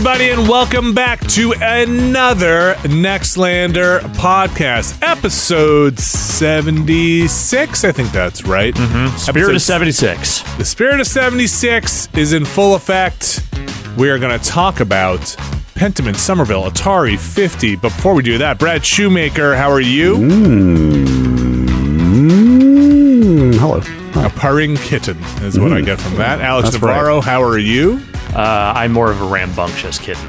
[0.00, 7.84] Everybody, and welcome back to another Nextlander podcast, episode 76.
[7.84, 8.74] I think that's right.
[8.74, 10.56] Spirit Episode of 76.
[10.56, 13.46] the spirit of 76 is in full effect.
[13.98, 15.20] We are going to talk about
[15.74, 17.76] Pentiment Somerville Atari 50.
[17.76, 20.16] But before we do that, Brad Shoemaker, how are you?
[22.26, 23.82] Mm, hello.
[24.24, 26.40] A purring kitten is what I get from that.
[26.40, 26.94] Alex That's right.
[26.96, 28.00] Navarro, how are you?
[28.34, 30.28] Uh, I'm more of a rambunctious kitten.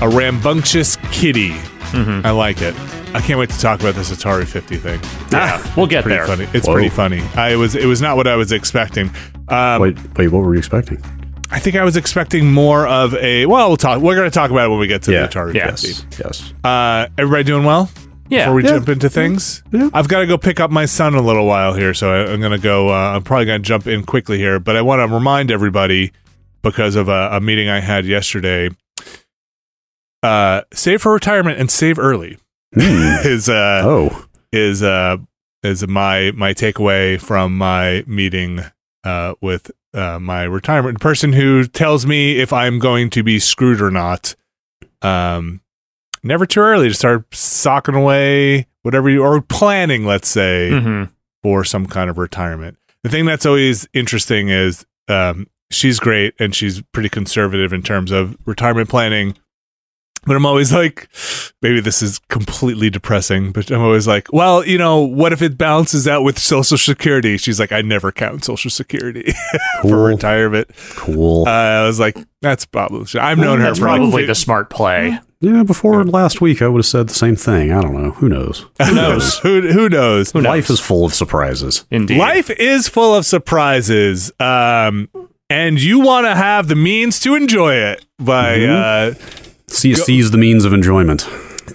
[0.00, 1.52] A rambunctious kitty.
[1.92, 2.74] I like it.
[3.14, 5.00] I can't wait to talk about this Atari 50 thing.
[5.32, 6.26] Yeah, we'll get Pretty there.
[6.26, 6.46] funny.
[6.54, 6.74] It's Whoa.
[6.74, 7.20] pretty funny.
[7.34, 7.74] I was.
[7.74, 9.10] It was not what I was expecting.
[9.48, 10.28] Um, Wait, wait.
[10.28, 11.02] What were you expecting?
[11.50, 13.46] I think I was expecting more of a.
[13.46, 14.00] Well, we'll talk.
[14.00, 15.26] We're going to talk about it when we get to Yeah.
[15.26, 15.70] the Atari Yeah.
[15.72, 15.88] 50.
[15.88, 16.04] Yes.
[16.20, 16.54] Yes.
[16.62, 17.90] Uh, everybody doing well?
[18.28, 18.44] Yeah.
[18.44, 18.68] Before we Yeah.
[18.70, 19.90] jump into things, Yeah.
[19.92, 22.38] I've got to go pick up my son a little while here, so I, I'm
[22.38, 22.90] going to go.
[22.90, 26.12] Uh, I'm probably going to jump in quickly here, but I want to remind everybody
[26.62, 28.70] because of a, a meeting I had yesterday.
[30.22, 32.38] Uh, save for retirement and save early
[32.74, 32.80] Hmm.
[33.24, 34.26] is uh, oh.
[34.52, 35.16] is uh,
[35.62, 38.60] is my my takeaway from my meeting
[39.02, 43.80] uh, with uh, my retirement person who tells me if I'm going to be screwed
[43.80, 44.36] or not.
[45.02, 45.62] Um,
[46.22, 51.04] never too early to start socking away whatever you are planning, let's say, hmm
[51.42, 52.76] for some kind of retirement.
[53.02, 58.10] The thing that's always interesting is um, she's great and she's pretty conservative in terms
[58.10, 59.36] of retirement planning.
[60.26, 61.08] But I'm always like,
[61.62, 65.56] maybe this is completely depressing, but I'm always like, well, you know, what if it
[65.56, 67.38] balances out with Social Security?
[67.38, 69.32] She's like, I never count Social Security
[69.82, 70.68] for retirement.
[70.90, 71.48] Cool.
[71.48, 74.68] Uh, I was like, that's probably, I've known her That's for probably fi- the smart
[74.68, 75.18] play.
[75.40, 75.62] yeah.
[75.62, 77.72] Before last week, I would have said the same thing.
[77.72, 78.10] I don't know.
[78.10, 78.66] Who knows?
[78.86, 79.38] Who knows?
[79.38, 80.32] who, who knows?
[80.32, 80.50] Who knows?
[80.50, 81.86] Life is full of surprises.
[81.90, 82.18] Indeed.
[82.18, 85.08] Life is full of surprises, um,
[85.50, 88.06] and you want to have the means to enjoy it.
[88.18, 89.12] By Mhm.
[89.12, 89.14] uh,
[89.66, 91.28] See, Go- seize the means of enjoyment.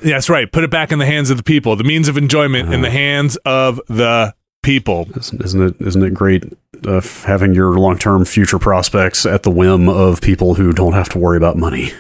[0.04, 1.76] that's right, put it back in the hands of the people.
[1.76, 4.34] The means of enjoyment in the hands of the
[4.64, 5.08] people.
[5.16, 5.76] Isn't, isn't it?
[5.80, 6.44] Isn't it great
[6.86, 11.18] uh, having your long-term future prospects at the whim of people who don't have to
[11.18, 11.92] worry about money?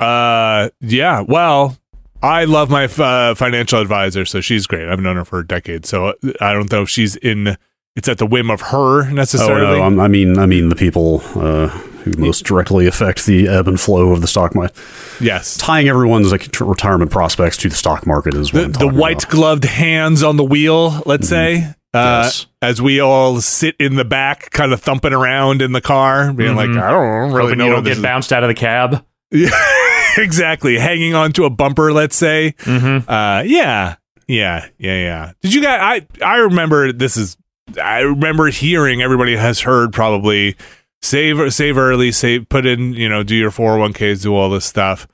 [0.00, 1.20] Uh, yeah.
[1.20, 1.76] Well,
[2.22, 4.88] I love my uh, financial advisor, so she's great.
[4.88, 7.56] I've known her for decades, so I don't know if she's in.
[7.96, 9.62] It's at the whim of her necessarily.
[9.62, 9.78] Oh necessarily.
[9.96, 13.80] no, I'm- mean, I mean the people uh, who most directly affect the ebb and
[13.80, 14.76] flow of the stock market.
[15.20, 18.88] yes, Tying everyone's like t- retirement prospects to the stock market is what the, the
[18.88, 21.02] white gloved hands on the wheel.
[21.06, 21.58] Let's say.
[21.94, 22.46] Uh, Yes.
[22.60, 26.56] As we all sit in the back, kind of thumping around in the car, being
[26.56, 26.82] like, Mhm.
[26.82, 29.04] "I don't really Hoping know you don't get is." bounced out of the cab.
[29.30, 29.50] Yeah,
[30.18, 30.76] exactly.
[30.76, 32.54] Hanging onto a bumper, let's say.
[32.62, 33.08] Mm-hmm.
[33.08, 33.94] Uh, yeah,
[34.26, 35.32] yeah, yeah, yeah.
[35.42, 36.02] Did you guys?
[36.20, 37.36] I I remember this is.
[37.82, 40.56] I remember hearing everybody has heard probably
[41.02, 44.34] save save early, save put in you know do your four hundred one ks, do
[44.34, 45.06] all this stuff.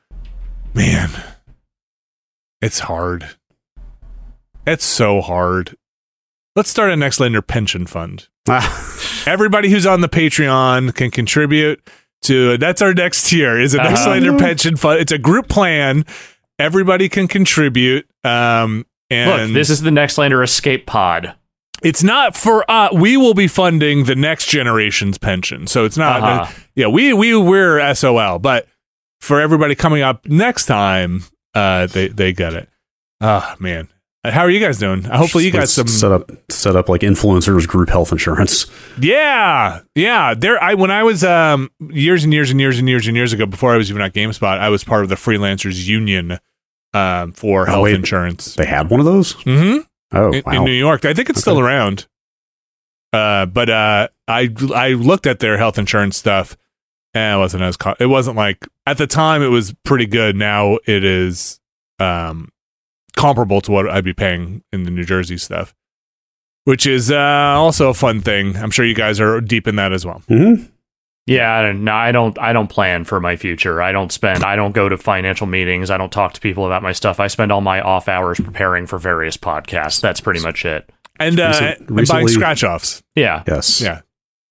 [0.74, 1.10] Man,
[2.60, 3.28] it's hard.
[4.66, 5.76] It's so hard.
[6.54, 8.28] Let's start a Nextlander pension fund.
[9.26, 11.80] Everybody who's on the Patreon can contribute
[12.22, 14.10] to that's our next tier is a next Uh-huh.
[14.10, 15.00] lender pension fund.
[15.00, 16.04] It's a group plan.
[16.58, 18.06] Everybody can contribute.
[18.24, 21.34] Um and Look, this is the Nextlander Escape Pod.
[21.82, 25.66] It's not for uh we will be funding the next generation's pension.
[25.66, 26.52] So it's not Uh-huh.
[26.74, 28.66] yeah, we we we're SOL, but
[29.20, 31.22] for everybody coming up next time,
[31.54, 32.68] uh they they get it.
[33.20, 33.88] Ah man.
[34.22, 35.02] How are you guys doing?
[35.04, 38.66] Hopefully you got some set up set up like influencers group health insurance.
[39.00, 40.34] Yeah, yeah.
[40.34, 43.32] There, I when I was um years and years and years and years and years
[43.32, 46.38] ago, before I was even at GameSpot, I was part of the freelancers union
[46.92, 47.94] um for Oh, health wait.
[47.94, 48.56] insurance.
[48.56, 49.32] They had one of those.
[49.44, 49.78] hmm
[50.12, 50.52] Oh in, wow!
[50.52, 51.04] in New York.
[51.04, 52.06] I think it's still around.
[53.12, 56.56] Uh, but uh, I I looked at their health insurance stuff,
[57.14, 60.36] and it wasn't as co- it wasn't like at the time it was pretty good.
[60.36, 61.60] Now it is
[61.98, 62.50] um
[63.16, 65.74] comparable to what I'd be paying in the New Jersey stuff,
[66.64, 67.16] which is uh
[67.56, 68.56] also a fun thing.
[68.56, 70.22] I'm sure you guys are deep in that as well.
[70.28, 70.70] Mhm.
[71.30, 72.38] Yeah, I don't- no, I don't.
[72.38, 73.80] I don't plan for my future.
[73.80, 74.42] I don't spend.
[74.44, 75.90] I don't go to financial meetings.
[75.90, 77.20] I don't talk to people about my stuff.
[77.20, 80.00] I spend all my off hours preparing for various podcasts.
[80.00, 80.90] That's pretty much it.
[81.18, 83.02] And uh, Recent- and buying scratch offs.
[83.14, 83.80] Yeah, Yes.
[83.80, 84.00] Yeah.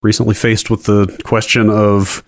[0.01, 2.23] Recently faced with the question of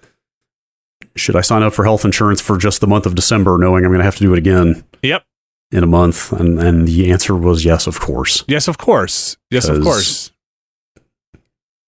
[1.15, 3.92] should I sign up for health insurance for just the month of December, knowing I'm
[3.92, 5.24] going to have to do it again Yep.
[5.71, 8.44] in a month, and and the answer was yes, of course.
[8.48, 9.38] Yes, of course.
[9.50, 10.31] Yes, of course.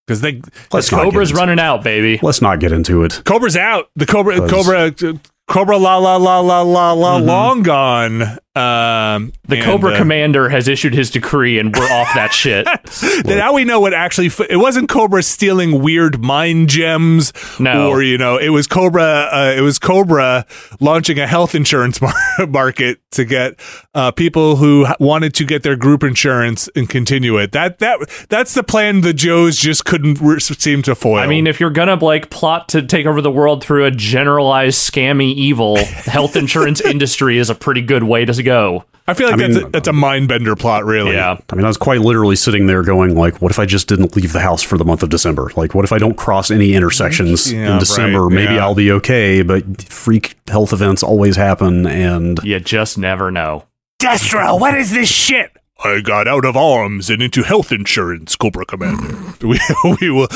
[0.05, 0.41] Because they
[0.71, 2.19] Let's not Cobra's into- running out, baby.
[2.21, 3.21] Let's not get into it.
[3.25, 3.89] Cobra's out.
[3.95, 5.15] The Cobra, Because- Cobra,
[5.47, 7.25] Cobra, la la la la la la, Mhm.
[7.25, 8.37] long gone.
[8.55, 12.67] Um, The and, Cobra uh, Commander has issued his decree, and we're off that shit.
[13.25, 14.27] Now we know what actually.
[14.27, 17.89] f- It wasn't Cobra stealing weird mind gems, No.
[17.89, 19.29] or you know, it was Cobra.
[19.31, 20.45] Uh, it was Cobra
[20.79, 22.13] launching a health insurance mar-
[22.47, 23.59] market to get
[23.95, 27.51] uh, people who wanted to get their group insurance and continue it.
[27.53, 27.99] That that
[28.29, 29.01] that's the plan.
[29.01, 31.19] The Joes just couldn't re- seem to foil.
[31.19, 34.77] I mean, if you're gonna like plot to take over the world through a generalized
[34.79, 38.85] scammy evil, health insurance industry is a pretty good way to go.
[39.05, 41.11] I feel like I that's mean- a, that's a mind bender plot, really.
[41.13, 41.37] Yeah.
[41.49, 44.15] I mean, I was quite literally sitting there going, like, what if I just didn't
[44.15, 45.51] leave the house for the month of December?
[45.57, 48.27] Like, what if I don't cross any intersections Yeah, in December?
[48.27, 48.61] right, Maybe yeah.
[48.63, 53.65] I'll be okay, but freak health events always happen, and You just never know.
[54.01, 55.51] Destro, what is this shit?
[55.83, 59.17] I got out of arms and into health insurance, Cobra Commander.
[59.45, 59.59] we,
[59.99, 60.29] we will.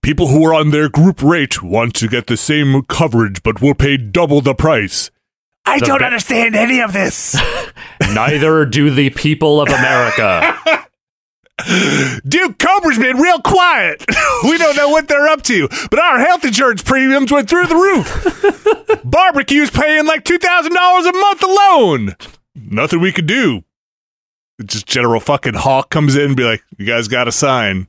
[0.00, 3.74] People who are on their group rate want to get the same coverage, but will
[3.74, 5.10] pay double the price.
[5.64, 7.36] I don't be- understand any of this.
[8.12, 10.58] Neither do the people of America.
[12.26, 14.04] Dude, Cobra's been real quiet.
[14.44, 17.76] we don't know what they're up to, but our health insurance premiums went through the
[17.76, 19.00] roof.
[19.04, 22.16] Barbecue's paying like $2,000 a month alone.
[22.54, 23.62] Nothing we could do.
[24.64, 27.86] Just General fucking Hawk comes in and be like, you guys got to sign.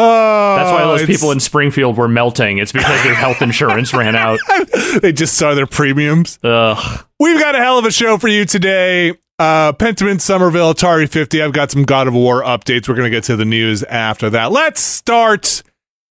[0.00, 2.58] Oh, That's why those people in Springfield were melting.
[2.58, 4.38] It's because their health insurance ran out.
[5.02, 6.38] they just saw their premiums.
[6.44, 7.04] Ugh.
[7.18, 9.10] We've got a hell of a show for you today.
[9.40, 11.42] Uh, Pentiment, Somerville, Atari 50.
[11.42, 12.88] I've got some God of War updates.
[12.88, 14.52] We're going to get to the news after that.
[14.52, 15.62] Let's start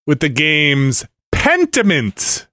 [0.05, 2.47] with the games Pentiment.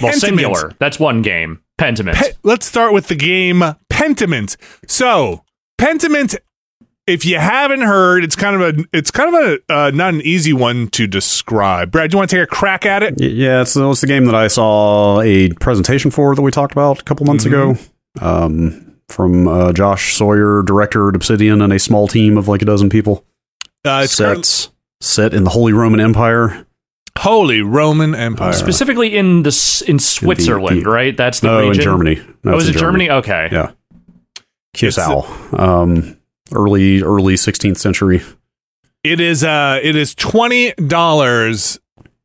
[0.00, 0.72] Well, singular.
[0.78, 1.62] That's one game.
[1.78, 2.14] Pentiment.
[2.14, 4.56] Pe- let's start with the game Pentiment.
[4.86, 5.44] So,
[5.78, 6.36] Pentiment,
[7.10, 10.20] if you haven't heard, it's kind of a it's kind of a uh, not an
[10.22, 11.90] easy one to describe.
[11.90, 13.20] Brad, do you want to take a crack at it?
[13.20, 17.00] Yeah, it's, it's the game that I saw a presentation for that we talked about
[17.00, 17.76] a couple months ago.
[18.20, 22.64] Um, from uh, Josh Sawyer, director at Obsidian, and a small team of like a
[22.64, 23.24] dozen people.
[23.84, 26.66] Uh, it's current- set set in the Holy Roman Empire.
[27.18, 28.52] Holy Roman Empire.
[28.52, 31.16] Specifically in the in Switzerland, the- right?
[31.16, 31.74] That's the No, region.
[31.74, 32.22] in Germany.
[32.44, 33.10] No, Oh, it's is in it Germany?
[33.10, 33.48] Okay.
[33.50, 33.72] Yeah.
[34.76, 35.58] Kiersau.
[35.58, 36.16] Um,
[36.54, 38.22] early early 16th century.
[39.02, 41.78] It is uh it is twenty dollars.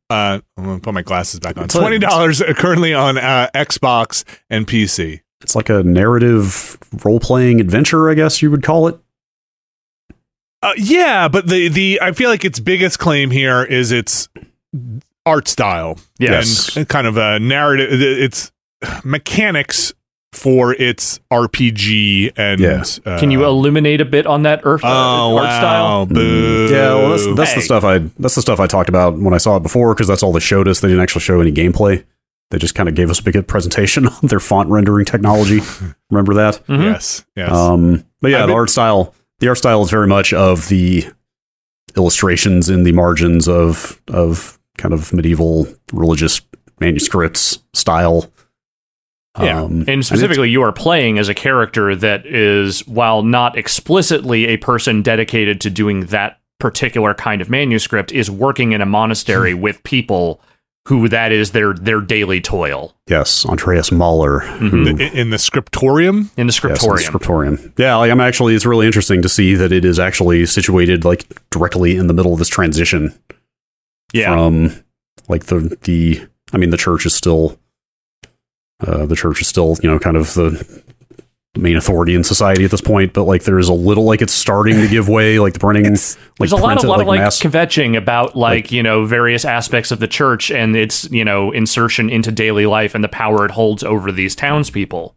[0.08, 1.68] Uh, I'm gonna put my glasses back on.
[1.68, 5.20] Twenty dollars currently on uh, Xbox and PC.
[5.40, 8.98] it's like a narrative role playing adventure, I guess you would call it.
[10.62, 14.28] Uh, yeah, but the the I feel like its biggest claim here is its
[15.24, 15.98] art style.
[16.18, 16.76] Yes.
[16.76, 17.88] and kind of a narrative.
[18.00, 18.52] Its
[19.02, 19.92] mechanics
[20.36, 22.84] for its RPG and Yeah.
[23.04, 26.06] uh, Can you illuminate a bit on that earth, uh, oh art wow, style?
[26.06, 26.68] Boo.
[26.70, 29.38] Yeah, well, that's, that's the stuff I that's the stuff I talked about when I
[29.38, 30.80] saw it before because that's all they showed us.
[30.80, 32.04] They didn't actually show any gameplay.
[32.50, 35.60] They just kind of gave us a big presentation on their font rendering technology.
[36.10, 36.60] Remember that?
[36.68, 36.84] Mhm.
[36.92, 37.50] yes, yes.
[37.52, 40.68] Um, but yeah, I've the been- art style the art style is very much of
[40.68, 41.04] the
[41.96, 46.40] illustrations in the margins of of kind of medieval religious
[46.80, 48.30] manuscripts style.
[49.40, 49.62] Yeah.
[49.62, 54.56] Um, And specifically, you are playing as a character that is, while not explicitly a
[54.56, 59.82] person dedicated to doing that particular kind of manuscript, is working in a monastery with
[59.82, 60.40] people
[60.88, 64.68] who that is their their daily toil yes, Andreas Mahler, Mm-hmm.
[64.68, 66.16] who in, in the scriptorium.
[66.16, 67.06] in the Yes, in the scriptorium.
[67.06, 67.72] scriptorium.
[67.76, 71.26] Yeah, like I'm actually it's really interesting to see that it is actually situated like
[71.50, 73.12] directly in the middle of this transition
[74.12, 74.70] yeah, from
[75.28, 77.58] like the the I mean the church is still
[78.80, 80.82] uh the church is still, you know, kind of the
[81.58, 84.76] main authority in society at this point, but like there's a little like it's starting
[84.76, 86.00] to give way, like the printing like
[86.38, 89.44] There's a lot, printed, a lot of like mass- kvetching about like, you know various
[89.44, 93.44] aspects of the church and its you know insertion into daily life and the power
[93.44, 95.14] it holds over these townspeople.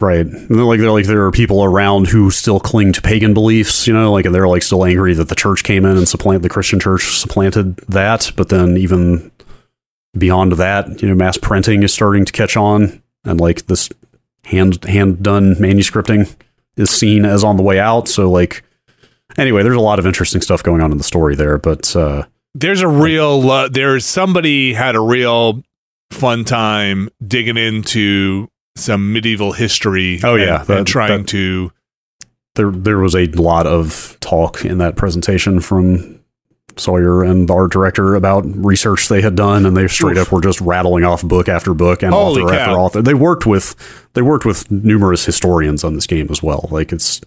[0.00, 0.26] Right.
[0.26, 3.86] And they're like they're like there are people around who still cling to pagan beliefs,
[3.86, 6.42] you know, like and they're like still angry that the church came in and supplanted
[6.42, 9.30] the Christian church supplanted that, but then even
[10.16, 13.88] beyond that, you know, mass printing is starting to catch on and like this
[14.44, 16.34] hand hand done manuscripting
[16.76, 18.08] is seen as on the way out.
[18.08, 18.62] So like
[19.38, 22.24] anyway, there's a lot of interesting stuff going on in the story there, but uh
[22.54, 23.50] There's a real.
[23.50, 25.62] Uh, there's somebody had a real
[26.10, 30.20] fun time digging into some medieval history.
[30.22, 31.72] Oh, yeah, and, that- and trying that- to.
[32.54, 36.20] there there was a lot of talk in that presentation from
[36.76, 40.28] Sawyer and the art director about research they had done, and they straight Oof.
[40.28, 42.60] up were just rattling off book after book and Holy author cow.
[42.60, 43.02] after author.
[43.02, 43.74] They worked with
[44.14, 46.68] they worked with numerous historians on this game as well.
[46.70, 47.20] Like it's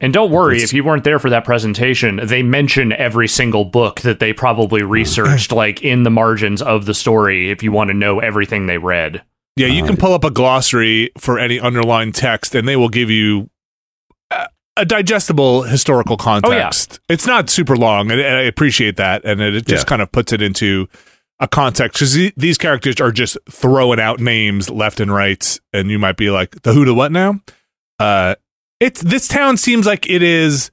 [0.00, 4.00] And don't worry, if you weren't there for that presentation, they mention every single book
[4.02, 7.94] that they probably researched, like in the margins of the story, if you want to
[7.94, 9.22] know everything they read.
[9.56, 13.08] Yeah, you can pull up a glossary for any underlined text, and they will give
[13.08, 13.50] you
[14.76, 17.00] a, digestible historical context.
[17.08, 19.88] It's not super long, and, and I appreciate that, and it, it just Yeah.
[19.88, 20.88] kind of puts it into
[21.40, 25.98] a context because these characters are just throwing out names left and right, and you
[25.98, 27.40] might be like, "The who to what now?"
[27.98, 28.34] Uh,
[28.80, 30.70] it's this town seems like it is.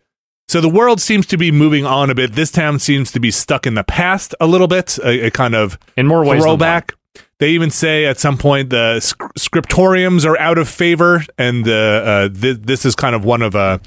[0.47, 2.33] So the world seems to be moving on a bit.
[2.33, 5.55] This town seems to be stuck in the past a little bit, a, a kind
[5.55, 6.93] of In more ways throwback.
[7.41, 8.99] They even say at some point the
[9.37, 13.55] scriptoriums are out of favor, and uh, uh, th- this is kind of one of
[13.55, 13.81] a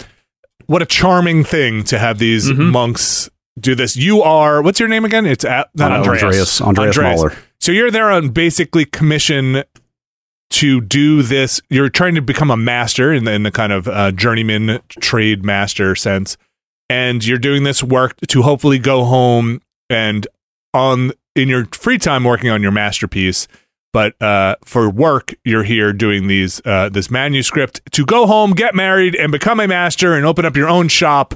[0.67, 2.73] what a charming thing to have these Mhm.
[2.73, 3.97] monks do this.
[3.97, 5.25] You are what's your name again?
[5.25, 6.23] It's at, not Andreas.
[6.25, 7.21] Andreas Andreas, Andreas.
[7.23, 7.37] Mahler.
[7.61, 9.63] so you're there on basically commission
[10.51, 11.61] to do this.
[11.71, 15.45] You're trying to become a master in the, in the kind of uh, journeyman trade
[15.45, 16.37] master sense,
[16.91, 20.27] and you're doing this work to hopefully go home and
[20.73, 23.49] on in your free time working on your masterpiece.
[23.93, 28.75] But uh, for work, you're here doing these uh, this manuscript to go home, get
[28.75, 31.35] married, and become a master, and open up your own shop.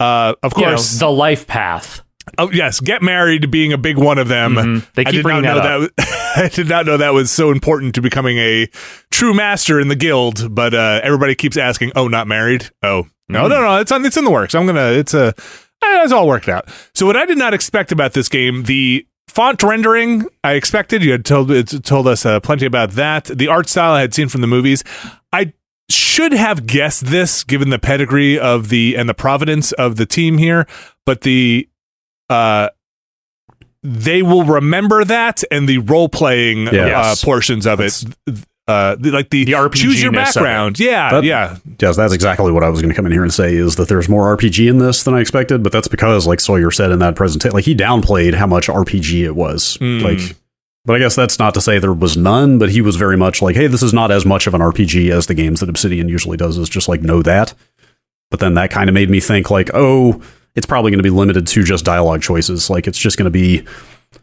[0.00, 2.02] Uh, of You know, course, the life path.
[2.38, 4.54] Oh yes, get married being a big one of them.
[4.54, 4.92] Mhm.
[4.94, 6.32] They I keep did not bringing know that that.
[6.36, 8.66] I did not know that was so important to becoming a
[9.12, 10.52] true master in the guild.
[10.54, 12.68] But uh, everybody keeps asking, "Oh, not married?
[12.82, 13.48] Oh, no, Mm.
[13.50, 13.76] no, no.
[13.80, 14.04] It's on.
[14.04, 14.54] It's in the works.
[14.56, 14.90] I'm gonna.
[14.92, 15.28] It's a.
[15.28, 16.68] eh, It's all worked out.
[16.94, 21.02] So what I did not expect about this game, the font rendering, I expected.
[21.02, 21.50] You had told
[21.84, 23.24] told us uh, plenty about that.
[23.24, 24.84] The art style I had seen from the movies.
[25.32, 25.52] I
[25.88, 30.38] should have guessed this given the pedigree of the and the providence of the team
[30.38, 30.66] here,
[31.06, 31.68] but the
[32.28, 32.68] uh
[33.82, 38.04] they will remember that and the role playing uh, portions of it
[38.68, 40.44] uh the, like the, The choose your RPG-ness of it.
[40.44, 43.24] background yeah That- yeah Yes, that's exactly what I was going to come in here
[43.24, 46.28] and say is that there's more RPG in this than I expected, but that's because,
[46.28, 49.78] like Sawyer said in that presentation, like he downplayed how much RPG it was.
[49.78, 50.02] Mm.
[50.02, 50.36] Like,
[50.84, 53.42] but I guess that's not to say there was none, but he was very much
[53.42, 56.08] like, hey, this is not as much of an RPG as the games that Obsidian
[56.08, 57.52] usually does, is just like, know that.
[58.30, 60.22] But then that kind of made me think, like, oh,
[60.54, 62.70] it's probably going to be limited to just dialogue choices.
[62.70, 63.64] Like, it's just going to be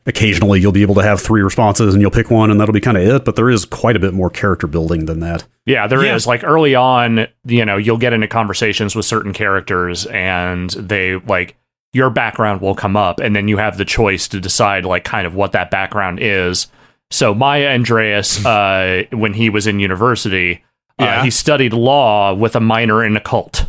[0.06, 2.82] occasionally you'll be able to have three responses and you'll pick one, and that'll be
[2.82, 3.26] kind of it.
[3.26, 5.46] But there is quite a bit more character building than that.
[5.66, 6.26] Yeah, there is.
[6.26, 6.30] Yeah.
[6.30, 11.56] Like early on, you know, you'll get into conversations with certain characters and they like
[11.94, 15.26] your background will come up and then you have the choice to decide like kind
[15.26, 16.68] of what that background is.
[17.12, 20.64] So Maya Andreas, uh, when he was in university,
[21.00, 23.66] Uh, he studied law with a minor in occult.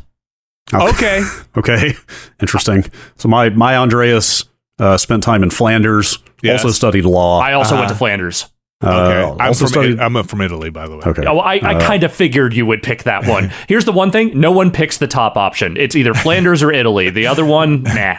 [0.74, 1.22] Okay.
[1.56, 1.94] Okay,
[2.40, 2.84] interesting.
[3.16, 4.44] So my my Andreas
[4.80, 6.18] uh, spent time in Flanders.
[6.42, 6.64] Yes.
[6.64, 7.40] Also studied law.
[7.40, 7.92] I also went Uh-huh.
[7.94, 8.46] to Flanders.
[8.82, 9.42] Uh, Okay.
[9.44, 10.00] I'm from studied.
[10.00, 11.02] I'm from Italy, by the way.
[11.06, 11.26] okay.
[11.26, 13.52] Oh, I, I Uh, kind of figured you would pick that one.
[13.68, 15.76] Here's the one thing: no one picks the top option.
[15.76, 17.10] It's either Flanders or Italy.
[17.10, 18.16] The other one, nah.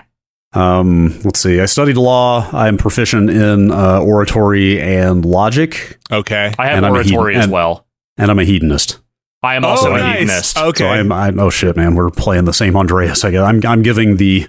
[0.54, 1.60] Um, let's see.
[1.62, 2.48] I studied law.
[2.54, 6.54] I'm proficient in uh, oratory and logic, Okay.
[6.60, 7.88] I have And I'm a oratory heathen- as and- well.
[8.18, 9.00] and I'm a hedonist.
[9.44, 10.20] I am also oh, a nice.
[10.20, 10.58] hedonist.
[10.58, 10.84] Okay.
[10.84, 13.24] So I'm, I'm oh shit, man, we're playing the same Andreas.
[13.26, 13.42] I guess.
[13.42, 14.48] I'm I'm giving the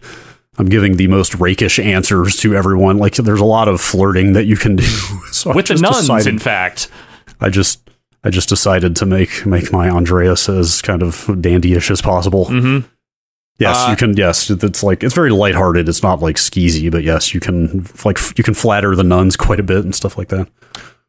[0.58, 2.98] I'm giving the most rakish answers to everyone.
[2.98, 4.84] Like there's a lot of flirting that you can do.
[5.32, 6.88] So I With the nuns, decided- in fact.
[7.40, 7.88] I just
[8.22, 12.44] I just decided to make make my Andreas as kind of dandyish as possible.
[12.46, 12.80] hmm
[13.58, 14.16] Yes, Uh, you can.
[14.16, 15.88] Yes, it's like it's very lighthearted.
[15.88, 19.58] It's not like skeezy, but yes, you can like you can flatter the nuns quite
[19.60, 20.48] a bit and stuff like that.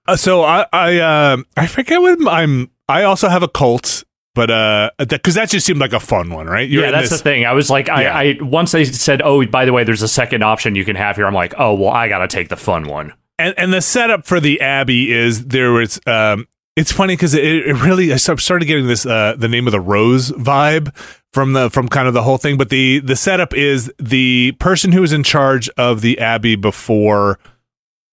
[0.07, 2.69] Uh, so I I uh, I forget what I'm.
[2.89, 4.03] I also have a cult,
[4.35, 6.67] but uh, because that just seemed like a fun one, right?
[6.67, 7.45] You're yeah, that's this- the thing.
[7.45, 8.17] I was like, I, Yeah.
[8.17, 11.15] I once they said, "Oh, by the way, there's a second option you can have
[11.15, 14.25] here." I'm like, "Oh, well, I gotta take the fun one." and and the setup
[14.27, 18.65] for the abbey is there was um it's funny because it, it really I started
[18.65, 20.95] getting this uh the name of the rose vibe
[21.33, 24.91] from the from kind of the whole thing but the the setup is the person
[24.91, 27.39] who was in charge of the abbey before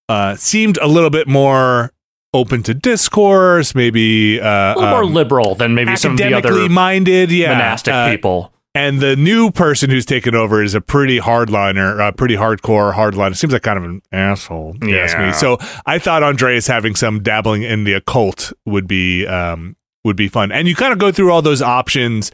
[0.09, 1.93] uh seemed a little bit more
[2.33, 6.33] open to discourse maybe uh A little more um, liberal than maybe some of the
[6.33, 8.53] other minded yeah monastic uh, people.
[8.75, 13.37] and the new person who's taken over is a pretty hardliner, uh, pretty hardcore hardliner.
[13.37, 14.77] Seems like kind of an asshole.
[14.81, 15.25] if ask me.
[15.25, 15.33] Yeah.
[15.33, 20.29] So I thought Andreas having some dabbling in the occult would be um, would be
[20.29, 20.53] fun.
[20.53, 22.31] And you kind of go through all those options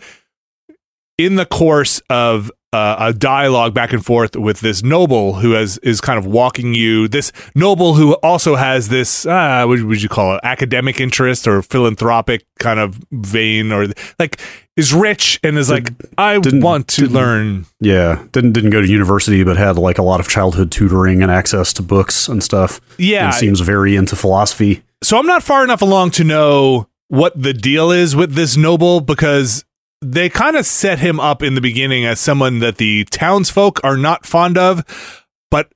[1.19, 5.79] in the course of uh, a dialogue back and forth with this noble who has
[5.79, 7.09] is kind of walking you.
[7.09, 10.41] This noble who also has this uh, what would you call it?
[10.43, 13.87] Academic interest or philanthropic kind of vein, or
[14.19, 14.41] like
[14.77, 17.65] is rich and is like I didn't- want to learn.
[17.81, 21.31] Yeah, didn't didn't go to university, but had like a lot of childhood tutoring and
[21.33, 22.81] access to books and stuff.
[22.99, 24.83] Yeah, and seems very into philosophy.
[25.03, 29.01] so I'm not far enough along to know what the deal is with this noble
[29.01, 29.65] because
[30.03, 33.97] they kind of set him up in the beginning as someone that the townsfolk are
[33.97, 35.73] not fond of, but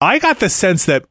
[0.00, 1.04] I got the sense that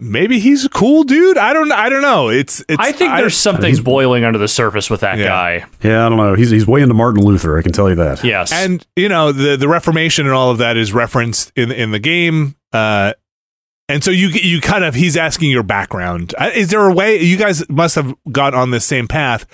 [0.00, 1.38] maybe he's a cool dude.
[1.38, 2.28] I don't I don't know.
[2.28, 5.24] It's it's I think there's something he's- boiling under the surface with that Yeah.
[5.28, 5.64] guy.
[5.82, 6.34] Yeah, I don't know.
[6.34, 7.58] He's he's way into Martin Luther.
[7.58, 8.22] I can tell you that.
[8.24, 11.90] Yes, and you know the the Reformation and all of that is referenced in in
[11.90, 12.54] the game.
[12.72, 13.14] Uh,
[13.88, 16.34] and so you you kind of he's asking your background.
[16.38, 19.46] Uh, Is there a way you guys must have got on this same path?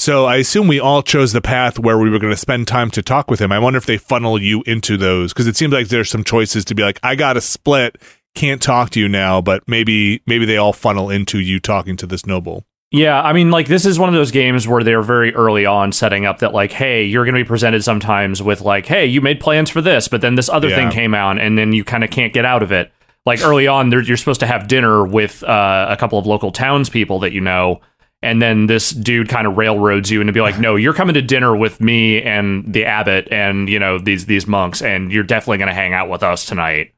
[0.00, 2.90] So I assume we all chose the path where we were going to spend time
[2.92, 3.50] to talk with him.
[3.50, 6.64] I wonder if they funnel you into those because it seems like there's some choices
[6.66, 7.96] to be like, I got to split,
[8.36, 12.06] can't talk to you now, but maybe maybe they all funnel into you talking to
[12.06, 12.64] this noble.
[12.90, 15.92] Yeah, I mean, like this is one of those games where they're very early on
[15.92, 19.20] setting up that, like, hey, you're going to be presented sometimes with like, hey, you
[19.20, 20.76] made plans for this, but then this other Yeah.
[20.76, 22.90] thing came out, and then you kind of can't get out of it.
[23.26, 27.18] Like early on, you're supposed to have dinner with uh, a couple of local townspeople
[27.18, 27.82] that you know,
[28.22, 31.22] and then this dude kind of railroads you into be like, no, you're coming to
[31.22, 35.58] dinner with me and the abbot and you know these these monks, and you're definitely
[35.58, 36.92] going to hang out with us tonight.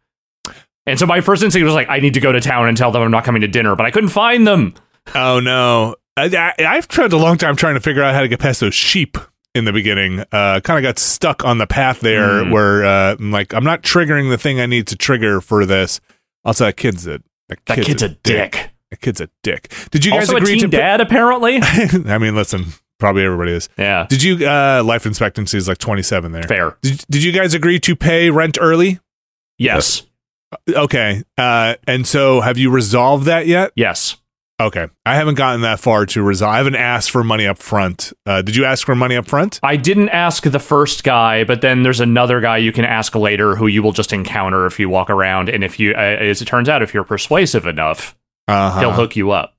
[0.87, 2.90] And so my first instinct was like, I need to go to town and tell
[2.90, 4.74] them I'm not coming to dinner, but I couldn't find them.
[5.14, 8.40] Oh no, I, I've tried a long time trying to figure out how to get
[8.40, 9.16] past those sheep
[9.54, 10.20] in the beginning.
[10.33, 12.50] Uh, kind of got stuck on the path there Mm.
[12.52, 16.00] where uh, I'm like, I'm not triggering the thing I need to trigger for this.
[16.44, 18.70] Also, that kid's a that, That kid's, a dick.
[19.00, 19.72] That kid's a dick.
[19.90, 20.76] Did you guys Also a agree teen to?
[20.76, 21.59] dad, apparently.
[21.62, 22.66] I mean, listen,
[22.98, 23.68] probably everybody is.
[23.79, 24.46] yeah, Did you?
[24.48, 26.42] Uh, life expectancy is like 27 there.
[26.42, 26.76] fair.
[26.83, 28.98] Did, did you guys agree to pay rent early?
[29.59, 30.03] Yes,
[30.68, 31.22] Okay.
[31.38, 33.70] Uh, and so have you resolved that yet?
[33.76, 34.16] yes.
[34.61, 34.88] Okay.
[35.07, 36.53] I haven't gotten that far to resolve.
[36.53, 38.12] I haven't asked for money up front.
[38.26, 39.59] Uh, did you ask for money up front?
[39.62, 43.57] I didn't ask the first guy, but then there's another guy you can ask later
[43.57, 46.44] who you will just encounter if you walk around, and if you, uh, as it
[46.44, 48.14] turns out, if you're persuasive enough,
[48.51, 48.81] Uh-huh.
[48.81, 49.57] he'll hook you up.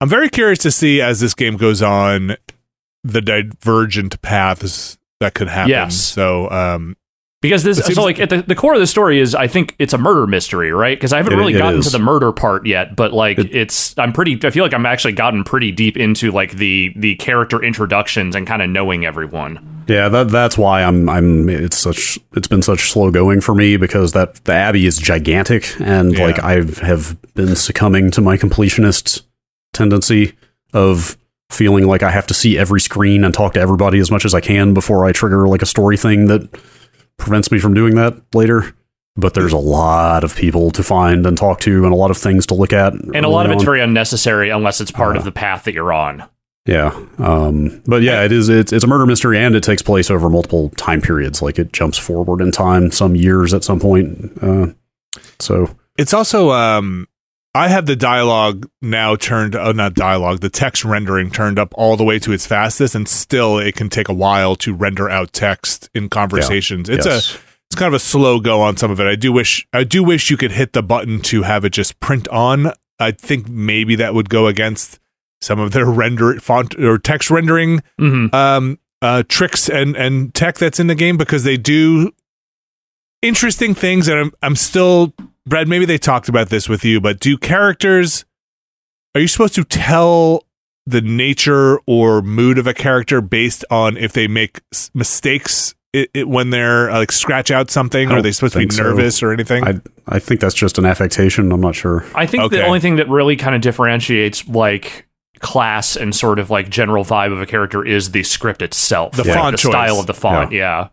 [0.00, 2.36] I'm very curious to see as this game goes on
[3.04, 5.70] the divergent paths that could happen.
[5.70, 5.96] Yes.
[5.96, 6.96] So, um,
[7.44, 9.92] Because this, so like at the, the core of the story is, I think it's
[9.92, 10.96] a murder mystery, right?
[10.98, 11.86] Because I haven't It- really it gotten is.
[11.86, 14.86] to the murder part yet, but like It- it's, I'm pretty, I feel like I'm
[14.86, 19.60] actually gotten pretty deep into like the the character introductions and kind of knowing everyone.
[19.86, 23.76] Yeah, that that's why I'm I'm it's such it's been such slow going for me
[23.76, 26.24] because that the abbey is gigantic and Yeah.
[26.24, 29.22] like I have been succumbing to my completionist
[29.74, 30.32] tendency
[30.72, 31.16] of
[31.50, 34.34] feeling like I have to see every screen and talk to everybody as much as
[34.34, 36.48] I can before I trigger like a story thing that
[37.16, 38.74] prevents me from doing that later.
[39.16, 42.16] But there's a lot of people to find and talk to and a lot of
[42.18, 42.94] things to look at.
[42.94, 43.66] And a lot of early it's on.
[43.66, 46.24] very unnecessary unless it's part Uh, of the path that you're on.
[46.66, 48.48] Yeah, um, but yeah, it is.
[48.48, 51.42] It's, it's a murder mystery, and it takes place over multiple time periods.
[51.42, 54.32] Like it jumps forward in time, some years at some point.
[54.42, 54.68] Uh,
[55.38, 57.06] so It's also um
[57.56, 61.96] I have the dialogue now turned oh not dialogue, the text rendering turned up all
[61.96, 65.32] the way to its fastest and still it can take a while to render out
[65.32, 66.88] text in conversations.
[66.88, 67.34] It's yes.
[67.34, 67.38] a
[67.70, 69.06] it's kind of a slow go on some of it.
[69.06, 72.00] I do wish I do wish you could hit the button to have it just
[72.00, 72.72] print on.
[72.98, 74.98] I think maybe that would go against
[75.40, 80.56] some of their render font or text rendering hmm um, uh, tricks and and tech
[80.56, 82.10] that's in the game because they do
[83.22, 84.08] interesting things.
[84.08, 85.14] And I'm I'm still
[85.46, 85.68] Brad.
[85.68, 88.24] Maybe they talked about this with you, but do characters
[89.14, 90.44] are you supposed to tell
[90.86, 95.74] the nature or mood of a character based on if they make s- mistakes?
[95.92, 98.62] It, it, when they're uh, like scratch out something, I are they supposed to be
[98.64, 98.82] think so.
[98.82, 99.62] nervous or anything?
[99.64, 101.52] I I think that's just an affectation.
[101.52, 102.04] I'm not sure.
[102.16, 102.56] I think Okay.
[102.56, 105.06] the only thing that really kind of differentiates like
[105.38, 109.22] class and sort of like general vibe of a character is the script itself, The
[109.24, 109.70] Like, font the choice.
[109.72, 110.50] style of the font.
[110.50, 110.88] Yeah.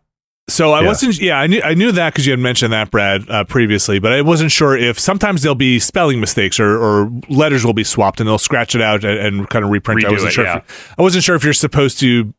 [0.52, 0.88] So I Yeah.
[0.88, 1.20] wasn't.
[1.20, 4.00] Yeah, I knew I knew that because you had mentioned that, Brad, uh, previously.
[4.00, 7.84] But I wasn't sure if sometimes there'll be spelling mistakes or, or letters will be
[7.84, 10.04] swapped and they'll scratch it out and, and kind of reprint.
[10.04, 10.08] it.
[10.08, 10.44] I wasn't it, sure.
[10.46, 10.58] yeah.
[10.58, 12.34] If, I wasn't sure if you're supposed to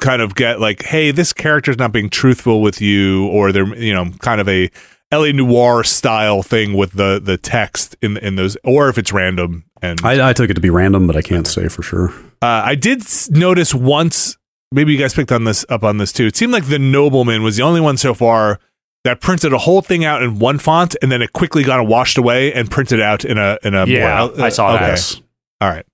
[0.00, 3.92] kind of get like, hey, this character's not being truthful with you, or they're you
[3.94, 4.70] know kind of a
[5.12, 5.32] L.A.
[5.32, 9.64] Noire style thing with the the text in in those, or if it's random.
[9.82, 12.08] And I, I took it to be random, but I can't say for sure.
[12.42, 14.36] uh, I did notice once.
[14.72, 16.26] Maybe you guys picked on this up on this too.
[16.26, 18.58] It seemed like the nobleman was the only one so far
[19.04, 22.18] that printed a whole thing out in one font, and then it quickly got washed
[22.18, 24.82] away and printed out in a in a Yeah, more, I saw that.
[24.82, 24.90] okay.
[24.92, 25.20] Yes.
[25.60, 25.86] All right,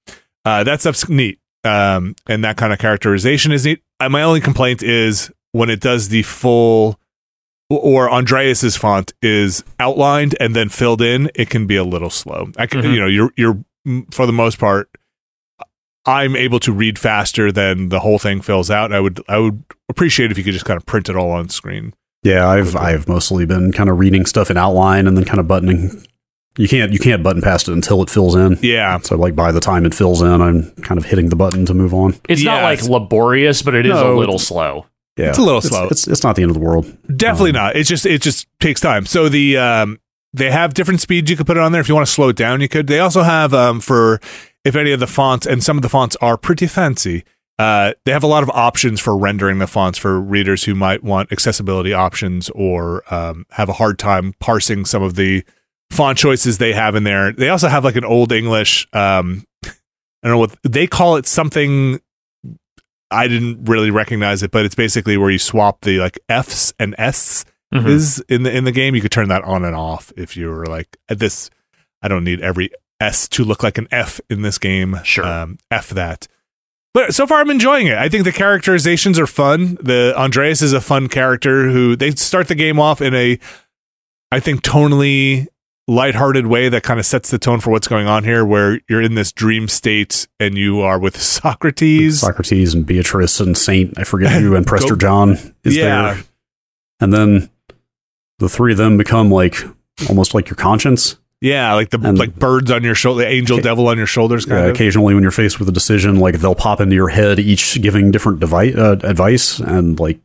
[0.47, 3.83] uh, that stuff's neat, um, and that kind of characterization is neat.
[4.01, 6.99] Uh, my only complaint is when it does the full
[7.69, 12.51] or Andreas's font is outlined and then filled in, it can be a little slow.
[12.59, 12.95] I can, Mhm.
[12.95, 13.63] you know, you're you're
[14.11, 14.89] for the most part,
[16.05, 18.93] I'm able to read faster than the whole thing fills out.
[18.93, 21.49] I would I would appreciate if you could just kind of print it all on
[21.49, 21.95] screen.
[22.25, 25.47] Yeah, I've I've mostly been kind of reading stuff in outline and then kind of
[25.49, 26.05] buttoning.
[26.59, 28.59] You can't you can't button past it until it fills in.
[28.63, 31.65] Yeah, So like by the time it fills in, I'm kind of hitting the button
[31.67, 32.15] to move on.
[32.29, 34.87] It's not like it's- laborious, but it is a little slow.
[35.17, 35.89] Yeah, It's a little slow.
[35.91, 36.87] It's it's not the end of the world.
[37.17, 37.77] Definitely Um, not.
[37.77, 39.07] It's just it just takes time.
[39.07, 39.99] So the um
[40.35, 41.81] they have different speeds you could put it on there.
[41.81, 42.87] If you want to slow it down, you could.
[42.87, 44.21] They also have um for
[44.65, 47.25] if any of the fonts and some of the fonts are pretty fancy.
[47.59, 51.05] Uh, they have a lot of options for rendering the fonts for readers who might
[51.05, 55.45] want accessibility options or um, have a hard time parsing some of the
[55.91, 57.33] font choices they have in there.
[57.33, 58.89] They also have like an old English.
[58.93, 59.71] Um, I
[60.25, 61.27] don't know what they call it.
[61.27, 62.01] Something
[63.11, 66.95] I didn't really recognize it, but it's basically where you swap the like F's and
[66.99, 67.45] S
[67.75, 67.87] Mhm.
[67.87, 68.95] is in the in the game.
[68.95, 71.49] You could turn that on and off if you were like at this.
[72.03, 72.71] I don't need every
[73.03, 74.99] S to look like an F in this game.
[75.05, 75.25] Sure.
[75.27, 76.29] um, F that.
[76.95, 77.97] But so far, I'm enjoying it.
[77.97, 79.79] I think the characterizations are fun.
[79.81, 83.39] The Andreas is a fun character who they start the game off in a,
[84.31, 85.47] I think, tonally
[85.89, 88.45] lighthearted way that kind of sets the tone for what's going on here.
[88.45, 92.21] Where you're in this dream state and you are with Socrates.
[92.21, 95.31] Socrates and Beatrice and Saint, I forget who, and Prester John
[95.65, 96.15] is Yeah.
[96.15, 96.25] there.
[97.01, 97.51] And then
[98.39, 99.57] the three of them become like
[100.11, 101.17] almost like your conscience.
[101.43, 103.65] Yeah, like the And- like birds on your shoulder, the angel Okay.
[103.65, 104.75] devil on your shoulders, kind Uh, of.
[104.75, 108.13] occasionally, when you're faced with a decision, like they'll pop into your head, each giving
[108.13, 110.21] different devi- uh, advice, and like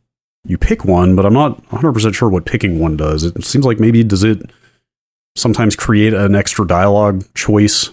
[0.46, 3.24] you pick one, but I'm not 100 percent sure what picking one does.
[3.24, 4.48] It seems like maybe does it
[5.36, 7.90] sometimes create an extra dialogue choice?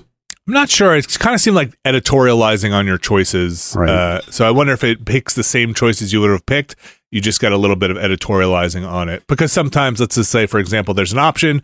[0.47, 0.95] I'm not sure.
[0.95, 3.73] It kind of seemed like editorializing on your choices.
[3.75, 3.89] Right.
[3.89, 6.75] Uh, so I wonder if it picks the same choices you would have picked.
[7.11, 9.23] You just got a little bit of editorializing on it.
[9.27, 11.63] Because sometimes, let's just say, for example, there's an option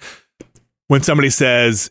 [0.92, 1.90] when somebody says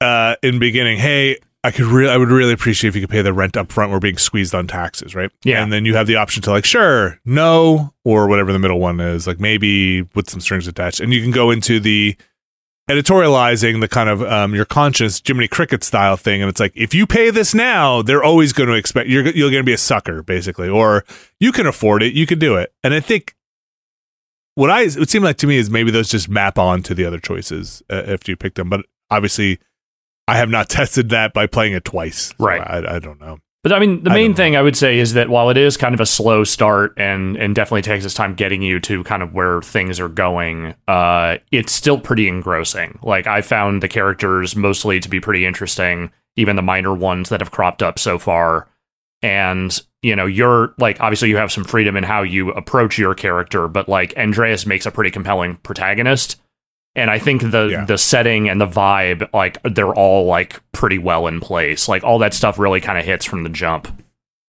[0.00, 3.10] uh, in the beginning, "Hey, I could really, I would really appreciate if you could
[3.10, 3.92] pay the rent up front.
[3.92, 5.30] We're being squeezed on taxes, right?
[5.44, 5.62] Yeah.
[5.62, 9.00] And then you have the option to like, sure, no, or whatever the middle one
[9.00, 12.16] is, like maybe with some strings attached, and you can go into the
[12.88, 16.94] editorializing the kind of um, your conscience Jiminy Cricket style thing, and it's like if
[16.94, 19.78] you pay this now, they're always going to expect you're you're going to be a
[19.78, 21.04] sucker, basically, or
[21.38, 23.34] you can afford it, you can do it, and I think
[24.58, 26.94] what I it would seem like to me is maybe those just map on to
[26.94, 29.58] the other choices uh, after you pick them, but obviously.
[30.30, 32.34] I have not tested that by playing it twice.
[32.38, 32.60] so Right.
[32.60, 33.38] I, I don't know.
[33.64, 35.76] But I mean, the main don't thing I would say is that while it is
[35.76, 39.22] kind of a slow start and and definitely takes its time getting you to kind
[39.22, 43.00] of where things are going, uh, it's still pretty engrossing.
[43.02, 47.40] Like I found the characters mostly to be pretty interesting, even the minor ones that
[47.40, 48.68] have cropped up so far.
[49.22, 53.14] And you know, you're like obviously you have some freedom in how you approach your
[53.14, 56.40] character, but like Andreas makes a pretty compelling protagonist.
[56.94, 57.84] And I think the Yeah.
[57.84, 61.88] the setting and the vibe, like they're all like pretty well in place.
[61.88, 63.88] Like all that stuff really kind of hits from the jump.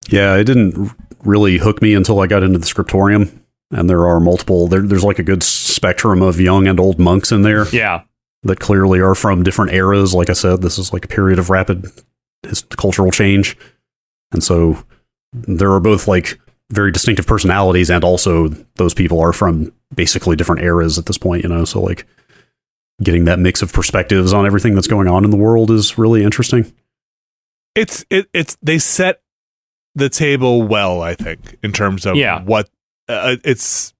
[0.07, 0.91] Yeah, it didn't
[1.23, 4.67] really hook me until I got into the scriptorium, and there are multiple.
[4.67, 8.01] There, there's like a good spectrum of young and old monks in there Yeah.
[8.43, 10.15] that clearly are from different eras.
[10.15, 11.91] Like I said, this is like a period of rapid
[12.43, 13.57] his, cultural change,
[14.31, 14.83] and so
[15.33, 16.39] there are both like
[16.71, 21.43] very distinctive personalities, and also those people are from basically different eras at this point.
[21.43, 22.05] You know, so like
[23.01, 26.23] getting that mix of perspectives on everything that's going on in the world is really
[26.23, 26.71] interesting.
[27.75, 29.21] It's it it's they set
[29.95, 32.41] the table well, I think, in terms of Yeah.
[32.43, 32.69] what
[33.07, 33.93] uh, it's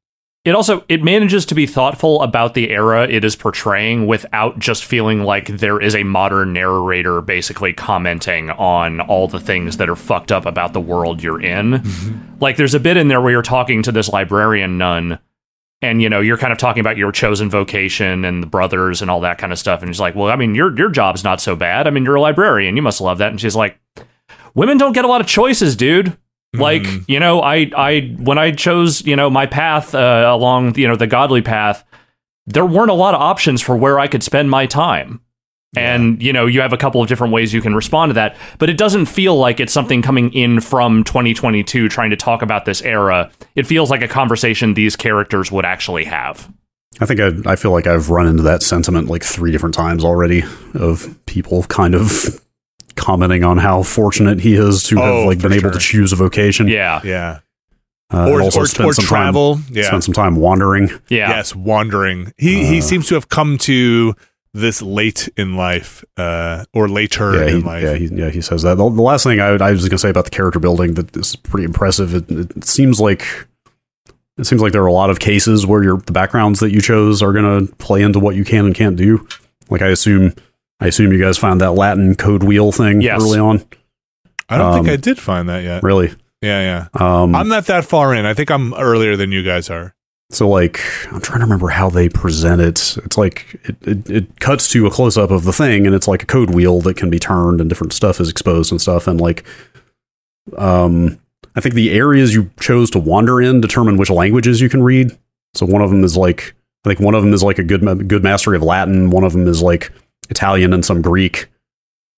[0.45, 4.85] It also it manages to be thoughtful about the era it is portraying without just
[4.85, 9.97] feeling like there is a modern narrator basically commenting on all the things that are
[9.97, 11.73] fucked up about the world you're in.
[11.73, 12.39] Mm-hmm.
[12.39, 15.19] Like there's a bit in there where you're talking to this librarian nun
[15.81, 19.11] and you know you're kind of talking about your chosen vocation and the brothers and
[19.11, 21.41] all that kind of stuff and she's like, "Well, I mean, your your job's not
[21.41, 21.85] so bad.
[21.85, 22.77] I mean, you're a librarian.
[22.77, 23.77] You must love that." And she's like,
[24.53, 26.17] "Women don't get a lot of choices, dude."
[26.53, 27.05] Like Mhm.
[27.07, 30.95] you know, I I when I chose you know my path uh, along you know
[30.95, 31.83] the godly path,
[32.47, 35.21] there weren't a lot of options for where I could spend my time.
[35.77, 38.35] And you know, you have a couple of different ways you can respond to that,
[38.57, 42.65] but it doesn't feel like it's something coming in from 2022 trying to talk about
[42.65, 43.29] this era.
[43.55, 46.51] It feels like a conversation these characters would actually have.
[46.99, 50.03] I think I, I feel like I've run into that sentiment like three different times
[50.03, 52.43] already of people kind of
[52.99, 56.11] commenting on how fortunate he is to Oh, have like for been able to choose
[56.13, 56.67] a vocation.
[56.67, 57.39] Yeah, yeah.
[58.13, 59.55] uh, or also or, spend or some travel.
[59.55, 59.83] time, yeah.
[59.87, 60.89] spend some time wandering.
[61.09, 62.33] yeah, Yes, wandering.
[62.37, 64.15] He he Uh, seems to have come to
[64.53, 67.83] this late in life, uh, or later Yeah, in he, life.
[67.83, 68.75] yeah, he, yeah, he says that.
[68.77, 71.15] The, the last thing I, I was going to say about the character building that
[71.15, 72.15] is pretty impressive.
[72.15, 73.23] It, it seems like
[74.39, 76.81] it seems like there are a lot of cases where your the backgrounds that you
[76.81, 79.27] chose are going to play into what you can and can't do.
[79.69, 80.33] Like I assume,
[80.79, 83.21] I assume you guys found that Latin code wheel thing Yes.
[83.21, 83.63] early on.
[84.47, 85.83] I don't think um, I did find that yet.
[85.83, 86.07] Really,
[86.41, 87.21] Yeah, yeah.
[87.21, 88.25] um, I'm not that far in.
[88.25, 89.93] I think I'm earlier than you guys are.
[90.31, 90.79] So like
[91.11, 92.97] I'm trying to remember how they present it.
[93.03, 96.07] It's like it, it, it cuts to a close up of the thing and it's
[96.07, 99.07] like a code wheel that can be turned and different stuff is exposed and stuff
[99.07, 99.43] and like
[100.57, 101.19] um
[101.55, 105.17] I think the areas you chose to wander in determine which languages you can read.
[105.55, 106.53] So one of them is like
[106.85, 109.33] I think one of them is like a good good mastery of Latin, one of
[109.33, 109.91] them is like
[110.29, 111.47] Italian and some Greek.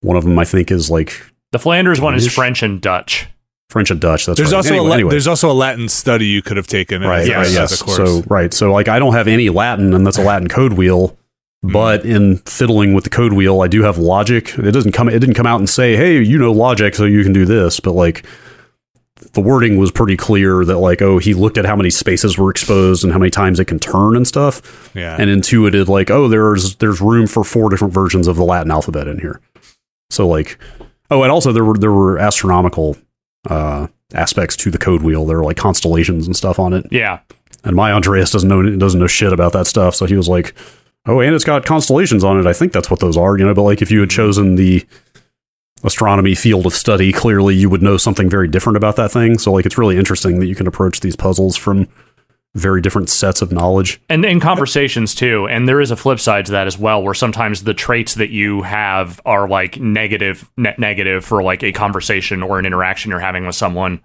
[0.00, 1.20] One of them I think is like
[1.52, 3.26] the Flanders one is French and Dutch.
[3.70, 4.26] French and Dutch.
[4.26, 4.56] That's there's right.
[4.58, 5.10] also Anyway- a La- anyway.
[5.10, 7.02] there's also a Latin study you could have taken.
[7.02, 7.80] right, yes, right, yes.
[7.82, 7.96] course.
[7.96, 11.16] So right, so like I don't have any Latin, and that's a Latin code wheel.
[11.64, 11.72] Mm.
[11.72, 14.58] But in fiddling with the code wheel, I do have logic.
[14.58, 15.08] It doesn't come.
[15.08, 17.78] It didn't come out and say, "Hey, you know logic, so you can do this."
[17.80, 18.26] But like,
[19.32, 22.50] the wording was pretty clear that like, oh, he looked at how many spaces were
[22.50, 26.28] exposed and how many times it can turn and stuff, yeah, and intuited like, oh,
[26.28, 29.40] there's there's room for four different versions of the Latin alphabet in here.
[30.10, 30.58] So like,
[31.10, 32.96] oh, and also there were there were astronomical
[33.48, 35.24] uh, aspects to the code wheel.
[35.24, 36.86] There were like constellations and stuff on it.
[36.90, 37.20] Yeah,
[37.64, 40.54] And my Andreas doesn't know doesn't know shit about that stuff, so he was like,
[41.06, 42.46] "Oh, and it's got constellations on it.
[42.46, 44.84] I think that's what those are, you know." But like, if you had chosen the
[45.84, 49.38] astronomy field of study, clearly you would know something very different about that thing.
[49.38, 51.88] So like, it's really interesting that you can approach these puzzles from
[52.54, 54.00] very different sets of knowledge.
[54.10, 55.48] and in conversations too.
[55.48, 58.30] And there is a flip side to that as well, where sometimes the traits that
[58.30, 63.20] you have are like negative, net negative for like a conversation or an interaction you're
[63.20, 64.02] having with someone.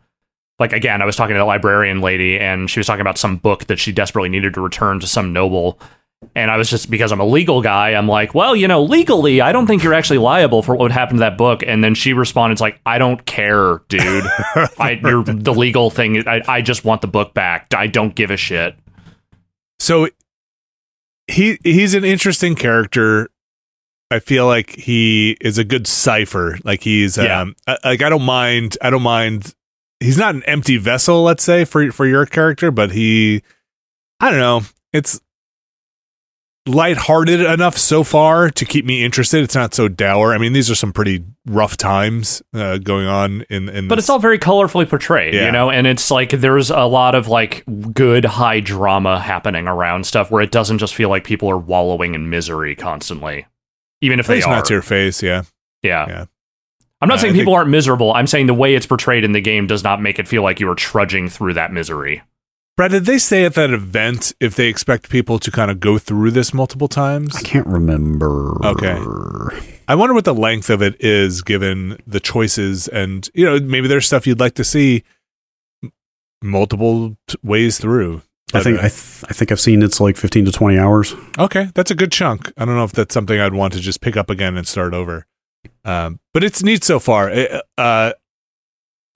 [0.59, 3.37] Like again, I was talking to a librarian lady, and she was talking about some
[3.37, 5.79] book that she desperately needed to return to some noble.
[6.35, 9.39] And I was just because I'm a legal guy, I'm like, well, you know, legally,
[9.39, 11.61] I don't think you're actually liable for what would happen to that book.
[11.65, 14.23] And then she responded, it's like, I don't care, dude.
[14.79, 16.27] I, you're the legal thing.
[16.27, 17.73] I, I just want the book back.
[17.75, 18.75] I don't give a shit.
[19.79, 20.09] so
[21.27, 23.29] he he's an interesting character.
[24.09, 26.57] I feel like he is a good cipher.
[26.63, 27.41] Like he's Yeah.
[27.41, 29.53] um I- like I don't mind I don't mind
[29.99, 33.43] he's not an empty vessel, let's say, for for your character, but he
[34.21, 34.61] I don't know.
[34.93, 35.19] It's
[36.67, 39.43] lighthearted enough so far to keep me interested.
[39.43, 40.33] It's not so dour.
[40.33, 44.03] I mean, these are some pretty rough times uh, going on in in but this-
[44.05, 45.45] it's all very colorfully portrayed Yeah.
[45.45, 50.05] you know and it's like there's a lot of like good high drama happening around
[50.05, 53.45] stuff where it doesn't just feel like people are wallowing in misery constantly
[54.01, 54.49] even if they are.
[54.49, 55.43] not to your face, yeah.
[55.83, 56.05] yeah.
[56.09, 56.25] yeah.
[57.01, 59.31] i'm not Uh, saying I people aren't miserable i'm saying the way it's portrayed in
[59.31, 62.23] the game does not make it feel like you are trudging through that misery
[62.77, 65.97] Brad, did they say at that event if they expect people to kind of go
[65.97, 67.35] through this multiple times?
[67.35, 68.55] I can't remember.
[68.63, 68.97] Okay.
[69.87, 73.87] I wonder what the length of it is given the choices and you know maybe
[73.87, 75.03] there's stuff you'd like to see
[76.43, 78.21] multiple t- ways through.
[78.53, 81.15] I think I, th- I think I've seen it's like 15 to 20 hours.
[81.37, 82.51] okay, that's a good chunk.
[82.57, 84.93] I don't know if that's something I'd want to just pick up again and start
[84.93, 85.25] over.
[85.83, 87.29] Um, but it's neat so far.
[87.29, 88.13] It- uh,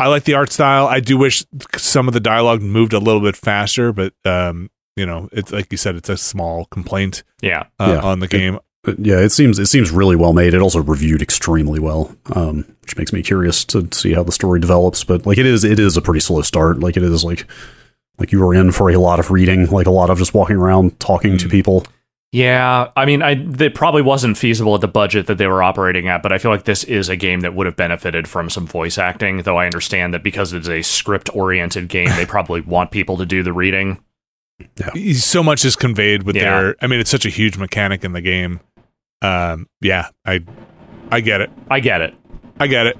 [0.01, 0.87] I like the art style.
[0.87, 1.45] I do wish
[1.77, 5.71] some of the dialogue moved a little bit faster, but um, you know, it's like
[5.71, 7.63] you said, it's a small complaint Yeah.
[7.79, 8.01] uh, Yeah.
[8.01, 8.59] on the game.
[8.83, 10.53] But yeah, it seems it seems really well made.
[10.55, 14.59] It also reviewed extremely well, um, which makes me curious to see how the story
[14.59, 15.03] develops.
[15.03, 16.79] But like it is, it is a pretty slow start.
[16.79, 17.45] Like it is like
[18.17, 20.55] like you were in for a lot of reading, like a lot of just walking
[20.57, 21.51] around talking to Mm.
[21.51, 21.85] people.
[22.31, 26.07] Yeah, I mean, I it probably wasn't feasible at the budget that they were operating
[26.07, 28.65] at, but I feel like this is a game that would have benefited from some
[28.65, 29.41] voice acting.
[29.41, 33.43] Though I understand that because it's a script-oriented game, they probably want people to do
[33.43, 34.01] the reading.
[34.95, 35.13] Yeah.
[35.15, 36.43] So much is conveyed with Yeah.
[36.61, 36.75] their.
[36.81, 38.61] I mean, it's such a huge mechanic in the game.
[39.21, 40.39] Um, yeah, I,
[41.11, 41.49] I get it.
[41.69, 42.13] I get it.
[42.61, 42.97] I get it.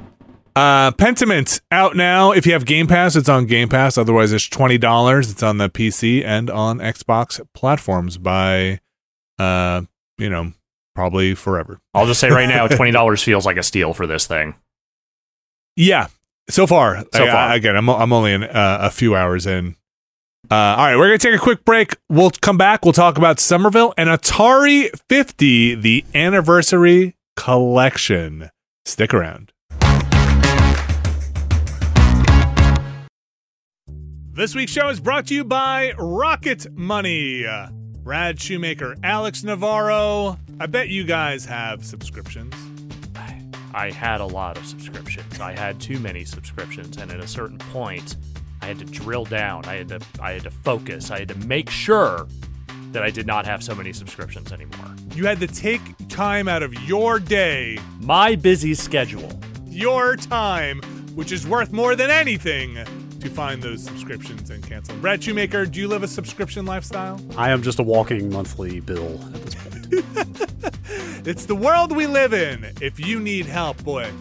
[0.57, 2.31] Uh, Pentiment out now.
[2.33, 3.97] If you have Game Pass, it's on Game Pass.
[3.97, 5.31] Otherwise, it's twenty dollars.
[5.31, 8.81] It's on the PC and on Xbox platforms by,
[9.39, 9.81] uh,
[10.17, 10.53] you know,
[10.95, 11.79] probably forever.
[11.93, 14.55] I'll just say right now, twenty dollars feels like a steal for this thing.
[15.75, 16.07] Yeah,
[16.49, 17.03] so far.
[17.13, 17.35] So I- far.
[17.49, 19.75] I- again, I'm I'm only in, uh, a few hours in.
[20.49, 21.95] Uh, all right, we're gonna take a quick break.
[22.09, 22.83] We'll come back.
[22.83, 28.49] We'll talk about Somerville and Atari 50, the anniversary collection.
[28.83, 29.53] Stick around.
[34.33, 37.45] This week's show is brought to you by Rocket Money.
[38.03, 40.37] Brad Shoemaker, Alex Navarro.
[40.59, 42.53] I bet you guys have subscriptions.
[43.73, 45.39] I had a lot of subscriptions.
[45.39, 48.17] I had too many subscriptions, and at a certain point,
[48.61, 49.65] I had to drill down.
[49.65, 51.09] I had to I had to focus.
[51.09, 52.27] I had to make sure
[52.91, 54.93] that I did not have so many subscriptions anymore.
[55.15, 59.39] You had to take time out of your day, My busy schedule.
[59.67, 60.81] your time,
[61.15, 62.75] which is worth more than anything,
[63.21, 64.95] to find those subscriptions and cancel.
[64.97, 67.19] Brad Shoemaker, do you live a subscription lifestyle?
[67.37, 70.51] I am just a walking monthly bill at this point.
[71.23, 72.65] It's the world we live in.
[72.81, 74.11] If you need help, boy,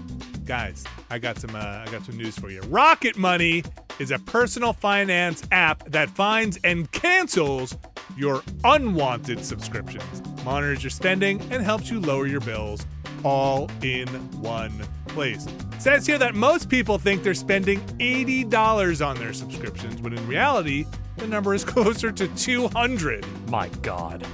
[0.44, 1.56] guys, I got some.
[1.56, 2.60] Uh, I got some news for you.
[2.62, 3.64] Rocket Money
[3.98, 7.74] is a personal finance app that finds and cancels
[8.18, 12.84] your unwanted subscriptions, monitors your spending, and helps you lower your bills
[13.24, 14.08] all in
[14.40, 14.72] one
[15.08, 15.46] place.
[15.46, 20.26] It says here that most people think they're spending $80 on their subscriptions, when in
[20.26, 23.26] reality, the number is closer to 200.
[23.48, 24.26] My God.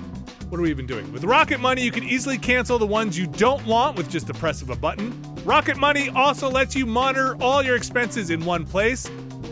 [0.49, 1.13] What are we even doing?
[1.13, 4.35] With Rocket Money, you can easily cancel the ones you don't want with just the
[4.35, 5.13] press of a button.
[5.45, 9.11] Rocket Money also lets you monitor all your expenses in one place,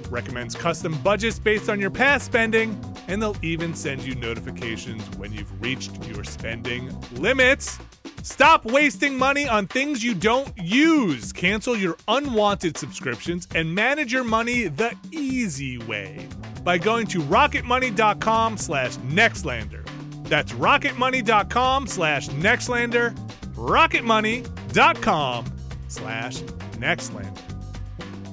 [0.09, 5.33] recommends custom budgets based on your past spending, and they'll even send you notifications when
[5.33, 7.79] you've reached your spending limits.
[8.25, 11.31] Stop wasting money on things you don't use.
[11.31, 16.27] Cancel your unwanted subscriptions and manage your money the easy way
[16.63, 19.87] by going to rocketmoney.com slash nextlander.
[20.27, 23.15] That's rocketmoney.com slash nextlander,
[23.57, 25.45] rocketmoney.com
[25.89, 26.41] slash
[26.79, 27.43] nextlander.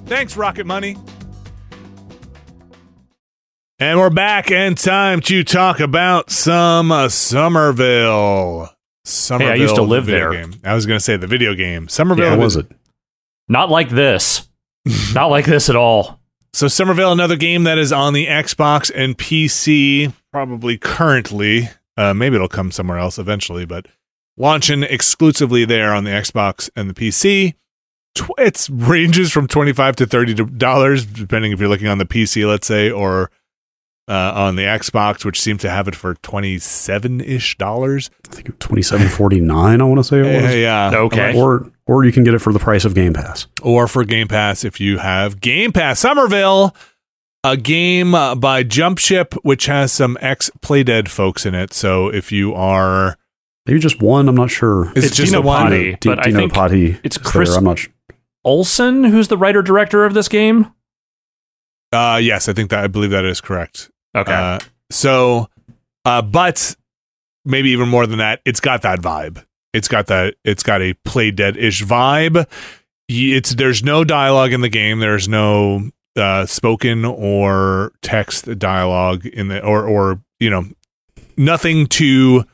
[0.06, 0.96] Thanks, Rocket Money.
[3.78, 8.70] And we're back, and time to talk about some uh, Somerville.
[9.04, 9.56] Somerville.
[9.56, 10.42] used to live video there.
[10.42, 10.60] Game.
[10.64, 11.88] I was going to say the video game.
[11.88, 12.30] Somerville.
[12.30, 12.70] How was it?
[13.48, 14.48] Not like this.
[15.14, 16.20] Not like this at all.
[16.54, 21.70] So Somerville, another game that is on the Xbox and PC, probably currently.
[21.96, 23.86] Uh, maybe it'll come somewhere else eventually, but
[24.36, 27.54] launching exclusively there on the Xbox and the PC.
[28.14, 32.04] Tw- It ranges from twenty five to thirty dollars, depending if you're looking on the
[32.04, 33.30] PC, let's say, or
[34.08, 38.10] uh, on the Xbox, which seems to have it for twenty seven ish dollars.
[38.30, 39.80] I think twenty seven forty nine.
[39.80, 40.54] I want to say it was.
[40.54, 41.38] yeah, Okay.
[41.40, 43.46] Or or you can get it for the price of Game Pass.
[43.62, 46.00] or for Game Pass if you have Game Pass.
[46.00, 46.74] Somerville,
[47.44, 51.72] a game uh, by Jumpship, which has some ex Playdead folks in it.
[51.72, 53.16] So if you are,
[53.66, 54.28] Maybe just one.
[54.28, 54.92] I'm not sure.
[54.96, 55.68] is It's it just Dino one?
[55.70, 55.92] Patti.
[55.92, 57.30] D- but I think Patti it's is there.
[57.32, 57.78] Chris- I'm not.
[57.78, 57.88] Sh-
[58.44, 60.72] Olsen, who's the writer director of this game?
[61.92, 63.90] Uh, yes, I think that I believe that is correct.
[64.14, 64.32] Okay.
[64.32, 64.58] Uh,
[64.90, 65.48] so,
[66.04, 66.74] uh, but
[67.44, 69.44] maybe even more than that, it's got that vibe.
[69.72, 70.34] It's got that.
[70.44, 72.46] It's got a Playdead ish vibe.
[73.08, 75.00] It's there's no dialogue in the game.
[75.00, 80.64] There's no uh, spoken or text dialogue in the or or you know
[81.36, 82.44] nothing to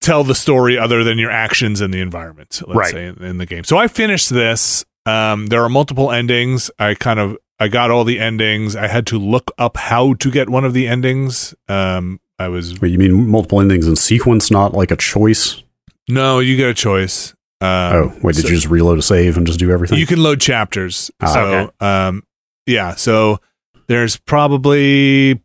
[0.00, 2.60] tell the story other than your actions and the environment.
[2.66, 2.90] Let's Right.
[2.90, 3.64] say in, in the game.
[3.64, 4.84] So I finished this.
[5.06, 6.70] Um, there are multiple endings.
[6.78, 8.74] I kind of I got all the endings.
[8.74, 11.54] I had to look up how to get one of the endings.
[11.68, 15.62] Um, I was wait, you mean multiple endings in sequence, not like a choice?
[16.08, 17.34] no, you get a choice.
[17.60, 19.98] Um, oh, wait, did so- you just reload a save and just do everything?
[19.98, 21.10] You can load chapters.
[21.20, 21.70] Ah, so, okay.
[21.80, 22.24] um,
[22.66, 22.94] yeah.
[22.94, 23.38] So
[23.86, 25.40] there's probably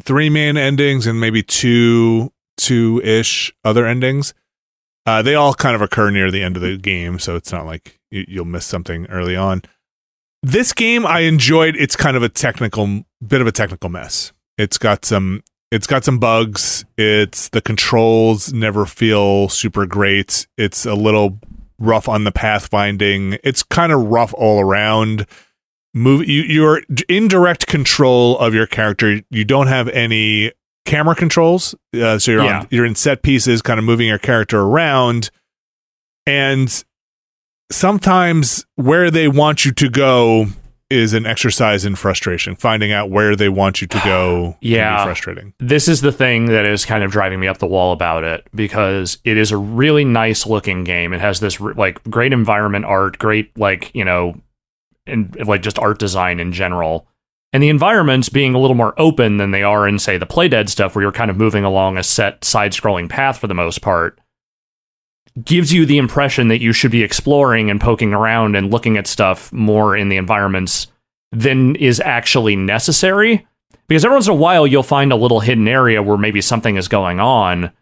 [0.00, 4.34] three main endings and maybe two two ish other endings.
[5.06, 7.66] Uh, they all kind of occur near the end of the game, so it's not
[7.66, 9.62] like you, you'll miss something early on.
[10.44, 11.76] This game I enjoyed.
[11.76, 14.32] It's kind of a technical bit of a technical mess.
[14.58, 16.84] It's got some it's got some bugs.
[16.96, 20.46] It's the controls never feel super great.
[20.56, 21.38] It's a little
[21.78, 23.38] rough on the pathfinding.
[23.42, 25.26] It's kind of rough all around.
[25.94, 29.20] Move you you're in direct control of your character.
[29.30, 30.52] You don't have any
[30.84, 31.74] camera controls.
[31.94, 32.60] Uh, so you're Yeah.
[32.60, 35.30] on you're in set pieces kind of moving your character around
[36.26, 36.84] and
[37.70, 40.46] sometimes where they want you to go
[40.90, 42.54] is an exercise in frustration.
[42.54, 44.98] Finding out where they want you to go can Yeah.
[45.02, 45.54] be frustrating.
[45.58, 48.46] this is the thing that is kind of driving me up the wall about it
[48.54, 51.12] because it is a really nice looking game.
[51.12, 54.36] It has this like great environment art, great like you know,
[55.06, 57.08] and like just art design in general.
[57.52, 60.68] And the environments being a little more open than they are in say the Playdead
[60.68, 64.18] stuff, where you're kind of moving along a set side-scrolling path for the most part,
[65.42, 69.06] gives you the impression that you should be exploring and poking around and looking at
[69.06, 70.86] stuff more in the environments
[71.32, 73.46] than is actually necessary.
[73.88, 76.76] Because every once in a while you'll find a little hidden area where maybe something
[76.76, 77.72] is going on.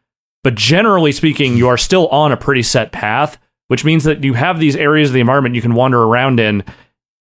[0.43, 3.39] But generally speaking you are still on a pretty set path
[3.73, 6.63] which means that you have these areas of the environment you can wander around in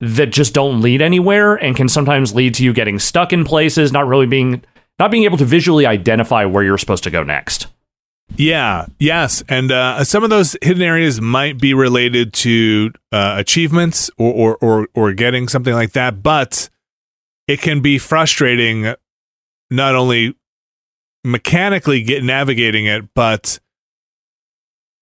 [0.01, 3.93] that just don't lead anywhere and can sometimes lead to you getting stuck in places
[3.93, 4.61] not really being
[4.99, 7.67] not being able to visually identify where you're supposed to go next
[8.37, 14.09] Yeah, yes, and uh, some of those hidden areas might be related to uh, achievements
[14.17, 16.69] or, or or or getting something like that, but
[17.47, 18.95] it can be frustrating
[19.69, 20.35] not only
[21.23, 23.59] mechanically get navigating it, but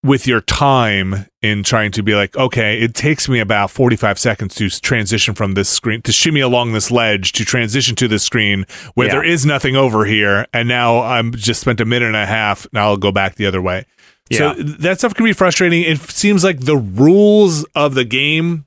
[0.03, 4.55] with your time in trying to be like, okay, it takes me about 45 seconds
[4.55, 8.65] to transition from this screen, to shimmy along this ledge, to transition to this screen
[8.93, 9.13] where Yeah.
[9.15, 10.45] there is nothing over here.
[10.53, 12.65] And now I'm just spent a minute and a half.
[12.71, 13.85] Now I'll go back the other way.
[14.29, 14.37] Yeah.
[14.37, 15.81] So that stuff can be frustrating.
[15.83, 18.65] It seems like the rules of the game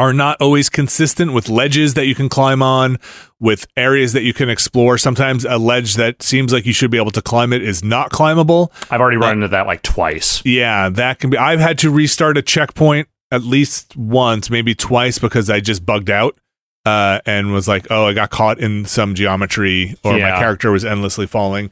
[0.00, 2.96] are not always consistent with ledges that you can climb on,
[3.38, 4.96] with areas that you can explore.
[4.96, 8.10] Sometimes a ledge that seems like you should be able to climb it is not
[8.10, 8.72] climbable.
[8.90, 11.36] i've already run into that like twice Yeah, that can be.
[11.36, 16.08] I've had to restart a checkpoint at least once, maybe twice, because I just bugged
[16.08, 16.38] out
[16.86, 20.84] uh, and was like, "Oh, I got caught in some geometry, or my character was
[20.84, 21.70] endlessly falling."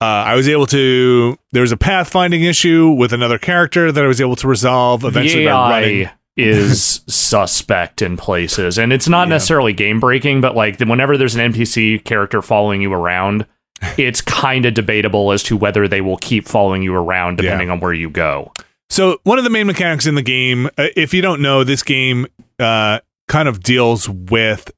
[0.00, 1.38] Uh, I was able to.
[1.52, 5.44] There was a pathfinding issue with another character that I was able to resolve eventually
[5.46, 6.10] by running.
[6.38, 9.34] Is suspect in places, and it's not Yeah.
[9.34, 13.46] necessarily game breaking, but like whenever there's an NPC character following you around,
[13.98, 17.80] it's kind of debatable as to whether they will keep following you around depending on
[17.80, 18.52] where you go.
[18.90, 21.82] So one of the main mechanics in the game, uh, if you don't know, this
[21.82, 22.26] game
[22.58, 24.70] uh, kind of deals with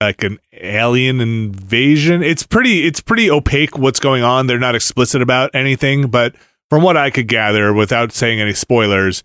[0.00, 2.22] like an alien invasion.
[2.22, 4.46] It's pretty it's pretty opaque what's going on.
[4.46, 6.34] They're not explicit about anything, but
[6.70, 9.22] from what I could gather, without saying any spoilers,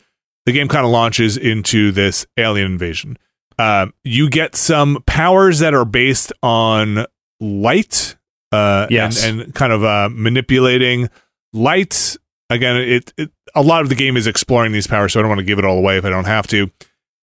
[0.47, 3.17] the game kind of launches into this alien invasion.
[3.59, 7.05] Uh, you get some powers that are based on
[7.39, 8.15] light,
[8.51, 9.23] uh, Yes.
[9.23, 11.09] and, and kind of uh, manipulating
[11.53, 12.15] light.
[12.49, 15.29] Again, it, it a lot of the game is exploring these powers, so I don't
[15.29, 16.71] want to give it all away if I don't have to.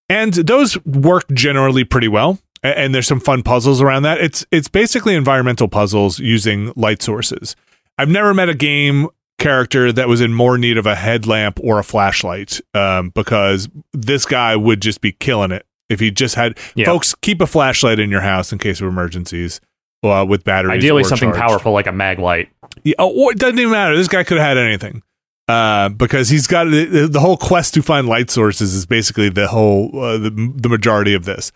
[0.09, 2.39] And those work generally pretty well.
[2.63, 4.19] A- And there's some fun puzzles around that.
[4.19, 7.57] It's it's basically environmental puzzles using light sources.
[7.97, 9.09] I've never met a game
[9.39, 14.25] character that was in more need of a headlamp or a flashlight um, because this
[14.25, 16.59] guy would just be killing it if he just had.
[16.75, 16.87] Yeah.
[16.87, 19.61] Folks, keep a flashlight in your house in case of emergencies
[20.03, 20.79] uh, with batteries.
[20.79, 21.41] Ideally, something charged.
[21.41, 22.49] powerful like a mag light.
[22.83, 23.97] Yeah, oh, it doesn't even matter.
[23.97, 25.03] This guy could have had anything.
[25.47, 29.47] Uh, because he's got the, the whole quest to find light sources is basically the
[29.47, 31.53] whole uh, the, the majority of this.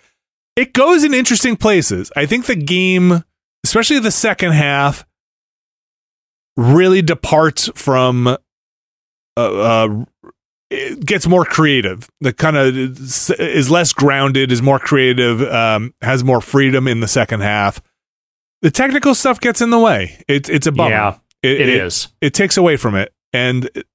[0.56, 2.12] It goes in interesting places.
[2.14, 3.24] I think the game,
[3.64, 5.06] especially the second half,
[6.58, 8.36] really departs from uh,
[9.36, 10.04] uh
[10.70, 12.10] it gets more creative.
[12.20, 17.08] The kind of is less grounded, is more creative, um, has more freedom in the
[17.08, 17.80] second half.
[18.60, 20.22] The technical stuff gets in the way.
[20.28, 20.90] It's it's a bummer.
[20.90, 22.08] Yeah, it, it it is.
[22.20, 23.86] It takes away from it, and it,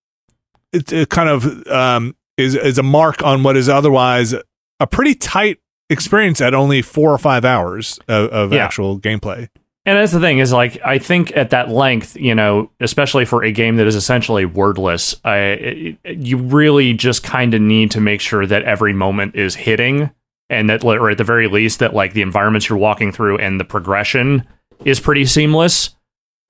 [0.72, 4.34] it, it kind of um, is is a mark on what is otherwise
[4.80, 5.60] a pretty tight
[5.90, 8.64] experience at only four or five hours of, of Yeah.
[8.66, 9.50] actual gameplay.
[9.86, 13.44] And that's the thing is like I think at that length, you know, especially for
[13.44, 18.00] a game that is essentially wordless, I it, you really just kind of need to
[18.02, 20.10] make sure that every moment is hitting,
[20.50, 23.60] and that or at the very least that like the environments you're walking through and
[23.60, 24.48] the progression
[24.86, 25.90] is pretty seamless,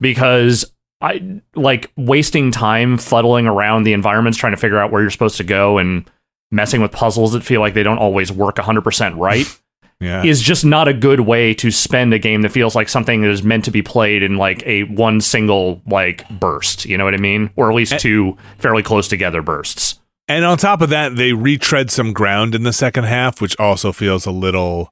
[0.00, 0.64] because
[1.00, 5.38] I like wasting time fuddling around the environments trying to figure out where you're supposed
[5.38, 6.08] to go and
[6.52, 9.60] messing with puzzles that feel like they don't always work 100% right
[10.04, 13.22] Yeah, is just not a good way to spend a game that feels like something
[13.22, 16.84] that is meant to be played in like a one single like burst.
[16.84, 17.50] You know what I mean?
[17.56, 19.98] Or at least two fairly close together bursts.
[20.28, 23.92] And on top of that, they retread some ground in the second half, which also
[23.92, 24.90] feels a little.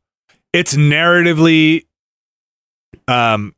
[0.52, 1.86] It's narratively,
[3.08, 3.54] um,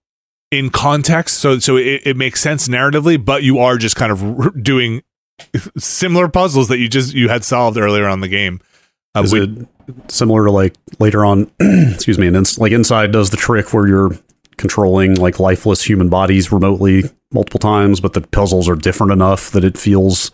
[0.52, 4.62] in context, so so it, it makes sense narratively, but you are just kind of
[4.62, 5.02] doing
[5.78, 8.60] similar puzzles that you just you had solved earlier on the game.
[9.16, 9.68] Uh, Is we- it
[10.08, 11.50] similar to like later on?
[11.60, 14.10] excuse me, and ins- like Inside does the trick where you're
[14.56, 19.64] controlling like lifeless human bodies remotely multiple times, but the puzzles are different enough that
[19.64, 20.30] it feels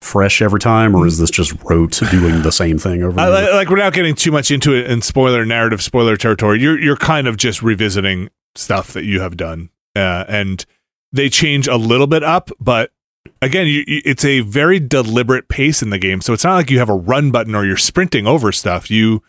[0.00, 3.18] fresh every time, or is this just rote doing the same thing over?
[3.18, 3.46] I, and over?
[3.46, 6.96] li- like without getting too much into it in spoiler narrative spoiler territory you're you're
[6.96, 10.66] kind of just revisiting stuff that you have done uh, and
[11.12, 12.90] they change a little bit up but
[13.42, 16.78] again you, it's a very deliberate pace in the game so it's not like you
[16.78, 19.22] have a run button or you're sprinting over stuff you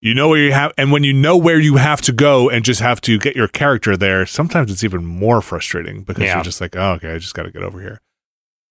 [0.00, 2.64] you know where you have and when you know where you have to go and
[2.64, 6.34] just have to get your character there sometimes it's even more frustrating because Yeah.
[6.36, 8.00] you're just like oh okay i just got to get over here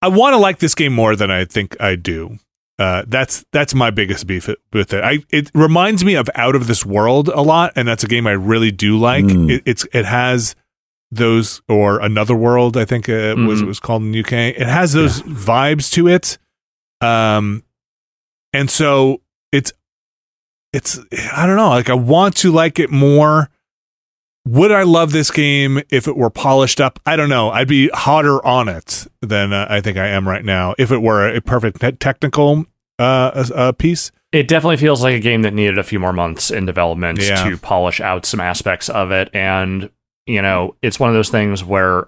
[0.02, 2.38] i want to like this game more than i think i do
[2.80, 5.04] uh, that's that's my biggest beef with it.
[5.04, 8.26] I it reminds me of Out of This World a lot, and that's a game
[8.26, 9.26] I really do like.
[9.26, 9.52] Mm.
[9.52, 10.56] It, it's it has
[11.12, 13.64] those or Another World, I think it was Mhm.
[13.64, 14.49] it was called in the UK.
[14.57, 16.38] It has those vibes to it,
[17.01, 17.64] um,
[18.53, 19.74] and so it's
[20.74, 20.99] it's
[21.36, 21.70] I don't know.
[21.70, 23.49] Like I want to like it more.
[24.47, 26.99] Would I love this game if it were polished up?
[27.05, 27.51] I don't know.
[27.51, 30.74] I'd be hotter on it than uh, I think I am right now.
[30.80, 32.66] If it were a perfect te- technical
[32.97, 36.49] uh, uh, piece, It definitely feels like a game that needed a few more months
[36.51, 37.43] in development Yeah.
[37.49, 39.30] to polish out some aspects of it.
[39.34, 39.89] And,
[40.26, 42.07] you know, it's one of those things where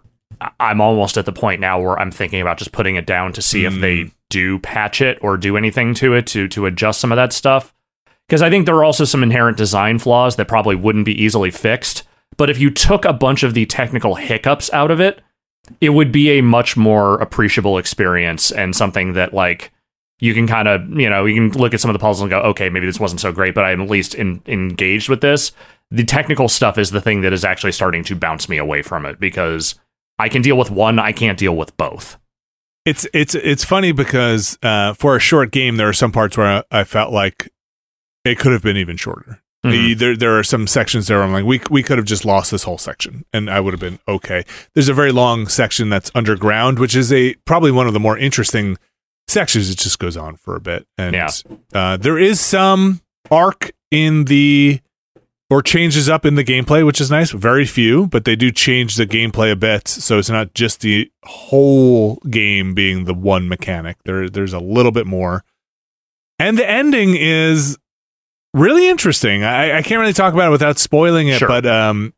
[0.59, 3.41] I'm almost at the point now where I'm thinking about just putting it down to
[3.41, 3.81] see if Mm.
[3.81, 7.31] they do patch it or do anything to it to to adjust some of that
[7.33, 7.73] stuff.
[8.27, 11.51] Because I think there are also some inherent design flaws that probably wouldn't be easily
[11.51, 12.03] fixed.
[12.37, 15.21] But if you took a bunch of the technical hiccups out of it,
[15.79, 19.71] it would be a much more appreciable experience and something that like
[20.19, 22.29] you can kind of you know you can look at some of the puzzles and
[22.29, 25.51] go okay maybe this wasn't so great but i'm at least in, engaged with this
[25.91, 29.05] the technical stuff is the thing that is actually starting to bounce me away from
[29.05, 29.75] it because
[30.19, 32.17] i can deal with one i can't deal with both
[32.85, 36.47] it's it's it's funny because uh, for a short game, there are some parts where
[36.69, 37.49] I, I felt like
[38.25, 39.41] it could have been even shorter.
[39.65, 39.97] Mhm.
[39.97, 42.51] There there are some sections there where I'm like we we could have just lost
[42.51, 44.43] this whole section and I would have been okay.
[44.73, 48.17] There's a very long section that's underground, which is a probably one of the more
[48.17, 48.77] interesting
[49.29, 49.69] sections.
[49.69, 51.29] It just goes on for a bit, and Yeah.
[51.73, 52.99] uh, there is some
[53.31, 54.81] arc in the
[55.49, 57.31] or changes up in the gameplay, which is nice.
[57.31, 61.11] Very few, but they do change the gameplay a bit, so it's not just the
[61.23, 63.97] whole game being the one mechanic.
[64.05, 65.43] There, there's a little bit more,
[66.39, 67.77] and the ending is
[68.53, 69.43] really interesting.
[69.43, 71.47] I, I can't really talk about it without spoiling it, Sure.
[71.47, 72.13] but um,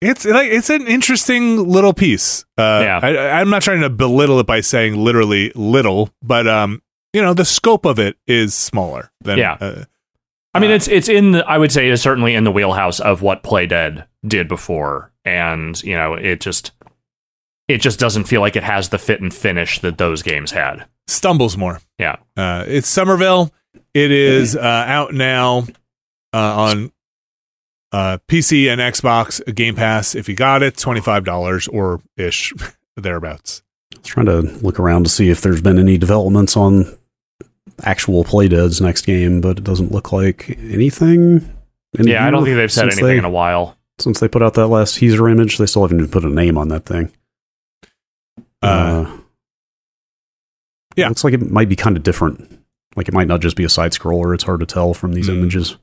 [0.00, 2.44] it's like it's an interesting little piece.
[2.58, 3.00] Uh, Yeah.
[3.02, 7.34] I, I'm not trying to belittle it by saying literally little, but um, you know,
[7.34, 9.58] the scope of it is smaller than Yeah.
[9.60, 9.84] uh,
[10.54, 13.00] i mean Uh, it's it's in the i would say it's certainly in the wheelhouse
[13.00, 16.72] of what Playdead did before and you know it just
[17.68, 20.84] it just doesn't feel like it has the fit and finish that those games had
[21.06, 21.80] stumbles more.
[21.98, 22.16] Yeah.
[22.36, 23.50] Uh, it's Somerville.
[23.94, 25.64] It is uh, out now
[26.34, 26.92] uh, on
[27.92, 30.14] uh, PC and Xbox Game Pass.
[30.14, 32.52] If you got it, twenty five dollars or ish
[32.96, 33.62] thereabouts.
[33.94, 36.92] I was trying to look around to see if there's been any developments on
[37.82, 41.48] actual play Playdead's next game, but it doesn't look like anything.
[41.98, 44.42] Any yeah i don't think they've said anything they, in a while since they put
[44.42, 45.58] out that last teaser image.
[45.58, 47.12] They still haven't even put a name on that thing.
[48.62, 49.18] Uh,
[50.96, 51.06] yeah.
[51.06, 52.60] it looks like it might be kind of different.
[52.96, 54.34] Like it might not just be a side scroller.
[54.34, 55.34] It's hard to tell from these Hmm.
[55.38, 55.76] images.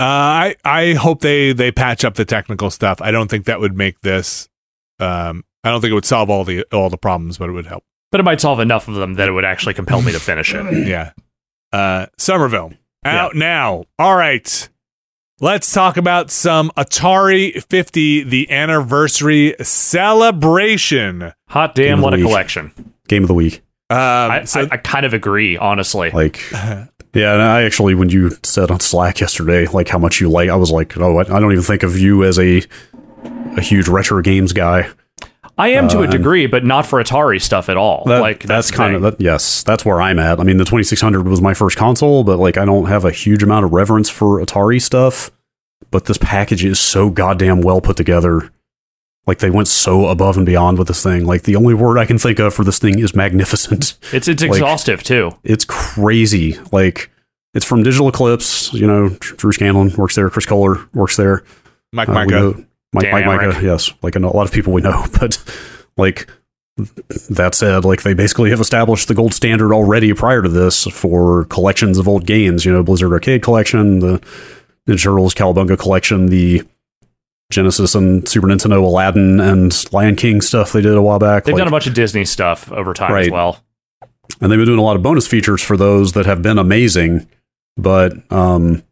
[0.00, 3.00] Uh, I I hope they they patch up the technical stuff.
[3.02, 4.48] I don't think that would make this.
[5.00, 7.66] Um, I don't think it would solve all the all the problems, but it would
[7.66, 7.84] help.
[8.10, 10.54] But it might solve enough of them that it would actually compel me to finish
[10.54, 11.12] it Yeah.
[11.72, 12.72] Uh, Somerville
[13.04, 13.84] out now.
[13.98, 14.68] All right.
[15.40, 21.32] Let's talk about some Atari 50, the anniversary celebration.
[21.48, 22.26] hot damn of what a week.
[22.26, 23.62] collection Game of the week.
[23.90, 28.10] Um, I, so I, I kind of agree honestly Like, yeah, and I actually, when
[28.10, 31.20] you said on Slack yesterday, like how much you like, I was like, oh, I,
[31.22, 32.62] I don't even think of you as a
[33.56, 34.90] a huge retro games guy.
[35.58, 38.04] I am to Uh, a degree, but not for Atari stuff at all.
[38.06, 39.10] That- like that's, the kind of thing.
[39.10, 40.38] that, yes, that's where I'm at.
[40.38, 43.42] I mean, the 2600 was my first console, but like I don't have a huge
[43.42, 45.30] amount of reverence for Atari stuff.
[45.90, 48.50] But this package is so goddamn well put together.
[49.26, 51.24] Like they went so above and beyond with this thing.
[51.26, 53.94] Like the only word I can think of for this thing is magnificent.
[54.12, 55.32] It's it's like- exhaustive too.
[55.44, 56.56] it's crazy.
[56.72, 57.10] Like
[57.54, 58.72] it's from Digital Eclipse.
[58.72, 60.30] You know, Drew Scanlon works there.
[60.30, 61.42] Chris Kohler works there.
[61.92, 62.64] Mike Uh, Mika.
[62.92, 63.92] Mike, Dan Mike Mika, yes.
[64.02, 65.42] Like a lot of people we know, but
[65.96, 66.28] like
[67.30, 71.44] that said, like they basically have established the gold standard already prior to this for
[71.46, 72.64] collections of old games.
[72.64, 74.22] You know, Blizzard Arcade Collection, the
[74.86, 76.62] Ninja Turtles Cowabunga Collection, the
[77.50, 81.44] Genesis and Super Nintendo Aladdin and Lion King stuff they did a while back.
[81.44, 83.62] They've like, done a bunch of Disney stuff over time as well.
[84.40, 87.26] and they've been doing a lot of bonus features for those that have been amazing.
[87.76, 88.82] But um,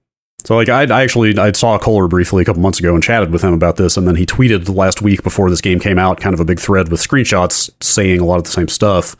[0.46, 3.30] so like I, I actually I saw Kohler briefly a couple months ago and chatted
[3.32, 6.20] with him about this, and then he tweeted last week before this game came out,
[6.20, 9.16] kind of a big thread with screenshots saying a lot of the same stuff.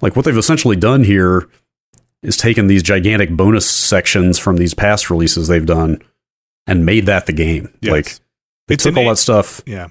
[0.00, 1.48] Like what they've essentially done here
[2.22, 6.00] is taken these gigantic bonus sections from these past releases they've done
[6.66, 7.72] and made that the game.
[7.80, 7.90] Yes.
[7.92, 8.06] Like
[8.68, 9.88] they It's took all that stuff Yeah.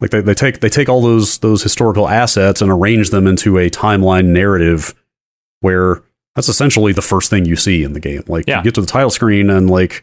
[0.00, 3.58] like they, they take they take all those those historical assets and arrange them into
[3.58, 4.94] a timeline narrative
[5.60, 6.02] where
[6.34, 8.24] that's essentially the first thing you see in the game.
[8.26, 8.58] Like Yeah.
[8.58, 10.02] you get to the title screen and like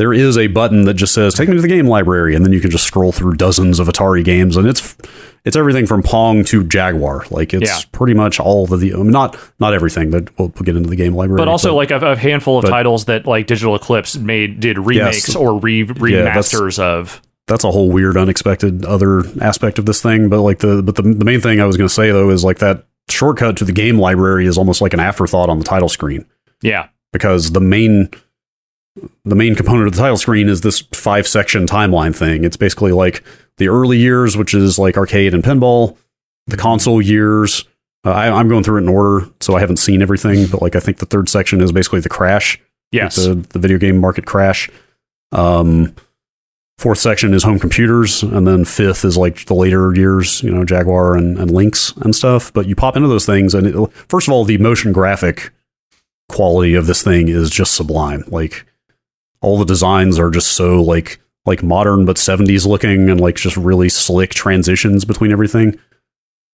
[0.00, 2.52] there is a button that just says take me to the game library and then
[2.52, 4.96] you can just scroll through dozens of Atari games and it's
[5.44, 7.24] it's everything from Pong to Jaguar.
[7.30, 7.78] Like it's Yeah.
[7.92, 10.88] pretty much all of the I mean, not not everything that we'll, we'll get into
[10.90, 11.38] the game library.
[11.38, 14.78] But also like a, a handful of but- titles that like Digital Eclipse made did
[14.78, 15.36] remakes Yes.
[15.36, 17.20] or re remasters of.
[17.46, 20.28] that's a whole weird, unexpected other aspect of this thing.
[20.28, 22.44] But like the but the, the main thing I was going to say though is
[22.44, 25.88] like that shortcut to the game library is almost like an afterthought on the title
[25.88, 26.24] screen
[26.62, 26.88] Yeah.
[27.12, 28.08] because the main
[29.24, 32.44] the main component of the title screen is this five section timeline thing.
[32.44, 33.22] It's basically like
[33.58, 35.96] the early years, which is like arcade and pinball,
[36.46, 37.64] the console years.
[38.04, 40.46] Uh, I, I'm going through it in order, so I haven't seen everything.
[40.46, 42.58] But like I think the third section is basically the crash
[42.92, 43.16] Yes.
[43.16, 44.68] the, the video game market crash.
[45.32, 45.94] Um,
[46.78, 50.64] fourth section is home computers, and then fifth is like the later years, you know,
[50.64, 52.52] Jaguar and, and Lynx and stuff.
[52.52, 55.52] But you pop into those things, and it, first of all, the motion graphic
[56.28, 58.24] quality of this thing is just sublime.
[58.28, 58.64] Like
[59.42, 63.56] all the designs are just so like like modern but 70s looking and like just
[63.56, 65.78] really slick transitions between everything.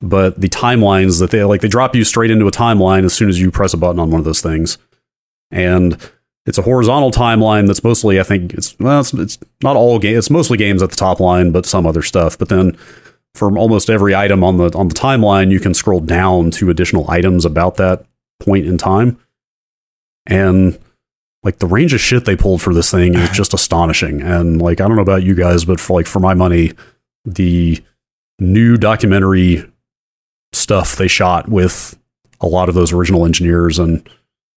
[0.01, 3.29] But the timelines that they like they drop you straight into a timeline as soon
[3.29, 4.79] as you press a button on one of those things.
[5.51, 5.99] And
[6.45, 10.17] it's a horizontal timeline that's mostly i think it's well it's, it's not all game
[10.17, 12.39] it's mostly games at the top line but some other stuff.
[12.39, 12.77] But then
[13.35, 17.11] from almost every item on the on the timeline you can scroll down to additional
[17.11, 18.07] items about that
[18.41, 19.19] point in time.
[20.27, 20.79] And
[21.47, 24.81] like the range of shit they pulled for this thing is just astonishing and like
[24.81, 26.73] i don't know about you guys but for like for my money
[27.25, 27.83] the
[28.41, 29.65] new documentary
[30.53, 31.99] stuff they shot with
[32.41, 34.09] a lot of those original engineers and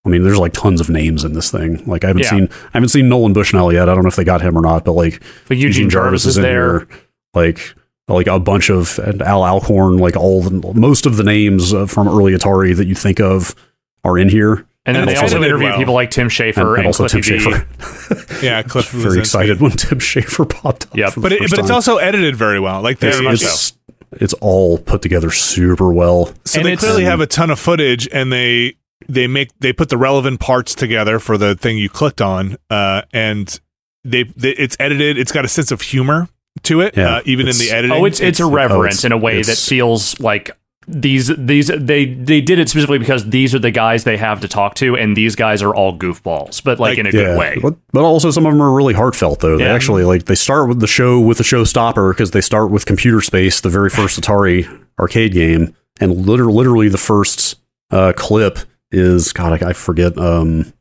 [0.02, 1.84] I mean, there's like tons of names in this thing.
[1.84, 2.30] Like I haven't Yeah.
[2.30, 3.86] seen, I haven't seen Nolan Bushnell yet.
[3.90, 6.38] I don't know if they got him or not, but like But Eugene, Jarvis, is
[6.38, 6.78] in there.
[6.78, 6.88] here.
[7.34, 7.74] Like,
[8.08, 11.84] like a bunch of and Al Alcorn, like all the, most of the names uh,
[11.84, 13.54] from early Atari that you think of
[14.02, 14.64] are in here.
[14.86, 15.78] And then they also interview well.
[15.78, 18.42] people like Tim And, Schafer and and, also Tim Schafer.
[18.42, 19.20] Yeah, Cliff was Very Bleszinski.
[19.20, 20.96] excited when Tim Schafer popped up.
[20.96, 22.80] Yeah, But it, first but it's also edited very well.
[22.82, 23.74] Like they, Very much it's,
[24.12, 26.32] it's all put together super well.
[26.46, 28.76] so And they clearly have a ton of footage, and they
[29.08, 33.02] they make they put the relevant parts together for the thing you clicked on, uh,
[33.12, 33.60] and
[34.04, 35.18] they, they it's edited.
[35.18, 36.28] It's got a sense of humor
[36.62, 37.96] to it, Yeah, uh, even in the editing.
[37.96, 40.50] Oh, it's it's irreverent it's- in a way that feels like
[40.86, 44.48] these these they they did it specifically because these are the guys they have to
[44.48, 47.58] talk to, and these guys are all goofballs, but like, Like, in a good way.
[47.62, 49.56] But, but also some of them are really heartfelt though.
[49.58, 49.74] They Yeah.
[49.74, 53.20] actually like they start with the show with the showstopper because they start with Computer
[53.20, 54.66] Space, the very first Atari
[54.98, 57.56] arcade game, and literally, literally the first
[57.90, 58.58] uh, clip
[58.90, 60.16] is God, I, I forget.
[60.18, 60.72] Um,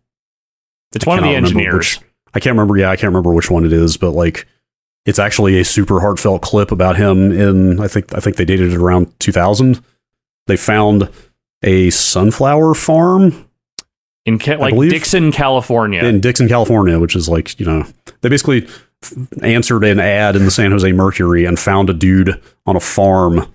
[0.95, 1.97] It's I one of the engineers.
[1.97, 2.00] which-
[2.34, 2.78] I can't remember.
[2.78, 4.45] Yeah, I can't remember which one it is, but like
[5.06, 7.32] it's actually a super heartfelt clip about him.
[7.32, 9.82] In I think I think they dated it around 2000.
[10.47, 11.10] They found
[11.64, 13.45] a sunflower farm
[14.26, 16.04] in Ca- like believe- Dixon, California.
[16.04, 17.86] in Dixon, California, which is like, you know,
[18.22, 18.68] they basically
[19.41, 23.52] answered an ad in the San Jose Mercury and found a dude on a farm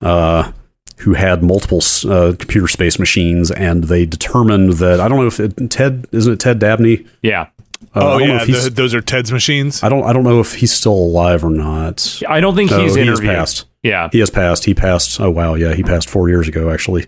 [0.00, 0.50] uh,
[0.98, 3.50] who had multiple uh, computer space machines.
[3.50, 7.06] And they determined that, I don't know if it, Ted, isn't it Ted Dabney?
[7.22, 7.46] yeah,
[7.94, 9.82] Uh, oh yeah, the, those are Ted's machines.
[9.82, 12.22] I don't, I don't know if he's still alive or not.
[12.28, 13.34] I don't think No, he's he has interviewed.
[13.34, 13.66] passed.
[13.82, 14.64] Yeah, He has passed.
[14.64, 15.20] He passed.
[15.20, 17.06] Oh wow, yeah, he passed four years ago actually.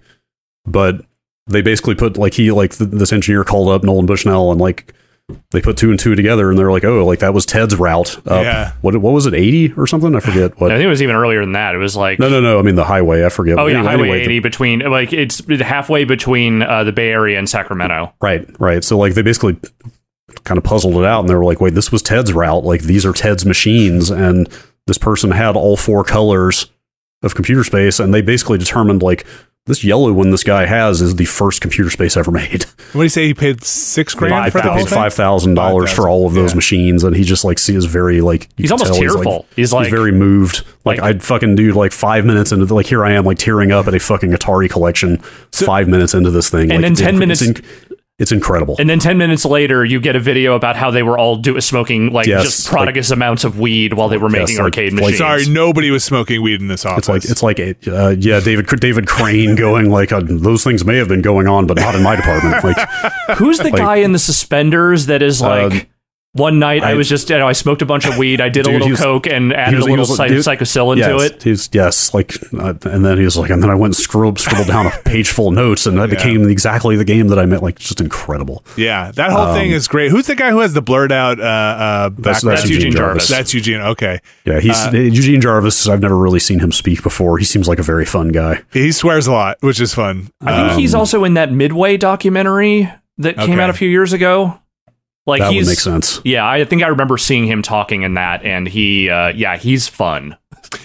[0.67, 1.05] But
[1.47, 4.93] they basically put like he like th- this engineer called up Nolan Bushnell and like
[5.51, 8.17] they put two and two together and they're like, oh, like that was Ted's route.
[8.27, 8.43] Up.
[8.45, 8.73] Yeah.
[8.83, 10.15] What what was it, eighty or something?
[10.15, 10.71] I forget what.
[10.71, 11.75] I think it was even earlier than that.
[11.75, 12.59] It was like No, no, no.
[12.59, 13.25] I mean the highway.
[13.25, 13.59] I forget.
[13.59, 17.09] oh yeah, Anyway, Highway anyway, the- 80 between like it's halfway between uh, the Bay
[17.11, 18.13] Area and Sacramento.
[18.21, 18.85] Right, right.
[18.85, 19.57] So like they basically
[20.45, 22.65] kind of puzzled it out and they were like, wait, this was Ted's route.
[22.65, 24.49] Like these are Ted's machines and
[24.87, 26.67] this person had all four colors
[27.23, 29.27] of computer space and they basically determined like
[29.67, 32.65] this yellow one this guy has is the first computer space ever made.
[32.93, 33.27] What do you say?
[33.27, 36.53] He paid six grand Five for the paid five thousand dollars for all of those
[36.53, 36.57] Yeah.
[36.57, 39.45] machines, and he just like sees very like He's almost tell tearful.
[39.57, 40.65] He's like- very moved.
[40.87, 43.37] Like, like- I'd fucking do like five minutes into the, like here I am like
[43.37, 45.19] tearing up at a fucking Atari collection.
[45.53, 47.65] five minutes into this thing, And like, then 10 it's minutes- inc-
[48.19, 48.75] it's incredible.
[48.79, 51.61] And then 10 minutes later, you get a video about how they were all do-
[51.61, 55.01] smoking like Yes, just prodigious amounts of weed while they were making like- arcade like-
[55.03, 55.19] machines.
[55.19, 56.99] Sorry, nobody was smoking weed in this office.
[56.99, 60.85] It's like it's like a, uh, yeah, David David Crane going like uh, those things
[60.85, 62.65] may have been going on, but not in my department.
[62.65, 62.89] Like
[63.39, 65.73] Who's the guy in the suspenders that is like.
[65.73, 65.83] Um,
[66.39, 68.41] one night I, I- was just, you know, I smoked a bunch of weed.
[68.41, 70.93] I did a little was- coke and added was- a little was- psy- dude, psychosil
[70.93, 71.43] into yes, it.
[71.43, 74.39] He's yes, like, uh, and then he was like, and then I went and scribbled
[74.39, 76.15] scribbled down a page full of notes, and that Yeah.
[76.17, 77.63] became exactly the game that I meant.
[77.63, 78.65] Like, just incredible.
[78.77, 80.11] yeah, that whole thing is great.
[80.11, 82.59] Who's the guy who has the blurred out uh, uh, That's- background?
[82.59, 83.29] that's Eugene Jarvis.
[83.29, 83.81] That's Eugene.
[83.81, 85.89] Okay, Yeah, he's Uh, Eugene Jarvis.
[85.89, 87.39] I've never really seen him speak before.
[87.39, 88.61] He seems like a very fun guy.
[88.73, 90.29] he swears a lot, which is fun.
[90.41, 94.59] I think he's also in that Midway documentary that came out a few years ago.
[95.29, 96.21] Like That he's would make sense.
[96.25, 99.87] Yeah, I think I remember seeing him talking in that, and he, uh, yeah, he's
[99.87, 100.37] fun.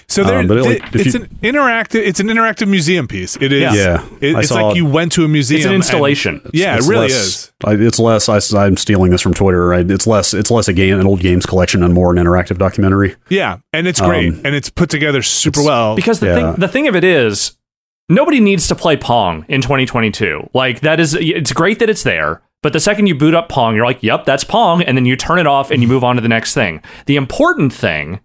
[0.08, 2.06] So there, Um, it, like, it's you- an interactive.
[2.06, 3.36] It's an interactive museum piece.
[3.42, 3.62] It is.
[3.62, 3.74] Yeah.
[3.74, 5.58] Yeah, It- it's saw- like you went to a museum.
[5.58, 6.42] It's an and- installation.
[6.54, 7.52] yeah, It's it really less- is.
[7.66, 8.30] I, it's less.
[8.30, 9.74] I, am stealing this from Twitter.
[9.74, 10.34] I, it's less.
[10.34, 13.16] It's less a game, an old games collection, and more an interactive documentary.
[13.30, 15.96] Yeah, and it's great, Um, and it's put together super well.
[15.96, 16.36] Because the Yeah.
[16.36, 17.54] thing, the thing of it is,
[18.10, 20.50] nobody needs to play Pong in 2022.
[20.54, 22.42] Like that is, it's great that it's there.
[22.64, 25.16] But the second you boot up Pong, you're like, "Yep, that's Pong," and then you
[25.16, 26.82] turn it off and you move on to the next thing.
[27.06, 28.22] The important thing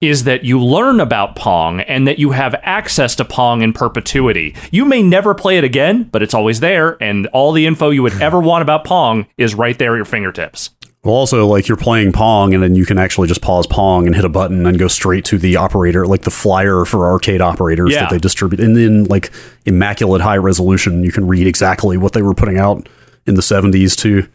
[0.00, 4.54] is that you learn about Pong and that you have access to Pong in perpetuity.
[4.70, 8.02] You may never play it again, but it's always there, and all the info you
[8.02, 10.70] would ever want about Pong is right there at your fingertips.
[11.04, 14.16] Well, also like you're playing Pong, and then you can actually just pause Pong and
[14.16, 17.92] hit a button and go straight to the operator, like the flyer for arcade operators
[17.92, 18.00] Yeah.
[18.00, 19.30] that they distribute, and then like
[19.66, 22.88] immaculate high resolution, you can read exactly what they were putting out
[23.26, 24.28] in the 70s to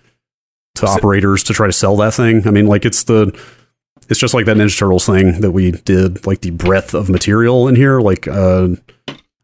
[0.76, 2.48] to operators to try to sell that thing.
[2.48, 3.38] I mean, like it's the
[4.10, 7.68] it's just like that Ninja Turtles thing that we did, like the breadth of material
[7.68, 8.00] in here.
[8.00, 8.70] Like uh,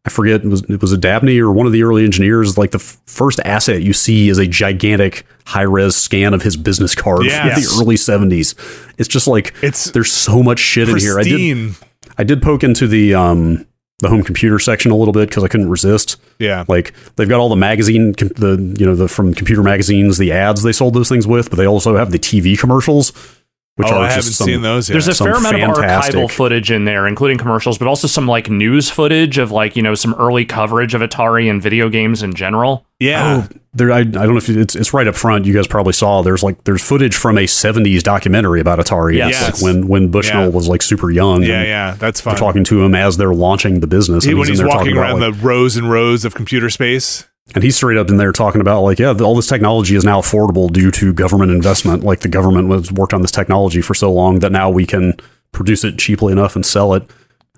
[0.06, 2.58] I forget it was it was a Dabney or one of the early engineers.
[2.58, 6.58] Like the f- first asset you see is a gigantic high res scan of his
[6.58, 8.56] business card from the early seventies.
[8.98, 11.20] It's just like It's there's so much shit in here.
[11.20, 11.76] I did.
[12.18, 13.66] I did poke into the um
[14.00, 16.18] the home computer section a little bit because I couldn't resist.
[16.40, 20.32] Yeah, Like they've got all the magazine, the you know the from computer magazines, the
[20.32, 23.14] ads they sold those things with, but they also have the TV commercials,
[23.76, 24.94] which oh, are I just haven't some, seen those yet.
[24.94, 28.26] There's a Some fair amount of archival footage in there, including commercials, but also some
[28.28, 32.24] like news footage of like you know some early coverage of Atari and video games
[32.24, 32.86] in general.
[33.00, 33.46] yeah.
[33.50, 33.92] Oh, there.
[33.92, 35.46] I, I don't know if it's it's right up front.
[35.46, 36.22] You guys probably saw.
[36.22, 39.18] There's like there's footage from a '70s documentary about Atari.
[39.18, 39.32] Yes.
[39.32, 39.62] Yes.
[39.62, 40.48] like when when Bushnell Yeah.
[40.50, 41.44] was like super young.
[41.44, 42.34] yeah, and yeah, that's fun.
[42.36, 44.24] They're talking to him as they're launching the business.
[44.24, 46.34] He- and when in he's there walking around about, like, the rows and rows of
[46.34, 47.26] computer space.
[47.54, 50.20] And he's straight up in there talking about like, yeah, all this technology is now
[50.20, 52.04] affordable due to government investment.
[52.04, 55.14] Like the government was worked on this technology for so long that now we can
[55.52, 57.04] produce it cheaply enough and sell it.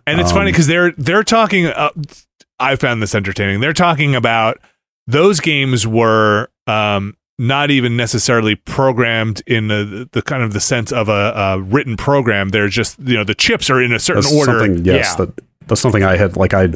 [0.05, 1.67] And it's Um, funny because they're they're talking.
[1.67, 1.89] Uh,
[2.59, 3.59] I found this entertaining.
[3.61, 4.59] They're talking about
[5.07, 10.91] those games were um, not even necessarily programmed in the, the kind of the sense
[10.91, 12.49] of a, a written program.
[12.49, 14.59] They're just you know the chips are in a certain order.
[14.59, 15.25] something, yes, Yeah.
[15.25, 16.67] that that's something I had like I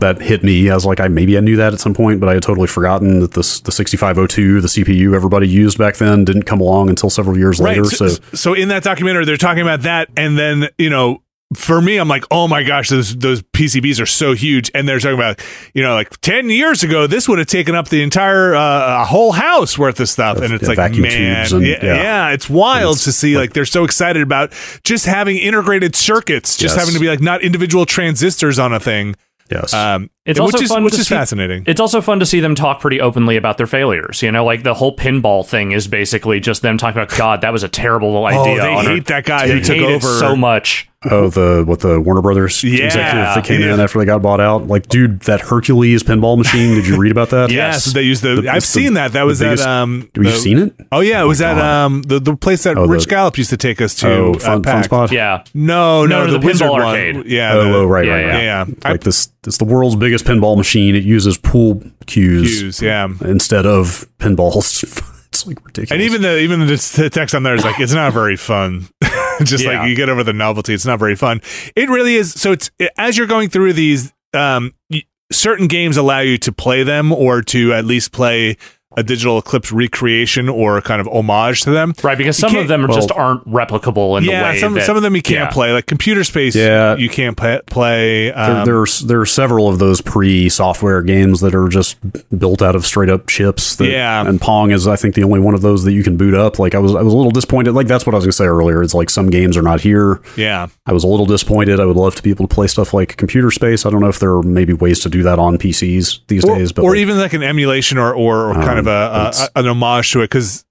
[0.00, 2.34] that hit me as like I maybe I knew that at some point, but I
[2.34, 6.60] had totally forgotten that this the 6502, the CPU everybody used back then, didn't come
[6.60, 7.84] along until several years later.
[7.84, 11.22] So, So, so in that documentary, they're talking about that, and then you know,
[11.54, 14.98] for me, I'm like, oh my gosh, those those PCBs are so huge, and they're
[14.98, 15.40] talking about,
[15.72, 19.04] you know, like ten years ago, this would have taken up the entire uh, a
[19.06, 22.28] whole house worth of stuff, and it's yeah, like, man, and- yeah, yeah.
[22.30, 24.52] it's wild It's to see like, they're so excited about
[24.84, 26.80] just having integrated circuits, just Yes.
[26.84, 29.14] having to be like not individual transistors on a thing.
[29.50, 31.64] Yes, Um, It's which also is fun which is see- fascinating.
[31.66, 34.22] It's also fun to see them talk pretty openly about their failures.
[34.22, 37.52] You know, like the whole pinball thing is basically just them talking about, God, that
[37.52, 38.40] was a terrible idea.
[38.40, 40.88] oh, they our- hate that guy who took over so much.
[41.10, 43.74] Oh the what the Warner Brothers Yeah, executive that came yeah.
[43.74, 44.66] in after they got bought out.
[44.66, 46.74] Like, dude, that Hercules pinball machine.
[46.74, 47.50] Did you read about that?
[47.58, 48.40] Yes, they used the.
[48.42, 49.12] The- I've it's the- seen that.
[49.12, 50.00] That the was at biggest- um.
[50.14, 50.74] Have you the- seen it?
[50.92, 53.50] Oh yeah, it was at um the, the place that Oh, the- Rich Gallup used
[53.50, 54.08] to take us to.
[54.08, 55.12] Oh, at fun, fun spot.
[55.12, 55.44] Yeah.
[55.54, 56.82] No, no, No, no, the, the Wizard pinball one.
[56.82, 57.26] arcade.
[57.26, 57.52] Yeah.
[57.54, 58.26] Oh, the, oh, right, yeah, right, yeah.
[58.32, 58.42] right.
[58.42, 58.90] Yeah, yeah.
[58.90, 60.94] Like this, it's the world's biggest pinball machine.
[60.96, 63.08] It uses pool cues, Cues, yeah.
[63.22, 64.84] instead of pinballs.
[65.38, 65.90] it's like ridiculous.
[65.92, 68.88] And even the even the, text on there is like it's not very fun.
[69.42, 69.80] Just Yeah.
[69.80, 71.40] like you get over the novelty, it's not very fun.
[71.76, 72.32] It really is.
[72.32, 76.82] So it's as you're going through these, um, y- certain games allow you to play
[76.82, 78.56] them or to at least play
[78.98, 81.94] a digital eclipse recreation or kind of homage to them.
[82.02, 84.84] Right, because some of them are just aren't replicable in the yeah, way some that,
[84.84, 85.50] some of them you can't yeah.
[85.50, 85.72] play.
[85.72, 86.96] Like computer space, Yeah.
[86.96, 88.30] you can't pa- play.
[88.30, 91.96] There, Um, there's there are several of those pre-software games that are just
[92.38, 93.76] built out of straight up chips.
[93.76, 94.26] That, Yeah.
[94.26, 96.58] and Pong is I think the only one of those that you can boot up.
[96.58, 97.72] Like I was I was a little disappointed.
[97.74, 98.82] Like that's what I was gonna say earlier.
[98.82, 100.20] It's like some games are not here.
[100.36, 101.80] yeah, I was a little disappointed.
[101.80, 103.86] I would love to be able to play stuff like Computer Space.
[103.86, 106.56] I don't know if there are maybe ways to do that on PCs these or,
[106.56, 109.32] days, but or like, even like an emulation or or, or kind Um, of a,
[109.54, 110.64] a, an homage to it because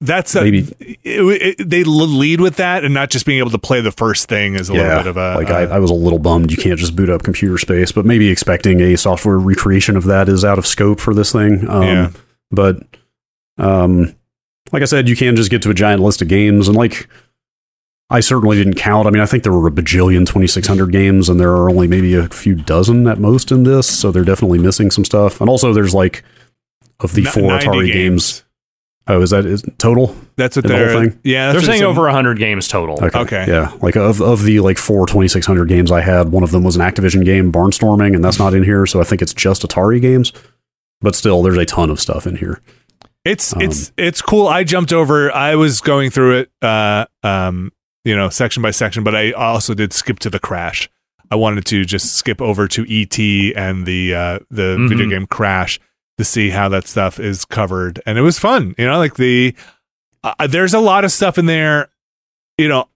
[0.00, 3.58] that's a, Maybe- it, it, they lead with that and not just being able to
[3.58, 5.90] play the first thing is a yeah, little bit of a like I, I was
[5.90, 9.38] a little bummed you can't just boot up Computer Space, but maybe expecting a software
[9.38, 11.66] recreation of that is out of scope for this thing.
[11.68, 12.10] Um, Yeah.
[12.50, 12.82] But
[13.58, 14.14] um,
[14.72, 17.08] like I said, you can just get to a giant list of games, and like
[18.10, 19.08] I certainly didn't count.
[19.08, 22.14] I mean, I think there were a bajillion 2600 games, and there are only maybe
[22.14, 25.40] a few dozen at most in this, so they're definitely missing some stuff.
[25.40, 26.22] And also, there's like
[27.00, 28.44] of the n- four Atari games.
[29.08, 30.16] Oh, is that is total?
[30.36, 31.20] That's what in the whole they're thing?
[31.22, 31.46] yeah.
[31.52, 32.98] They're what saying it's- over 100 games total.
[33.02, 33.44] Okay.
[33.46, 33.72] Yeah.
[33.80, 36.82] Like of, of the like four 2600 games I had, one of them was an
[36.82, 38.84] Activision game, Barnstorming, and that's not in here.
[38.86, 40.32] So I think it's just Atari games.
[41.00, 42.60] But still, there's a ton of stuff in here.
[43.24, 44.48] It's Um, it's it's cool.
[44.48, 45.30] I jumped over.
[45.32, 47.70] I was going through it, uh, um,
[48.04, 50.88] you know, section by section, but I also did skip to the crash.
[51.30, 53.18] I wanted to just skip over to ET
[53.56, 54.88] and the uh, the Mhm.
[54.88, 55.78] video game Crash
[56.18, 58.74] to see how that stuff is covered, and it was fun.
[58.78, 59.54] You know, like the
[60.22, 61.90] uh, there's a lot of stuff in there.
[62.58, 62.88] You know,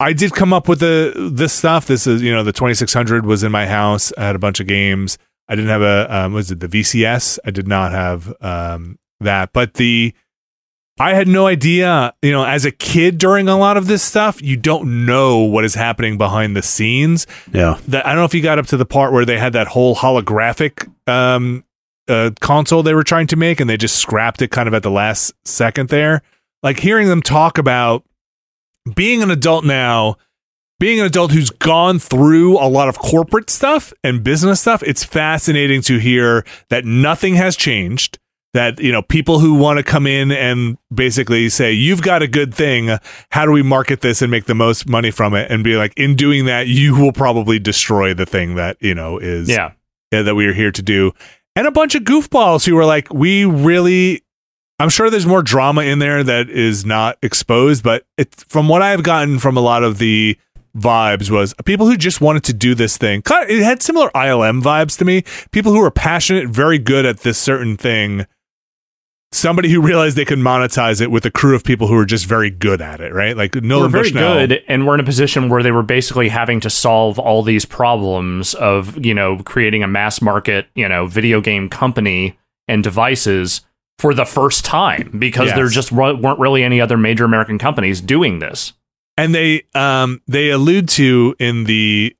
[0.00, 1.86] I did come up with the this stuff.
[1.86, 4.12] This is you know the 2600 was in my house.
[4.18, 5.18] I had a bunch of games.
[5.48, 7.38] I didn't have a um, was it the VCS?
[7.44, 10.14] I did not have um, that, but the
[10.98, 12.14] I had no idea.
[12.22, 15.64] You know, as a kid during a lot of this stuff, you don't know what
[15.64, 17.26] is happening behind the scenes.
[17.52, 17.78] Yeah.
[17.88, 19.68] That I don't know if you got up to the part where they had that
[19.68, 21.64] whole holographic um,
[22.08, 24.82] uh, console they were trying to make, and they just scrapped it kind of at
[24.82, 26.22] the last second there.
[26.62, 28.04] Like hearing them talk about
[28.94, 30.16] being an adult now,
[30.78, 35.04] being an adult who's gone through a lot of corporate stuff and business stuff, it's
[35.04, 38.18] fascinating to hear that nothing has changed.
[38.52, 42.28] That you know, people who want to come in and basically say, "You've got a
[42.28, 42.98] good thing.
[43.30, 45.92] How do we market this and make the most money from it?" And be like,
[45.96, 49.72] in doing that, you will probably destroy the thing that you know is Yeah.
[50.12, 51.10] uh, that we are here to do.
[51.56, 54.22] And a bunch of goofballs who were like, we really,
[54.80, 58.82] I'm sure there's more drama in there that is not exposed, but it, from what
[58.82, 60.36] I've gotten from a lot of the
[60.76, 63.22] vibes was people who just wanted to do this thing.
[63.24, 65.22] It had similar ILM vibes to me.
[65.52, 68.26] People who were passionate, very good at this certain thing.
[69.34, 72.26] Somebody who realized they could monetize it with a crew of people who were just
[72.26, 73.36] very good at it, right?
[73.36, 74.46] Like no, We're very Bushnell.
[74.46, 77.64] good, and we're in a position where they were basically having to solve all these
[77.64, 83.62] problems of, you know, creating a mass market, you know, video game company and devices
[83.98, 88.38] for the first time because there just weren't really any other major American companies doing
[88.38, 88.72] this.
[89.16, 92.14] and they um they allude to in the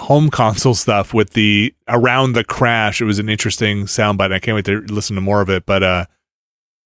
[0.00, 4.54] home console stuff with the around the crash it was an interesting soundbite i can't
[4.54, 6.06] wait to listen to more of it but uh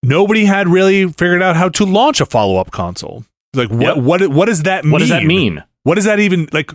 [0.06, 3.24] nobody had really figured out how to launch a follow-up console
[3.54, 3.96] like what Yep.
[3.98, 5.62] what what does that mean What does that mean?
[5.84, 6.70] what does that even like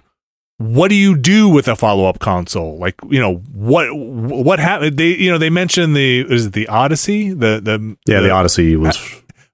[0.57, 5.15] what do you do with a follow-up console like you know what what happened they
[5.15, 8.19] you know they mentioned the is it the odyssey the the Yeah.
[8.21, 8.97] The Odyssey was.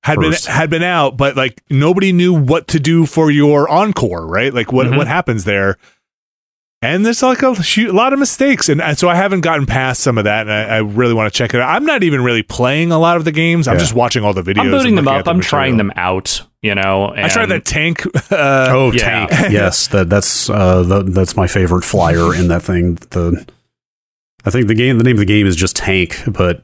[0.02, 0.46] had first.
[0.46, 4.54] been had been out, but like nobody knew what to do for your encore, right?
[4.54, 4.98] Like what Mhm.
[4.98, 5.78] what happens there.
[6.86, 9.66] And there's like a, shoot, a lot of mistakes, and, and so I haven't gotten
[9.66, 11.70] past some of that, and I, I really want to check it out.
[11.76, 14.42] I'm not even really playing a lot of the games; I'm just watching all the
[14.44, 14.60] videos.
[14.62, 15.26] I'm booting them up.
[15.26, 17.14] the I'm trying them out, you know.
[17.16, 18.06] I tried and- that tank.
[18.32, 19.28] Uh, Oh, yeah.
[19.28, 19.32] tank!
[19.52, 22.96] yes, that that's uh, the, that's my favorite flyer in that thing.
[22.96, 23.46] The
[24.46, 26.64] I think the game, the name of the game is just Tank, but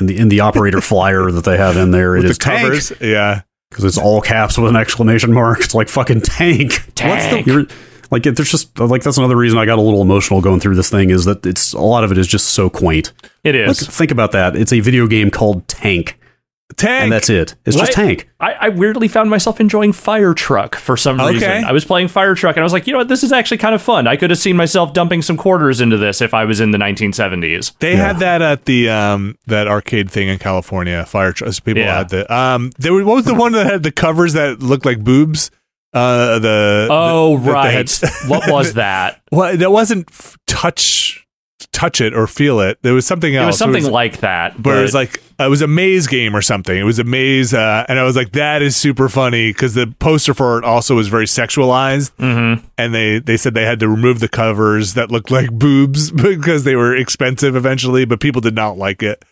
[0.00, 2.44] in the in the operator flyer that they have in there, it with is the
[2.44, 2.88] covers.
[2.88, 5.60] Tank Yeah, because it's all caps with an exclamation mark.
[5.60, 6.82] It's like fucking Tank.
[6.94, 7.46] Tank.
[7.46, 7.66] You're,
[8.14, 10.76] like it, there's just like that's another reason I got a little emotional going through
[10.76, 13.12] this thing is that it's a lot of it is just so quaint.
[13.42, 13.82] It is.
[13.82, 14.56] Look, think about that.
[14.56, 16.18] It's a video game called Tank,
[16.76, 17.02] tank.
[17.02, 17.54] and that's it.
[17.66, 18.28] It's just Tank.
[18.40, 21.32] I, I weirdly found myself enjoying Fire Truck for some Okay.
[21.34, 21.64] reason.
[21.64, 23.58] I was playing Fire Truck and I was like, you know what, this is actually
[23.58, 24.06] kind of fun.
[24.06, 26.78] I could have seen myself dumping some quarters into this if I was in the
[26.78, 27.72] 1970s.
[27.78, 28.06] They Yeah.
[28.08, 31.04] had that at the um that arcade thing in California.
[31.04, 31.60] Fire trucks.
[31.60, 31.98] People Yeah.
[31.98, 32.70] had the um.
[32.78, 35.50] There was, what was the one that had the covers that looked like boobs?
[35.94, 37.70] Uh, the Oh, the- right.
[37.70, 37.90] had-
[38.28, 39.20] what was that?
[39.32, 41.26] Well, that wasn't f- touch,
[41.72, 42.78] touch it or feel it.
[42.82, 43.42] There was something else.
[43.44, 44.60] It was something It like that.
[44.64, 46.76] where it was like it was a maze game or something.
[46.78, 49.88] It was a maze, uh, and I was like, that is super funny because the
[49.98, 52.62] poster for it also was very sexualized, Mhm.
[52.78, 56.62] and they they said they had to remove the covers that looked like boobs because
[56.62, 59.24] they were expensive eventually, but people did not like it.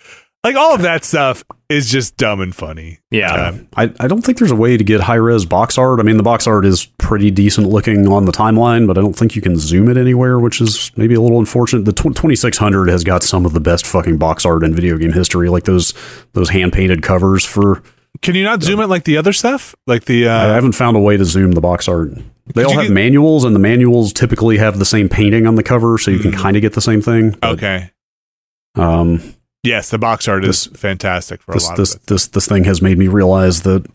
[0.44, 2.98] Like all of that stuff is just dumb and funny.
[3.12, 3.32] Yeah.
[3.48, 6.00] Um, I, I don't think there's a way to get high res box art.
[6.00, 9.12] I mean, the box art is pretty decent looking on the timeline, but I don't
[9.12, 11.84] think you can zoom it anywhere, which is maybe a little unfortunate.
[11.84, 15.12] The tw- 2600 has got some of the best fucking box art in video game
[15.12, 15.94] history, like those
[16.32, 17.80] those hand painted covers for.
[18.20, 19.76] Can you not zoom it like the other stuff?
[19.86, 22.10] Like the I uh, haven't found a way to zoom the box art.
[22.54, 25.62] They all have get- manuals, and the manuals typically have the same painting on the
[25.62, 26.38] cover, so you can Mhm.
[26.38, 27.30] kind of get the same thing.
[27.40, 27.90] but, okay.
[28.74, 29.22] Um,
[29.62, 32.06] Yes, the box art is fantastic for this a lot this of it.
[32.06, 33.86] this this thing has made me realize that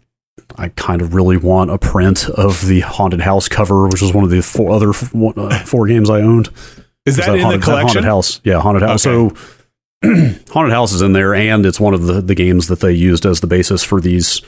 [0.57, 4.23] I kind of really want a print of the haunted house cover, which is one
[4.23, 6.47] of the four other uh, four games I owned.
[7.05, 7.87] Is Was that in haunted, the collection?
[7.87, 8.41] haunted house?
[8.43, 9.03] Yeah, haunted house.
[9.03, 9.33] So
[10.51, 13.25] haunted house is in there, and it's one of the the games that they used
[13.25, 14.41] as the basis for these.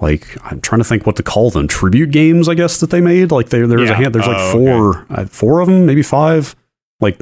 [0.00, 2.48] Like I'm trying to think what to call them tribute games.
[2.48, 3.30] I guess that they made.
[3.30, 3.92] Like there there's Yeah.
[3.94, 4.14] a hand.
[4.14, 6.56] There's like Oh, four uh, four of them, maybe five.
[7.00, 7.20] Like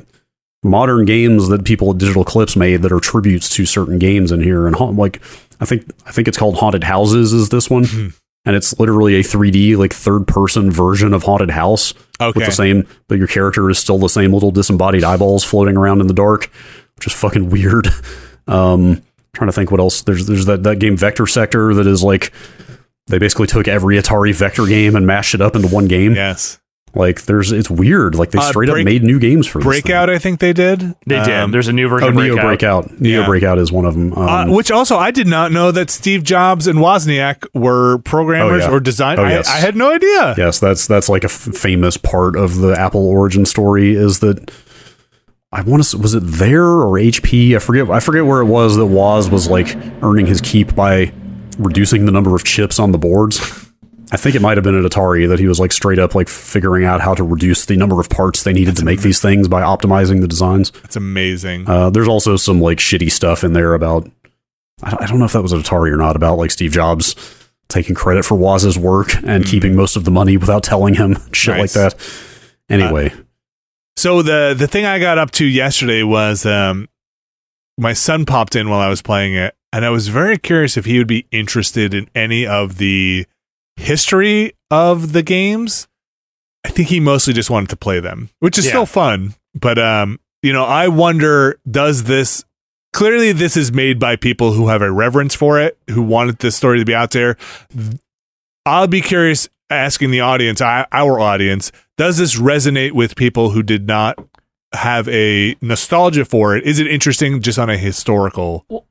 [0.63, 4.43] modern games that people at Digital Eclipse made that are tributes to certain games in
[4.43, 4.67] here.
[4.67, 5.21] And ha- like
[5.61, 7.33] I think I think it's called Haunted Houses.
[7.33, 7.85] Is this one?
[7.85, 8.15] Mhm.
[8.45, 12.39] And it's literally a 3D like third person version of Haunted House Okay.
[12.39, 16.01] with the same, but your character is still the same little disembodied eyeballs floating around
[16.01, 16.51] in the dark,
[16.97, 17.89] which is fucking weird.
[18.47, 19.03] Um,
[19.35, 20.03] trying to think what else.
[20.03, 22.33] There's there's that that game Vector Sector that is like
[23.09, 26.15] they basically took every Atari Vector game and mashed it up into one game.
[26.15, 26.59] yes.
[26.95, 28.15] Like there's it's weird.
[28.15, 29.83] Like they Uh, straight Break- up made new games for this thing.
[29.83, 30.95] Breakout, I think they did.
[31.07, 31.31] They did.
[31.31, 32.85] Um, There's a new Oh, version of Neo Breakout.
[32.87, 33.01] Breakout.
[33.01, 33.27] Neo Yeah.
[33.27, 34.13] Breakout is one of them.
[34.15, 38.65] Um, uh, which also, I did not know that Steve Jobs and Wozniak were programmers
[38.65, 38.75] Oh, yeah.
[38.77, 39.25] or designers.
[39.25, 39.49] Oh, yes.
[39.49, 40.35] I, I had no idea.
[40.39, 44.51] Yes, that's that's like a f- famous part of the Apple origin story is that
[45.53, 47.55] I want to was it there or HP?
[47.55, 51.13] I forget I forget where it was that Woz was like earning his keep by
[51.59, 53.67] reducing the number of chips on the boards.
[54.11, 56.29] I think it might have been at Atari that he was like straight up like
[56.29, 59.49] figuring out how to reduce the number of parts they needed to make these things
[59.49, 60.73] by optimizing the designs.
[60.85, 61.69] It's amazing.
[61.69, 64.09] Uh, there's also some like shitty stuff in there about
[64.83, 67.17] I don't, know if that was at Atari or not about like Steve Jobs
[67.69, 71.57] taking credit for Woz's work and keeping most of the money without telling him shit
[71.57, 71.77] Nice.
[71.77, 72.11] like that.
[72.71, 73.13] Anyway,
[73.97, 76.89] So the the thing I got up to yesterday was um
[77.77, 80.85] my son popped in while I was playing it, and I was very curious if
[80.85, 83.27] he would be interested in any of the
[83.79, 85.89] history of the games.
[86.65, 88.73] I think he mostly just wanted to play them, which is Yeah.
[88.73, 89.35] still fun.
[89.55, 92.45] But um, you know, I wonder does this
[92.93, 96.57] clearly this is made by people who have a reverence for it, who wanted this
[96.57, 97.37] story to be out there.
[98.67, 103.63] I'll be curious asking the audience, our our audience, does this resonate with people who
[103.63, 104.19] did not
[104.75, 106.65] have a nostalgia for it?
[106.65, 108.65] Is it interesting just on a historical?
[108.69, 108.85] Well,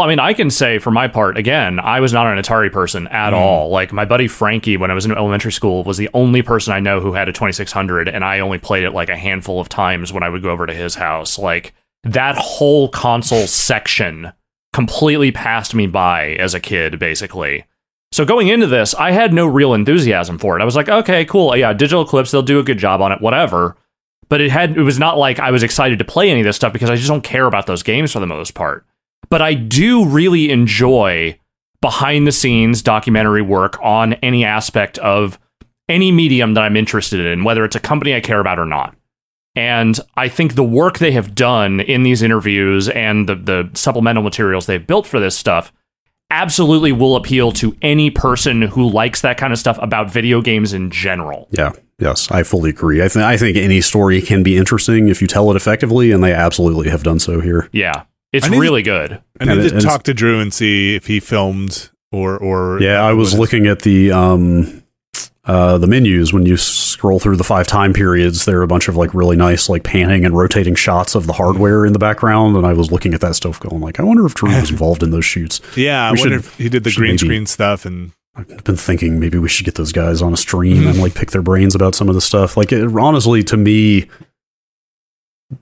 [0.00, 3.06] I mean, I can say for my part, again, I was not an Atari person
[3.08, 3.36] at Mm.
[3.36, 3.68] all.
[3.68, 6.80] Like my buddy Frankie, when I was in elementary school, was the only person I
[6.80, 10.12] know who had a 2600, and I only played it like a handful of times
[10.12, 11.38] when I would go over to his house.
[11.38, 14.32] Like that whole console section
[14.72, 17.64] completely passed me by as a kid, basically.
[18.10, 20.62] So going into this, I had no real enthusiasm for it.
[20.62, 23.20] I was like, okay, cool, yeah, Digital Eclipse, they'll do a good job on it,
[23.20, 23.76] whatever.
[24.30, 26.56] But it had it was not like I was excited to play any of this
[26.56, 28.86] stuff because I just don't care about those games for the most part
[29.34, 31.36] but I do really enjoy
[31.80, 35.40] behind the scenes documentary work on any aspect of
[35.88, 38.94] any medium that I'm interested in, whether it's a company I care about or not.
[39.56, 44.22] And I think the work they have done in these interviews and the, the supplemental
[44.22, 45.72] materials they've built for this stuff
[46.30, 50.72] absolutely will appeal to any person who likes that kind of stuff about video games
[50.72, 51.48] in general.
[51.50, 53.02] yeah, yes, I fully agree.
[53.02, 56.22] I think I think any story can be interesting if you tell it effectively, and
[56.22, 57.68] they absolutely have done so here.
[57.72, 58.04] Yeah.
[58.34, 59.20] It's need- really good.
[59.40, 62.36] I need And it- to and talk to Drew and see if he filmed or
[62.36, 64.82] or Yeah, I was looking at the um
[65.46, 68.88] uh the menus when you scroll through the five time periods there are a bunch
[68.88, 72.56] of like really nice like panning and rotating shots of the hardware in the background
[72.56, 75.02] and I was looking at that stuff going like I wonder if Drew was involved
[75.02, 75.60] in those shoots.
[75.76, 78.64] Yeah, I we wonder should- if he did the green maybe- screen stuff and I've
[78.64, 81.42] been thinking maybe we should get those guys on a stream and like pick their
[81.42, 82.56] brains about some of the stuff.
[82.56, 84.08] Like it, honestly to me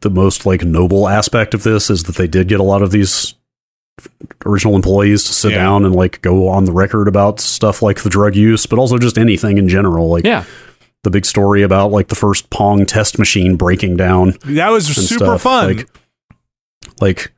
[0.00, 2.90] the most like noble aspect of this is that they did get a lot of
[2.92, 3.34] these
[4.46, 5.58] original employees to sit Yeah.
[5.58, 8.98] down and like go on the record about stuff like the drug use, but also
[8.98, 10.08] just anything in general.
[10.08, 10.44] Like Yeah.
[11.04, 15.24] the big story about like the first Pong test machine breaking down that was super
[15.24, 15.42] stuff.
[15.42, 15.76] fun.
[15.76, 15.88] Like,
[17.00, 17.32] like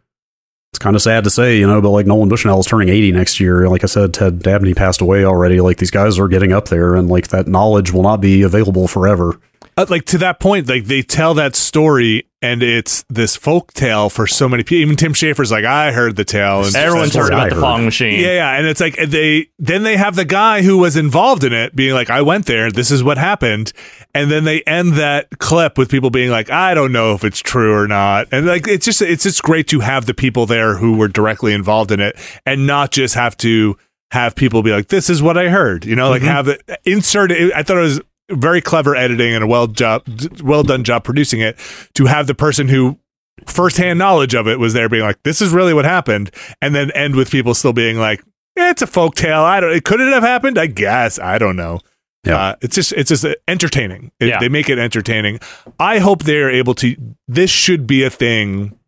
[0.73, 3.13] it's kind of sad to say, you know, but like Nolan Bushnell is turning 80
[3.13, 3.69] next year.
[3.69, 5.61] Like I said, Ted Dabney passed away already.
[5.61, 8.87] Like these guys are getting up there and like that knowledge will not be available
[8.89, 9.39] forever.
[9.77, 14.11] Uh, like to that point, like they tell that story and it's this folk tale
[14.11, 14.83] for so many people.
[14.83, 16.62] Even Tim Schafer's like, I heard the tale.
[16.62, 17.61] And Everyone's heard about the.
[17.61, 18.20] Pong machine.
[18.20, 21.53] yeah, yeah, and it's like they then they have the guy who was involved in
[21.55, 23.72] it being like, I went there, this is what happened,
[24.14, 27.41] and then they end that clip with people being like, I don't know if it's
[27.41, 30.77] true or not, and like it's just it's just great to have the people there
[30.77, 33.79] who were directly involved in it and not just have to
[34.11, 37.33] have people be like, this is what I heard, you know, like have it insert
[37.33, 37.53] it.
[37.55, 38.01] I thought it was
[38.35, 40.03] very clever editing and a well job,
[40.43, 41.57] well done job producing it
[41.95, 42.99] to have the person who
[43.47, 46.30] firsthand knowledge of it was there being like, this is really what happened.
[46.62, 48.20] And then end with people still being like,
[48.57, 49.41] eh, it's a folk tale.
[49.41, 50.59] I don't, it could it have happened?
[50.59, 51.18] I guess.
[51.18, 51.80] I don't know.
[52.24, 52.37] Yeah.
[52.39, 54.11] Uh, it's just, it's just entertaining.
[54.20, 54.39] It- Yeah.
[54.41, 55.41] They make it entertaining.
[55.78, 56.97] I hope they're able to,
[57.28, 58.78] this should be a thing.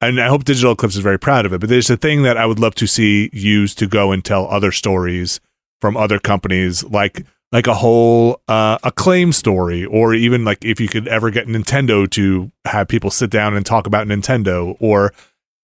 [0.00, 2.36] And I hope Digital Eclipse is very proud of it, but there's a thing that
[2.36, 5.40] I would love to see used to go and tell other stories
[5.80, 7.24] from other companies, like
[7.54, 12.10] like a whole uh, acclaim story, or even like if you could ever get Nintendo
[12.10, 15.12] to have people sit down and talk about Nintendo, or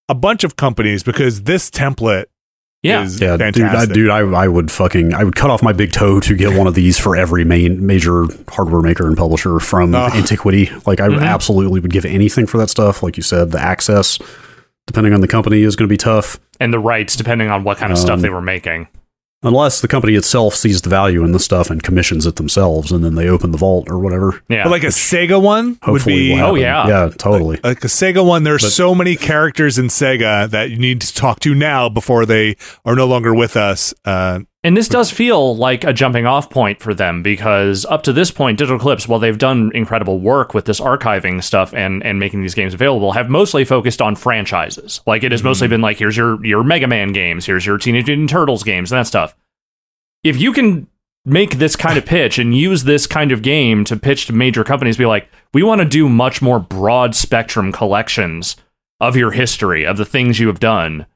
[0.09, 2.25] a bunch of companies, because this template
[2.83, 3.03] Yeah.
[3.03, 3.93] is Yeah, dude, I, fantastic.
[3.95, 6.67] dude, I, I would fucking, I would cut off my big toe to get one
[6.67, 10.13] of these for every main major hardware maker and publisher from Ugh.
[10.15, 10.71] antiquity.
[10.87, 11.23] Like, I Mhm.
[11.23, 13.03] absolutely would give anything for that stuff.
[13.03, 14.19] Like you said, the access,
[14.87, 16.39] depending on the company, is going to be tough.
[16.59, 18.87] And the rights, depending on what kind of stuff Um, they were making.
[19.43, 23.03] Unless the company itself sees the value in the stuff and commissions it themselves, and
[23.03, 24.43] then they open the vault or whatever.
[24.51, 24.65] Yeah.
[24.65, 26.87] But like a Sega one would be Oh, yeah.
[26.87, 27.59] yeah, totally.
[27.65, 28.43] like a Sega one.
[28.45, 32.27] There's But- so many characters in Sega that you need to talk to now before
[32.27, 33.95] they are no longer with us.
[34.05, 38.13] Uh, And this does feel like a jumping off point for them because up to
[38.13, 42.19] this point, Digital Eclipse, while they've done incredible work with this archiving stuff and, and
[42.19, 45.01] making these games available, have mostly focused on franchises.
[45.07, 45.73] Like it has mostly mm-hmm.
[45.73, 48.99] been like, here's your, your Mega Man games, here's your Teenage Mutant Turtles games, and
[48.99, 49.35] that stuff.
[50.23, 50.89] If you can
[51.25, 54.63] make this kind of pitch and use this kind of game to pitch to major
[54.63, 58.57] companies, be like, we want to do much more broad spectrum collections
[59.01, 61.07] of your history, of the things you have done.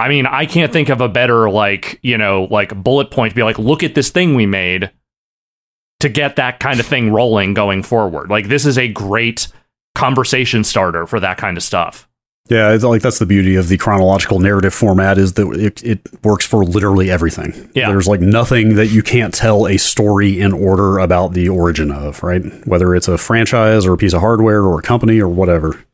[0.00, 3.36] I mean, I can't think of a better like, you know, like bullet point to
[3.36, 4.90] be like, look at this thing we made
[6.00, 8.30] to get that kind of thing rolling going forward.
[8.30, 9.48] Like this is a great
[9.94, 12.08] conversation starter for that kind of stuff.
[12.48, 16.00] Yeah, it's like that's the beauty of the chronological narrative format is that it, it
[16.24, 17.70] works for literally everything.
[17.74, 17.90] Yeah.
[17.90, 22.22] There's like nothing that you can't tell a story in order about the origin of,
[22.22, 22.42] right?
[22.66, 25.84] Whether it's a franchise or a piece of hardware or a company or whatever.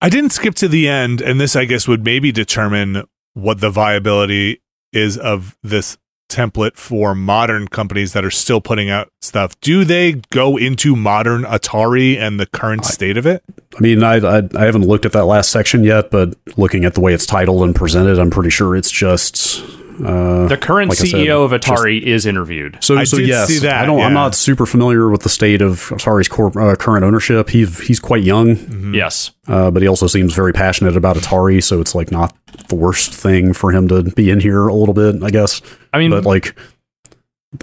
[0.00, 3.04] I didn't skip to the end, and this, I guess, would maybe determine
[3.34, 4.60] what the viability
[4.92, 5.96] is of this
[6.28, 9.58] template for modern companies that are still putting out stuff.
[9.60, 13.42] Do they go into modern Atari and the current state of it?
[13.76, 16.94] I mean, I, I I haven't looked at that last section yet, but looking at
[16.94, 19.62] the way it's titled and presented, I'm pretty sure it's just.
[20.04, 22.78] Uh, The current like I said, CEO of Atari is interviewed.
[22.80, 23.98] So, I so did yes, see that, I don't.
[23.98, 24.06] yeah.
[24.06, 27.50] I'm not super familiar with the state of Atari's cor- uh, current ownership.
[27.50, 28.94] He's he's quite young, Mm-hmm.
[28.94, 29.32] Yes.
[29.48, 31.62] uh, but he also seems very passionate about Atari.
[31.62, 32.34] So it's like not
[32.68, 35.60] the worst thing for him to be in here a little bit, I guess.
[35.92, 36.56] I mean, But like,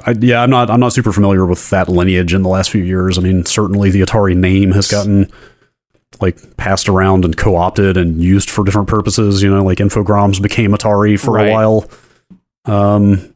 [0.06, 0.70] I, yeah, I'm not.
[0.70, 3.18] I'm not super familiar with that lineage in the last few years.
[3.18, 5.32] I mean, certainly the Atari name has gotten
[6.22, 9.42] like passed around and co-opted and used for different purposes.
[9.42, 11.48] You know, like Infogrames became Atari for Right.
[11.48, 11.90] a while.
[12.70, 13.34] Um,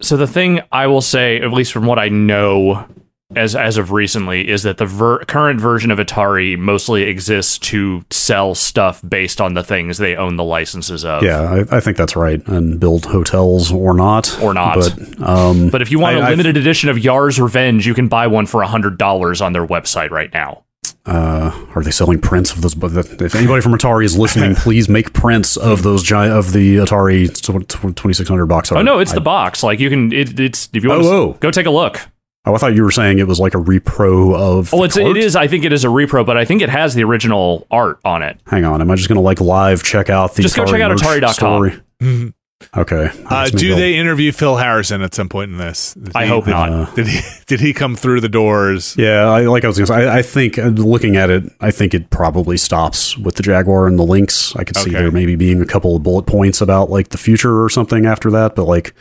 [0.00, 2.86] So the thing I will say, at least from what I know
[3.34, 8.04] as as of recently, is that the ver- current version of Atari mostly exists to
[8.10, 11.22] sell stuff based on the things they own the licenses of.
[11.22, 11.40] yeah,
[11.70, 12.46] I, I think that's right.
[12.46, 14.74] And build hotels or not, Or not.
[14.76, 17.94] But um, But if you want a I- I- limited edition of Yar's Revenge, you
[17.94, 20.64] can buy one for hundred dollars on their website right now.
[21.06, 22.74] Uh, are they selling prints of those?
[22.74, 26.76] But if anybody from Atari is listening, please make prints of those giant of the
[26.76, 28.78] Atari twenty six hundred box art.
[28.80, 29.62] Oh no, it's I- the box.
[29.62, 31.32] Like you can, it, it's if you want Oh, to oh.
[31.40, 32.00] go take a look.
[32.44, 34.74] Oh, I thought you were saying it was like a repro of.
[34.74, 35.16] Oh, the it's cart.
[35.16, 35.36] it is.
[35.36, 38.22] I think it is a repro, but I think it has the original art on
[38.22, 38.40] it.
[38.48, 40.42] Hang on, am I just going to like live check out the?
[40.42, 41.32] Just go check out merch Atari.com.
[41.34, 42.32] story?
[42.76, 43.10] Okay.
[43.26, 45.94] Uh, do they interview Phil Harrison at some point in this?
[45.94, 46.70] Did I he- hope not.
[46.70, 47.20] Uh, Did he?
[47.46, 48.96] Did he come through the doors?
[48.96, 51.44] Yeah, I, like I was going to say, I, I think uh, looking at it,
[51.60, 54.54] I think it probably stops with the Jaguar and the Lynx.
[54.56, 57.62] I could see there maybe being a couple of bullet points about like the future
[57.62, 58.94] or something after that, but like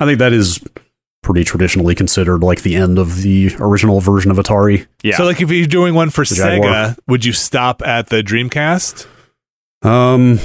[0.00, 0.62] I think that is
[1.22, 4.86] pretty traditionally considered like the end of the original version of Atari.
[5.02, 5.16] Yeah.
[5.16, 9.06] So, like, if you're doing one for Sega, would you stop at the Dreamcast,
[9.82, 10.38] Um,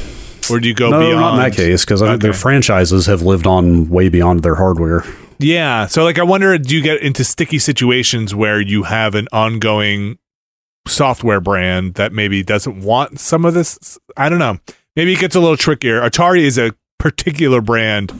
[0.51, 1.19] or do you go no, beyond?
[1.19, 4.55] not in that case because I think their franchises have lived on way beyond their
[4.55, 5.03] hardware.
[5.39, 5.87] Yeah.
[5.87, 10.19] So, like, I wonder, do you get into sticky situations where you have an ongoing
[10.87, 13.97] software brand that maybe doesn't want some of this?
[14.17, 14.59] I don't know.
[14.95, 16.01] Maybe it gets a little trickier.
[16.01, 18.13] Atari is a particular brand.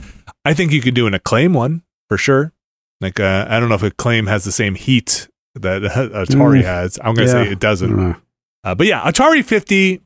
[0.44, 2.52] I think you could do an acclaim one for sure.
[3.00, 6.98] Like, uh, I don't know if acclaim has the same heat that Atari Mm, has.
[6.98, 7.44] I'm going to yeah.
[7.44, 8.16] say it doesn't.
[8.64, 10.00] Uh, but yeah, Atari 50.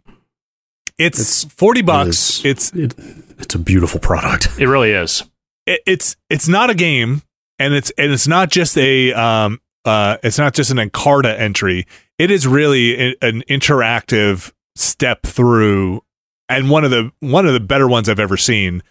[0.99, 2.09] It's, It's- 40 bucks.
[2.09, 2.95] is- It's It,
[3.39, 4.49] it's a beautiful product.
[4.59, 5.23] It really is.
[5.67, 7.23] it, it's it's not a game,
[7.59, 11.87] and it's and it's not just a um uh it's not just an Encarta entry.
[12.19, 16.03] It is really a- an interactive step through,
[16.49, 18.83] and one of the one of the better ones I've ever seen.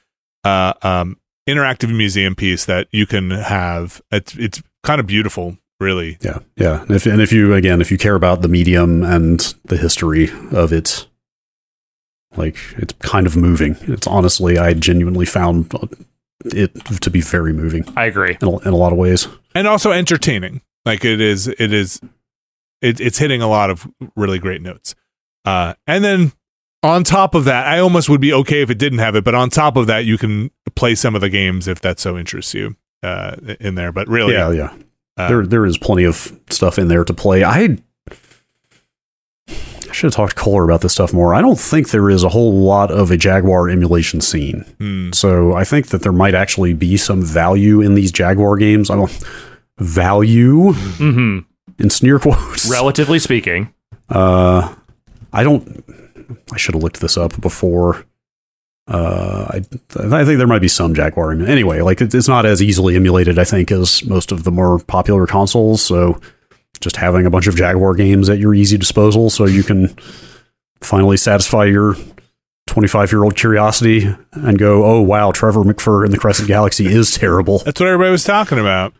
[0.44, 1.18] Uh, um,
[1.50, 4.00] interactive museum piece that you can have.
[4.12, 6.18] It's it's kind of beautiful, really.
[6.22, 6.82] Yeah, yeah.
[6.84, 10.30] And if and if you again, if you care about the medium and the history
[10.52, 11.08] of it,
[12.38, 13.76] like it's kind of moving.
[13.82, 15.72] It's honestly, I genuinely found
[16.46, 18.38] it to be very moving I agree.
[18.42, 19.28] in a, in a lot of ways.
[19.54, 20.62] and also entertaining.
[20.86, 22.00] Like it is, it is,
[22.82, 24.94] it, it's hitting a lot of really great notes.
[25.46, 26.32] Uh, and then
[26.84, 29.34] on top of that, I almost would be okay if it didn't have it, but
[29.34, 32.54] on top of that, you can play some of the games if that so interests
[32.54, 33.92] you uh, in there.
[33.92, 34.76] But really, Yeah, yeah.
[35.18, 37.44] uh, there there is plenty of stuff in there to play.
[37.44, 37.78] I I
[39.96, 41.34] should have talked to Kohler about this stuff more.
[41.34, 44.62] I don't think there is a whole lot of a Jaguar emulation scene.
[44.80, 48.90] hmm, So I think that there might actually be some value in these Jaguar games.
[48.90, 49.24] I don't
[49.80, 51.40] value hmm
[51.78, 52.70] in sneer quotes.
[52.70, 53.74] Relatively speaking,
[54.10, 54.74] Uh,
[55.34, 55.84] I don't.
[56.54, 58.06] I should have looked this up before.
[58.88, 61.32] Uh, I I think there might be some Jaguar.
[61.34, 64.80] Anyway, like it, it's not as easily emulated, I think, as most of the more
[64.80, 65.82] popular consoles.
[65.82, 66.22] So,
[66.86, 69.88] just having a bunch of Jaguar games at your easy disposal, so you can
[70.82, 71.96] finally satisfy your
[72.68, 77.16] 25 year old curiosity and go, "Oh wow, Trevor McFur in the Crescent Galaxy is
[77.16, 78.94] terrible." that's what everybody was talking about.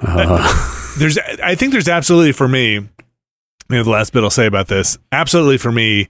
[0.00, 2.88] Uh, There's, I think there's absolutely for me, you
[3.68, 6.08] know, the last bit I'll say about this, absolutely for me,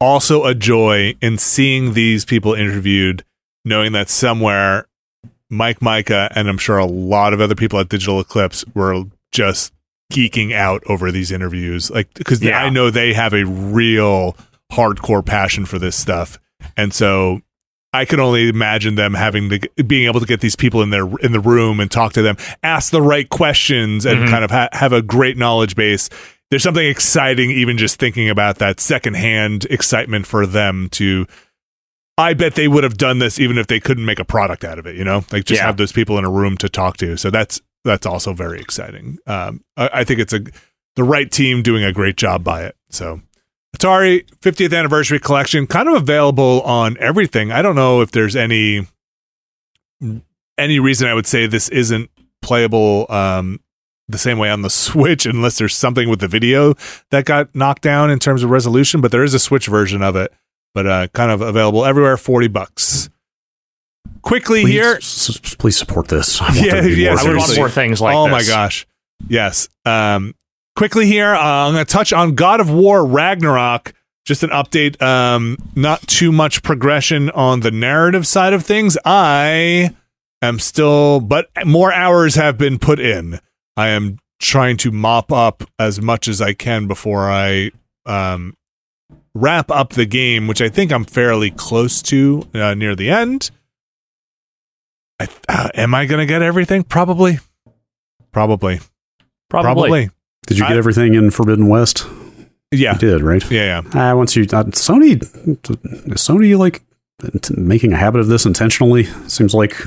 [0.00, 3.24] also a joy in seeing these people interviewed,
[3.64, 4.88] knowing that somewhere
[5.50, 9.72] Mike Mika and I'm sure a lot of other people at Digital Eclipse were just
[10.12, 11.90] geeking out over these interviews.
[11.90, 12.62] Like, because Yeah.
[12.62, 14.36] I know they have a real
[14.72, 16.38] hardcore passion for this stuff.
[16.76, 17.40] And so
[17.92, 21.08] I can only imagine them having to being able to get these people in their
[21.20, 24.30] in the room and talk to them, ask the right questions, and Mhm.
[24.30, 26.08] kind of ha- have a great knowledge base.
[26.50, 31.26] There's something exciting even just thinking about that secondhand excitement for them to.
[32.18, 34.78] I bet they would have done this even if they couldn't make a product out
[34.78, 34.96] of it.
[34.96, 35.66] You know, like just Yeah.
[35.66, 37.16] have those people in a room to talk to.
[37.16, 39.18] So that's that's also very exciting.
[39.26, 40.40] Um, I, I think it's a
[40.96, 42.76] the right team doing a great job by it.
[42.90, 43.20] So
[43.76, 47.50] Atari 50th anniversary collection kind of available on everything.
[47.50, 48.86] I don't know if there's any
[50.56, 52.10] any reason I would say this isn't
[52.42, 53.60] playable um
[54.06, 56.74] the same way on the Switch unless there's something with the video
[57.10, 60.14] that got knocked down in terms of resolution, but there is a Switch version of
[60.16, 60.32] it,
[60.74, 63.10] but uh kind of available everywhere 40 bucks.
[64.24, 66.40] Quickly please, here, s- s- please support this.
[66.40, 67.58] I want Yeah, to be yeah, more I would want seriously.
[67.58, 68.32] more things like oh this.
[68.32, 68.86] my gosh.
[69.28, 69.68] Yes.
[69.84, 70.34] Um,
[70.76, 71.38] quickly here, uh,
[71.68, 73.92] I'm going to touch on God of War Ragnarok.
[74.24, 75.00] Just an update.
[75.02, 78.96] Um, not too much progression on the narrative side of things.
[79.04, 79.94] I
[80.40, 83.38] am still, but more hours have been put in.
[83.76, 87.70] I am trying to mop up as much as I can before I
[88.06, 88.54] um,
[89.34, 93.50] wrap up the game, which I think I'm fairly close to uh, near the end.
[95.20, 96.82] I, uh, am I going to get everything?
[96.82, 97.38] Probably.
[98.32, 98.80] Probably.
[99.48, 99.74] Probably.
[99.74, 100.10] Probably.
[100.46, 102.06] Did you get I- everything in Forbidden West?
[102.70, 102.94] Yeah.
[102.94, 103.50] You did, right?
[103.50, 103.82] Yeah.
[103.94, 104.12] Yeah.
[104.12, 105.28] Uh, once you uh, Sony, is
[106.20, 106.82] Sony like
[107.42, 109.04] t- making a habit of this intentionally?
[109.28, 109.78] Seems like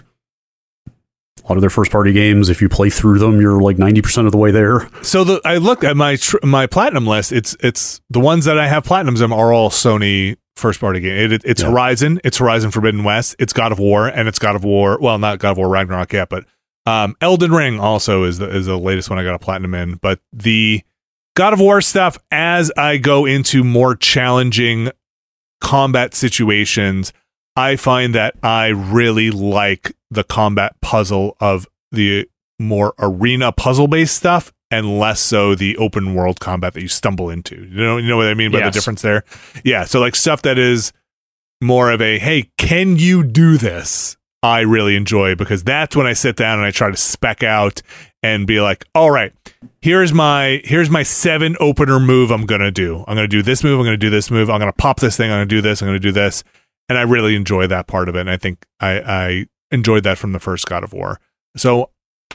[0.87, 2.47] a lot of their first party games.
[2.47, 4.87] If you play through them, you're like ninety percent of the way there.
[5.03, 7.33] So the I looked at my tr- my platinum list.
[7.33, 11.15] It's it's the ones that I have platinums in are all Sony first party game.
[11.17, 11.69] It, it- it's Yeah.
[11.71, 14.97] Horizon, it's Horizon Forbidden West, it's God of War, and it's God of War.
[14.99, 16.45] Well, not God of War Ragnarok yet, but
[16.85, 19.95] um, Elden Ring also is the is the latest one I got a platinum in.
[19.95, 20.81] But the
[21.35, 24.91] God of War stuff, as I go into more challenging
[25.61, 27.11] combat situations,
[27.55, 32.29] I find that I really like the combat puzzle of the
[32.59, 37.29] more arena puzzle based stuff and less so the open world combat that you stumble
[37.29, 37.55] into.
[37.55, 38.73] You know, you know what I mean by Yes.
[38.73, 39.23] the difference there?
[39.63, 39.85] Yeah.
[39.85, 40.91] So like stuff that is
[41.61, 44.17] more of a hey, can you do this?
[44.43, 47.81] I really enjoy because that's when I sit down and I try to spec out
[48.21, 49.33] and be like, all right,
[49.81, 53.03] here's my here's my seven opener move I'm gonna do.
[53.07, 55.31] I'm gonna do this move, I'm gonna do this move, I'm gonna pop this thing,
[55.31, 56.43] I'm gonna do this, I'm gonna do this.
[56.89, 58.21] And I really enjoy that part of it.
[58.21, 61.19] And I think I, I enjoyed that from the first God of War.
[61.57, 61.89] So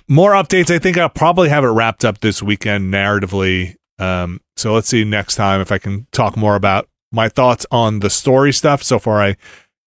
[0.08, 0.74] more updates.
[0.74, 3.76] I think I'll probably have it wrapped up this weekend narratively.
[3.98, 8.00] Um, so let's see next time if I can talk more about my thoughts on
[8.00, 8.82] the story stuff.
[8.82, 9.36] So far, I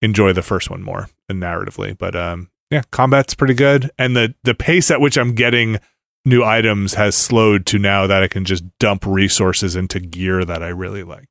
[0.01, 4.35] enjoy the first one more than narratively, but um, yeah, combat's pretty good, and the
[4.43, 5.79] the pace at which I'm getting
[6.25, 10.63] new items has slowed to now that I can just dump resources into gear that
[10.63, 11.29] I really like.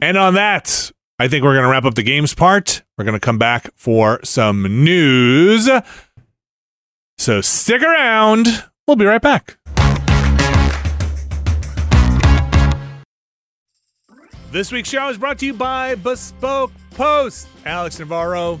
[0.00, 2.82] And on that, I think we're going to wrap up the games part.
[2.96, 5.68] We're going to come back for some news.
[7.18, 8.46] So stick around.
[8.86, 9.58] We'll be right back.
[14.50, 17.48] This week's show is brought to you by Bespoke Post.
[17.64, 18.60] Alex Navarro,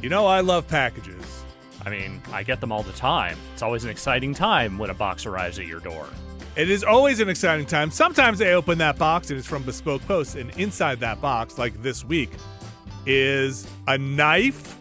[0.00, 1.42] you know I love packages.
[1.84, 3.36] I mean, I get them all the time.
[3.52, 6.06] It's always an exciting time when a box arrives at your door.
[6.54, 7.90] It is always an exciting time.
[7.90, 11.82] Sometimes I open that box and it's from Bespoke Post, and inside that box, like
[11.82, 12.30] this week,
[13.06, 14.76] is a knife.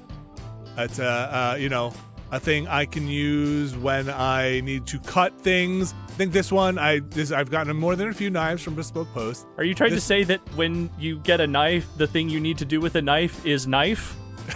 [0.77, 1.93] It's a uh, you know
[2.31, 5.93] a thing I can use when I need to cut things.
[6.07, 9.11] I think this one I this I've gotten more than a few knives from Bespoke
[9.13, 9.47] Post.
[9.57, 12.39] Are you trying This- to say that when you get a knife, the thing you
[12.39, 14.15] need to do with a knife is knife?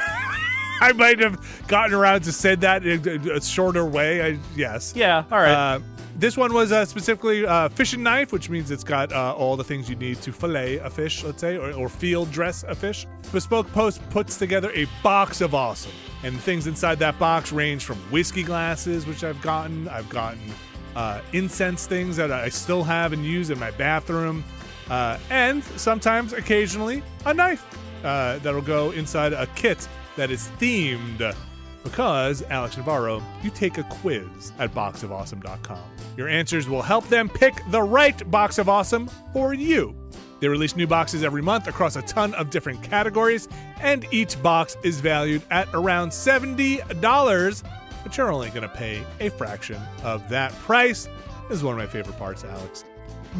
[0.82, 4.22] I might have gotten around to said that in a, shorter way.
[4.34, 4.94] I, yes.
[4.96, 5.52] Yeah, all right.
[5.52, 5.80] Uh,
[6.18, 9.64] this one was uh, specifically uh, fishing knife, which means it's got uh, all the
[9.64, 13.08] things you need to fillet a fish, let's say, or, or field dress a fish.
[13.32, 15.92] Bespoke Post puts together a box of awesome,
[16.24, 19.88] and things inside that box range from whiskey glasses, which I've gotten.
[19.88, 20.40] I've gotten
[20.96, 24.44] uh, incense things that I still have and use in my bathroom,
[24.90, 27.66] uh, and sometimes, occasionally, a knife
[28.04, 31.36] uh, that'll go inside a kit that is themed
[31.84, 35.84] because, Alex Navarro, you take a quiz at boxofawesome.com.
[36.16, 40.03] Your answers will help them pick the right box of awesome for you.
[40.44, 43.48] They release new boxes every month across a ton of different categories,
[43.80, 47.64] and each box is valued at around $70,
[48.04, 51.08] but you're only going to pay a fraction of that price.
[51.48, 52.84] This is one of my favorite parts, Alex.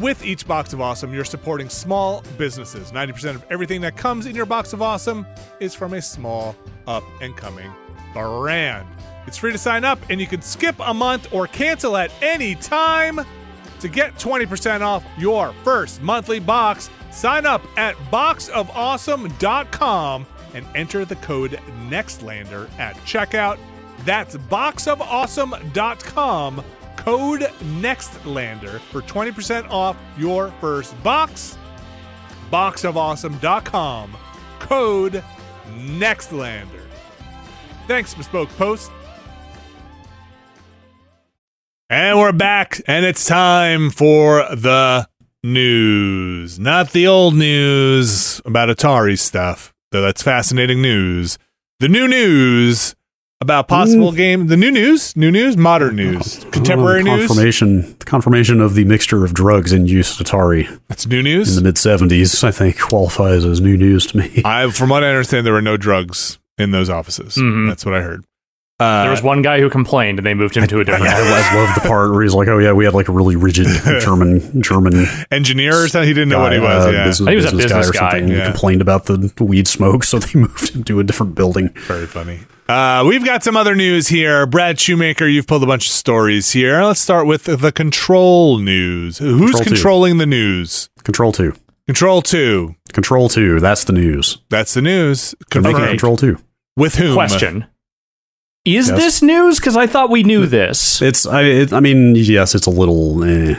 [0.00, 2.90] With each box of awesome, you're supporting small businesses.
[2.90, 5.26] 90% of everything that comes in your box of awesome
[5.60, 6.56] is from a small,
[6.86, 7.70] up and coming
[8.14, 8.88] brand.
[9.26, 12.54] It's free to sign up, and you can skip a month or cancel at any
[12.54, 13.20] time.
[13.84, 21.16] To get 20% off your first monthly box, sign up at boxofawesome.com and enter the
[21.16, 23.58] code NEXTLANDER at checkout.
[24.06, 26.64] That's boxofawesome.com,
[26.96, 31.58] code NEXTLANDER for 20% off your first box.
[32.50, 34.16] Boxofawesome.com,
[34.60, 35.22] code
[35.76, 36.86] NEXTLANDER.
[37.86, 38.90] Thanks, Bespoke Post.
[41.94, 45.06] And we're back, and it's time for the
[45.44, 46.58] news.
[46.58, 51.38] Not the old news about Atari stuff, though that's fascinating news.
[51.78, 52.96] The new news
[53.40, 54.48] about possible game.
[54.48, 57.26] The new news, new news, modern news, contemporary I don't know, the news.
[57.28, 61.56] confirmation, the confirmation of the mixture of drugs in use at Atari That's new news?
[61.56, 64.42] in the mid '70s, I think, qualifies as new news to me.
[64.44, 67.36] I, from what I understand, there were no drugs in those offices.
[67.36, 67.68] Mhm.
[67.68, 68.24] That's what I heard.
[68.80, 71.06] Uh, there was one guy who complained, and they moved him to a different.
[71.12, 71.18] I,
[71.52, 73.66] I love the part where he's like, "Oh yeah, we had like a really rigid
[74.00, 76.08] German German engineer or something.
[76.08, 76.86] He didn't know what he was.
[76.86, 78.28] uh, yeah, business, he was a business business guy or guy, something.
[78.36, 78.44] yeah.
[78.46, 81.68] He complained about the weed smoke, so they moved him to a different building.
[81.86, 82.40] Very funny.
[82.68, 84.44] Uh, we've got some other news here.
[84.46, 86.82] Brad Shoemaker, you've pulled a bunch of stories here.
[86.82, 89.18] Let's start with the control news.
[89.18, 89.70] Who's Control two.
[89.70, 90.88] controlling the news?
[91.04, 91.54] Control two,
[91.86, 92.74] Control 2.
[92.92, 93.60] Control two.
[93.60, 94.38] That's the news.
[94.50, 95.34] That's the news.
[95.50, 95.90] Confirmed.
[95.90, 96.38] Control two.
[96.76, 97.14] With whom?
[97.14, 97.66] Question:
[98.64, 98.98] Is Yes.
[98.98, 99.58] this news?
[99.58, 101.02] Because I thought we knew this.
[101.02, 101.42] It's I.
[101.42, 103.22] It, I mean, yes, it's a little.
[103.24, 103.56] Eh.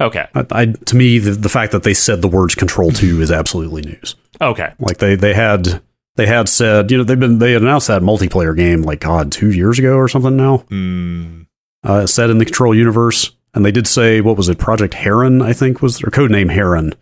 [0.00, 3.20] Okay, I, I to me, the, the fact that they said the words "Control two
[3.20, 4.14] is absolutely news.
[4.40, 4.72] okay.
[4.78, 5.82] Like they they had
[6.16, 9.52] they had said, you know, they've been they announced that multiplayer game like God two
[9.52, 10.58] years ago or something now.
[10.70, 11.42] Hmm.
[11.84, 15.42] uh, set in the Control universe, and they did say what was it, Project Heron?
[15.42, 16.94] I think was their code name Heron.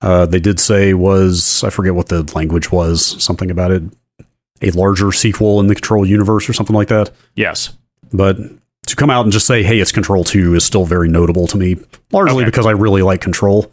[0.00, 3.82] Uh, they did say was I forget what the language was, something about it,
[4.62, 7.10] a larger sequel in the Control universe or something like that.
[7.36, 7.76] Yes.
[8.12, 8.36] But
[8.86, 11.58] to come out and just say, "Hey, it's Control 2 is still very notable to
[11.58, 11.76] me,
[12.12, 12.46] largely Okay.
[12.46, 13.70] because I really like Control.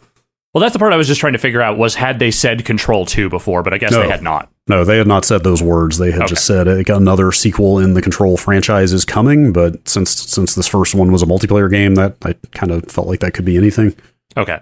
[0.54, 2.64] Well, that's the part I was just trying to figure out was had they said
[2.64, 4.00] Control 2 before, but I guess No.
[4.02, 4.50] they had not.
[4.68, 5.98] No, they had not said those words.
[5.98, 6.28] They had Okay.
[6.30, 9.52] just said uh, another sequel in the Control franchise is coming.
[9.52, 13.06] But since since this first one was a multiplayer game, that I kind of felt
[13.06, 13.94] like that could be anything.
[14.36, 14.58] Okay.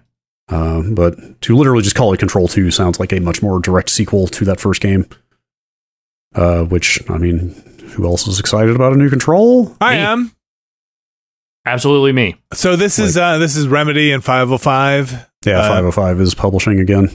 [0.48, 3.88] Uh, but to literally just call it Control 2 sounds like a much more direct
[3.88, 5.06] sequel to that first game.
[6.34, 7.50] Uh, which, I mean,
[7.94, 9.74] who else is excited about a new Control?
[9.80, 10.00] I Me.
[10.00, 10.32] am.
[11.66, 12.36] Absolutely me.
[12.52, 15.12] So this is uh, this is Remedy and 505.
[15.46, 17.08] Yeah, Uh, 505 is publishing again.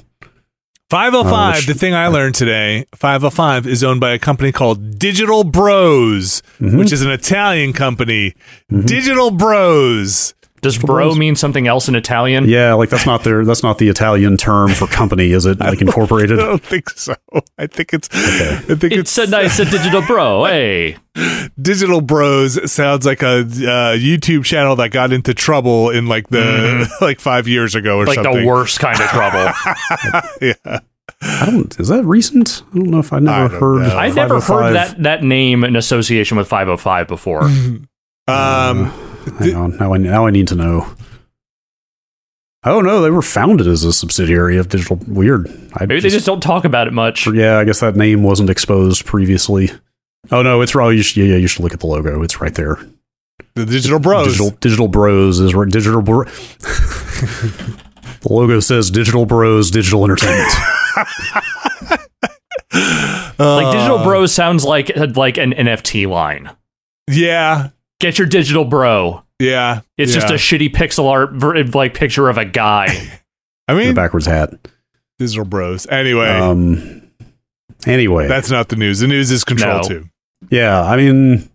[0.90, 4.98] 505, Uh, which- the thing I learned today, 505 is owned by a company called
[4.98, 6.80] Digital Bros, Mhm.
[6.80, 8.34] which is an Italian company.
[8.72, 8.88] Mhm.
[8.88, 10.34] Digital Bros.
[10.62, 12.48] Does bro mean something else in Italian?
[12.50, 15.60] Yeah, like that's not their that's not the Italian term for company, is it?
[15.60, 16.40] Like incorporated.
[16.40, 17.16] I don't think so.
[17.58, 18.10] I think it's.
[18.14, 20.46] I think It's a nice a digital bro.
[20.46, 20.98] Hey,
[21.62, 26.90] Digital Bros sounds like a uh, YouTube channel that got into trouble in like the
[27.02, 28.42] like five years ago or like something.
[28.42, 29.52] the worst kind of trouble.
[30.42, 30.80] yeah.
[31.22, 31.78] I don't.
[31.80, 32.64] Is that recent?
[32.74, 33.88] I don't know if I I never don't heard.
[33.88, 33.98] know.
[33.98, 37.44] I've never heard that that name in association with 505 before.
[38.28, 38.94] Um.
[39.38, 39.78] Hang on.
[39.78, 40.96] Now I now I need to know.
[42.64, 45.00] Oh no, they were founded as a subsidiary of Digital.
[45.08, 45.48] Weird.
[45.76, 47.28] I Maybe they just don't talk about it much.
[47.28, 49.72] Yeah, I guess that name wasn't exposed previously.
[50.32, 50.92] Oh no, it's right.
[50.92, 52.22] You should, yeah, you should look at the logo.
[52.22, 52.78] It's right there.
[53.56, 54.28] The Digital Bros.
[54.28, 55.70] Digital Digital Bros is right.
[55.70, 56.26] Digital Bro.
[56.26, 57.80] the
[58.30, 60.52] logo says Digital Bros Digital Entertainment.
[63.40, 64.04] Like digital uh.
[64.04, 66.52] bro sounds like like an NFT line.
[67.10, 67.70] Yeah.
[68.00, 69.24] Get your digital bro.
[69.40, 69.82] Yeah.
[69.98, 72.86] It's just a shitty pixel art ver- like picture of a guy.
[73.68, 74.54] I the mean, backwards hat.
[75.20, 75.86] Digital Bros.
[75.88, 77.04] Anyway, Um.
[77.86, 79.00] Anyway, that's not the news.
[79.00, 79.88] The news is Control No.
[79.88, 80.10] 2.
[80.50, 81.50] Yeah, I mean,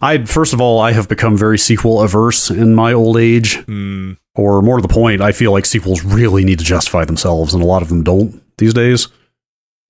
[0.00, 4.12] I first of all, I have become very sequel averse in my old age, Hmm.
[4.34, 7.62] or more to the point, I feel like sequels really need to justify themselves, and
[7.62, 9.08] a lot of them don't these days.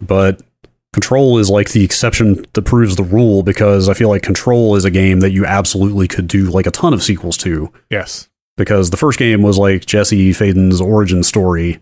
[0.00, 0.40] But
[0.92, 4.84] Control is like the exception that proves the rule because I feel like Control is
[4.84, 8.28] a game that you absolutely could do like a ton of sequels to Yes.
[8.56, 11.78] because the first game was like Jesse Faden's origin story,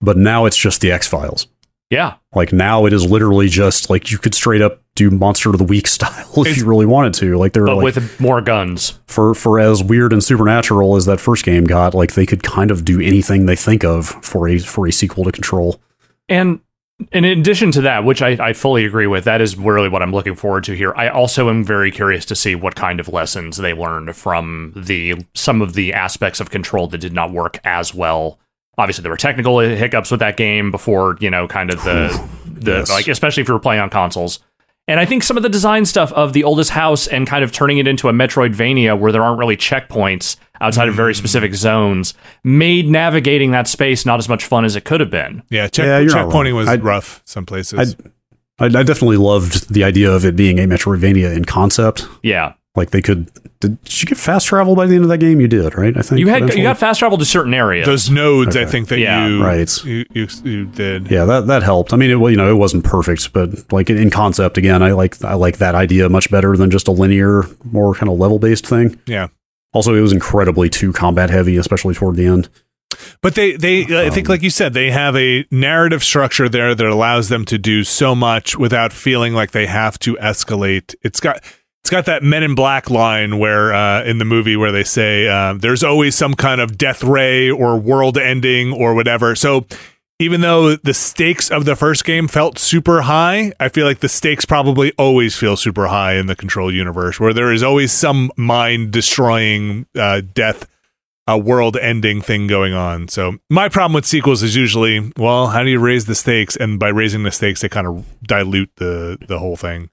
[0.00, 1.46] but now it's just the X Files.
[1.90, 2.14] Yeah.
[2.34, 5.64] Like now it is literally just like you could straight up do Monster of the
[5.64, 7.36] Week style if It's- you really wanted to.
[7.36, 8.98] Like they're But like with more guns.
[9.06, 12.70] for for as weird and supernatural as that first game got, like they could kind
[12.70, 15.80] of do anything they think of for a for a sequel to Control.
[16.30, 16.60] And
[17.12, 20.12] in addition to that, which I, I fully agree with, that is really what I'm
[20.12, 20.94] looking forward to here.
[20.96, 25.14] I also am very curious to see what kind of lessons they learned from the
[25.34, 28.38] some of the aspects of control that did not work as well.
[28.78, 32.08] Obviously, there were technical hiccups with that game before, you know, kind of the
[32.46, 32.90] the Yes.
[32.90, 34.40] like, especially if you were playing on consoles.
[34.88, 37.50] And I think some of the design stuff of the oldest house and kind of
[37.50, 41.18] turning it into a Metroidvania where there aren't really checkpoints outside of very hmm.
[41.18, 42.14] specific zones
[42.44, 45.42] made navigating that space not as much fun as it could have been.
[45.50, 45.68] Yeah.
[45.68, 47.96] Check, Yeah, checkpointing was I'd- rough some places.
[48.58, 52.08] I, I definitely loved the idea of it being a Metroidvania in concept.
[52.22, 52.54] Yeah.
[52.74, 53.30] Like they could.
[53.60, 55.40] Did, did you get fast travel by the end of that game?
[55.40, 55.96] You did, right?
[55.96, 56.60] I think You had eventually?
[56.60, 57.86] you got fast travel to certain areas.
[57.86, 59.84] Those nodes, I think that Yeah, you, right.
[59.84, 61.10] you, you you did.
[61.10, 61.94] Yeah, that that helped.
[61.94, 64.92] I mean, it well, you know, it wasn't perfect, but like in concept, again, I
[64.92, 68.38] like I like that idea much better than just a linear, more kind of level
[68.38, 69.00] based thing.
[69.06, 69.28] Yeah.
[69.72, 72.48] Also, it was incredibly too combat heavy, especially toward the end.
[73.20, 76.74] But they, they, I think, Um, like you said, they have a narrative structure there
[76.74, 80.94] that allows them to do so much without feeling like they have to escalate.
[81.02, 81.42] It's got,
[81.82, 85.28] it's got that Men in Black line where uh, in the movie where they say
[85.28, 89.34] uh, there's always some kind of death ray or world ending or whatever.
[89.34, 89.66] So
[90.18, 94.08] even though the stakes of the first game felt super high, I feel like the
[94.08, 98.30] stakes probably always feel super high in the Control universe, where there is always some
[98.36, 100.66] mind destroying uh, death
[101.28, 103.08] a world ending thing going on.
[103.08, 106.56] So my problem with sequels is usually, well, how do you raise the stakes?
[106.56, 109.90] And by raising the stakes, they kind of dilute the the whole thing.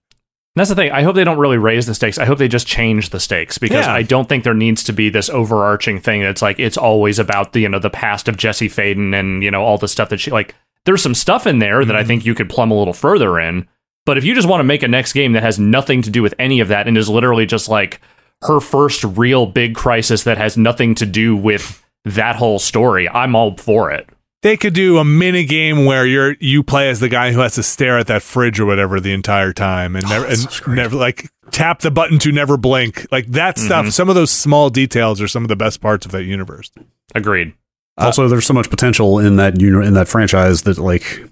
[0.56, 0.92] That's the thing.
[0.92, 2.20] I hope they don't really raise the stakes.
[2.20, 3.94] I hope they just change the stakes because Yeah.
[3.94, 7.54] I don't think there needs to be this overarching thing that's like it's always about
[7.54, 10.20] the you know the past of Jesse Faden and you know all the stuff that
[10.20, 10.56] she like.
[10.86, 12.08] There's some stuff in there that I mhm.
[12.08, 13.68] think you could plumb a little further in.
[14.06, 16.22] But if you just want to make a next game that has nothing to do
[16.22, 18.02] with any of that and is literally just like
[18.42, 23.36] her first real big crisis that has nothing to do with that whole story, I'm
[23.36, 24.10] all for it.
[24.44, 27.56] They could do a mini game where you're you play as the guy who has
[27.56, 31.30] to stare at that fridge or whatever the entire time and never and never like
[31.52, 33.08] tap the button to never blink.
[33.12, 33.66] Like that Mm-hmm.
[33.66, 33.90] stuff.
[33.92, 36.70] Some of those small details are some of the best parts of that universe.
[37.16, 37.54] Agreed.
[37.98, 41.24] Uh, also, there's so much potential in that uni- in that franchise that like.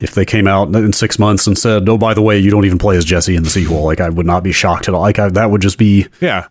[0.00, 2.64] If they came out in six months and said, "Oh, by the way, you don't
[2.64, 5.00] even play as Jesse in the sequel," like I would not be shocked at all.
[5.00, 6.46] Like I, that would just be Yeah.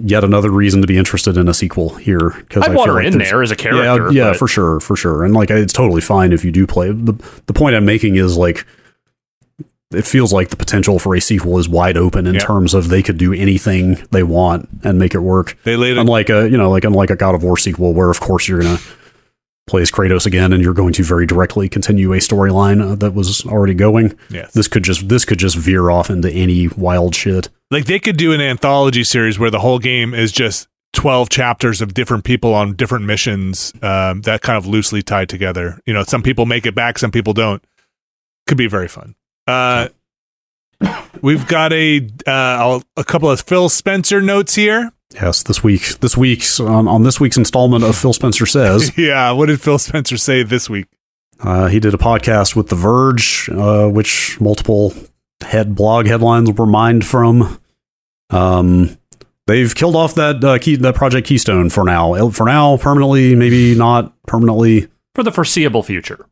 [0.00, 2.30] Yet another reason to be interested in a sequel here.
[2.30, 4.10] Because I want her like in there as a character.
[4.12, 5.24] yeah, but- for sure, for sure.
[5.24, 6.90] And like, it's totally fine if you do play.
[6.90, 7.12] the
[7.46, 8.66] The point I'm making is like,
[9.90, 12.40] it feels like the potential for a sequel is wide open in Yeah.
[12.40, 15.56] terms of they could do anything they want and make it work.
[15.64, 18.20] They laid Unlike a, you know, like unlike a God of War sequel, where of
[18.20, 18.78] course you're gonna
[19.68, 23.14] play as Kratos again, and you're going to very directly continue a storyline uh, that
[23.14, 24.18] was already going.
[24.30, 24.52] yes.
[24.52, 27.48] This could just this could just veer off into any wild shit.
[27.70, 31.80] like they could do an anthology series where the whole game is just 12 chapters
[31.82, 36.02] of different people on different missions um, that kind of loosely tied together you know
[36.02, 37.62] some people make it back some people don't
[38.46, 39.14] could be very fun
[39.46, 39.88] uh,
[41.22, 46.16] we've got a uh, a couple of phil spencer notes here Yes, this week, this
[46.16, 50.16] week's on, on this week's installment of Phil Spencer says, yeah, what did Phil Spencer
[50.16, 50.86] say this week?
[51.40, 54.92] uh, he did a podcast with The Verge, uh, which multiple
[55.40, 57.60] head blog headlines were mined from.
[58.30, 58.98] Um,
[59.46, 62.28] they've killed off that uh, key, that Project Keystone for now.
[62.30, 64.88] For now, permanently, maybe not permanently.
[65.14, 66.26] For the foreseeable future.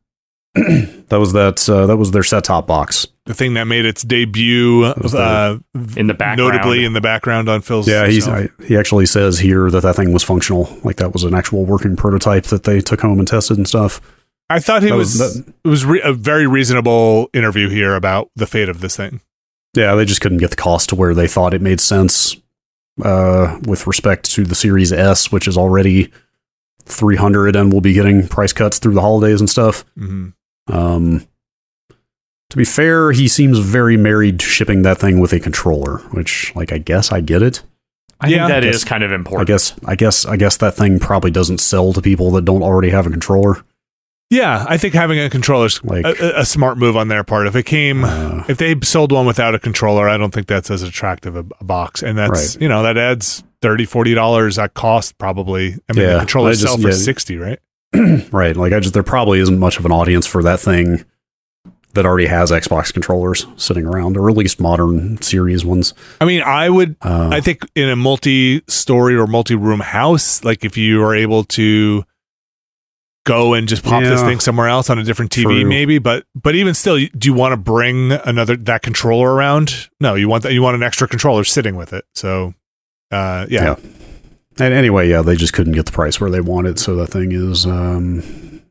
[1.09, 1.69] That was that.
[1.69, 3.07] Uh, that was their set top box.
[3.27, 5.59] The thing that made its debut, was the- uh,
[5.97, 6.39] In the background.
[6.53, 7.87] notably in the background on Phil's.
[7.87, 8.27] Yeah, he's.
[8.27, 10.69] I, he actually says here that that thing was functional.
[10.83, 14.01] Like that was an actual working prototype that they took home and tested and stuff.
[14.51, 15.17] I thought he That was.
[15.17, 18.97] was- that- it was re- a very reasonable interview here about the fate of this
[18.97, 19.21] thing.
[19.75, 22.35] Yeah, they just couldn't get the cost to where they thought it made sense
[23.05, 26.11] uh, with respect to the Series S, which is already
[26.87, 29.85] 300 and will be getting price cuts through the holidays and stuff.
[29.97, 30.31] hmm
[30.69, 31.27] Um,
[32.51, 36.55] to be fair, he seems very married to shipping that thing with a controller, which,
[36.55, 37.63] like, I guess I get it.
[38.21, 38.37] I Yeah.
[38.47, 39.49] think that I is kind of important.
[39.49, 42.63] I guess, I guess, I guess that thing probably doesn't sell to people that don't
[42.63, 43.63] already have a controller.
[44.31, 47.47] Yeah, I think having a controller is Like- a, a smart move on their part.
[47.47, 50.71] If it came, Uh, if they sold one without a controller, I don't think that's
[50.71, 52.63] as attractive a, a box, and that's Right.
[52.63, 55.77] you know that adds 30 dollars at cost probably.
[55.89, 56.95] I mean, Yeah, the controller I just- sell for yeah.
[56.95, 57.61] sixty, right?
[58.33, 58.57] right.
[58.57, 61.05] Like, I just, there probably isn't much of an audience for that thing
[61.95, 65.95] that already has Xbox controllers sitting around, or at least modern series ones.
[66.21, 70.77] I mean, I would Uh, I think in a multi-story or multi-room house, like if
[70.77, 72.05] you are able to
[73.25, 75.65] go and just pop this thing somewhere else on a different TV, True.
[75.65, 75.99] maybe.
[75.99, 79.89] But but even still, do you want to bring another that controller around?
[79.99, 80.53] No, you want that.
[80.53, 82.05] You want an extra controller sitting with it.
[82.15, 82.55] So,
[83.11, 83.77] uh, yeah, Yeah.
[84.59, 87.33] And anyway, yeah, they just couldn't get the price where they wanted, so that thing
[87.33, 88.63] is um,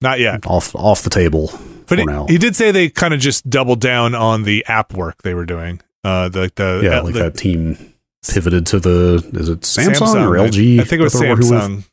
[0.00, 0.44] not yet.
[0.46, 1.48] off off the table
[1.86, 2.26] But for he, now.
[2.26, 5.46] he did say they kind of just doubled down on the app work they were
[5.46, 5.80] doing.
[6.02, 7.92] Uh, the the yeah, uh, like the- that team
[8.28, 10.80] pivoted to the is it Samsung, or LG?
[10.80, 11.44] I think it was that they're with?
[11.50, 11.84] Samsung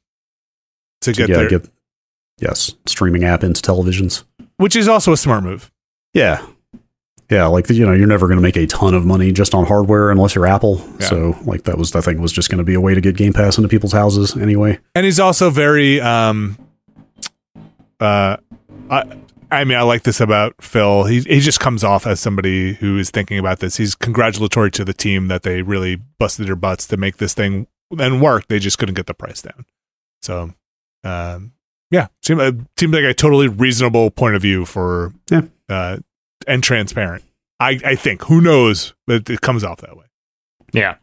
[1.01, 1.69] to To get yeah, their, get
[2.39, 4.23] yes, streaming app into televisions.
[4.57, 5.71] which is also a smart move.
[6.13, 6.45] Yeah.
[7.31, 9.65] Yeah, like you know, you're never going to make a ton of money just on
[9.65, 10.85] hardware unless you're Apple.
[10.99, 11.05] Yeah.
[11.07, 13.15] So, like that was that thing was just going to be a way to get
[13.15, 14.77] Game Pass into people's houses anyway.
[14.95, 16.57] and he's also very um
[17.99, 18.37] uh
[18.89, 19.03] I
[19.49, 21.05] I mean I like this about Phil.
[21.05, 23.77] He he just comes off as somebody who is thinking about this.
[23.77, 27.67] He's congratulatory to the team that they really busted their butts to make this thing
[27.97, 28.47] and work.
[28.47, 29.65] They just couldn't get the price down.
[30.21, 30.53] So
[31.03, 31.53] um
[31.91, 35.41] yeah, seemed, uh, seemed like a totally reasonable point of view for Yeah.
[35.69, 35.97] uh
[36.47, 37.23] and transparent.
[37.59, 40.05] I I think who knows, but it comes off that way.
[40.73, 40.95] yeah.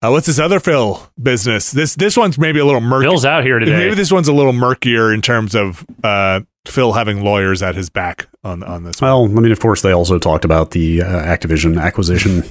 [0.00, 1.72] Uh, what's this other Phil business?
[1.72, 3.06] This this one's maybe a little murky.
[3.06, 3.72] Phil's out here today.
[3.76, 7.90] Maybe this one's a little murkier in terms of uh, Phil having lawyers at his
[7.90, 9.00] back on on this.
[9.00, 9.10] one.
[9.10, 12.44] Well, I mean, of course, they also talked about the uh, Activision acquisition,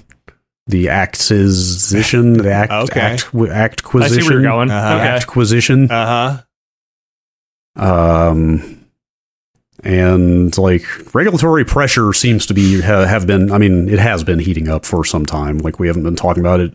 [0.66, 3.00] the acquisition, the act, Okay.
[3.00, 4.70] act, I see where acquisition, you're going.
[4.70, 4.96] Uh-huh.
[4.96, 5.08] Okay.
[5.08, 5.90] acquisition.
[5.90, 6.44] Uh
[7.78, 8.30] huh.
[8.30, 8.77] um
[9.88, 10.84] and like
[11.16, 14.86] regulatory pressure seems to be ha, have been i mean it has been heating up
[14.86, 16.74] for some time like we haven't been talking about it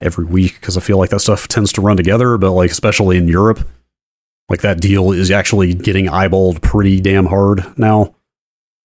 [0.00, 3.16] every week because i feel like that stuff tends to run together but like especially
[3.16, 3.66] in europe
[4.48, 8.14] like that deal is actually getting eyeballed pretty damn hard now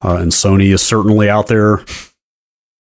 [0.04, 1.86] uh, and sony is certainly out there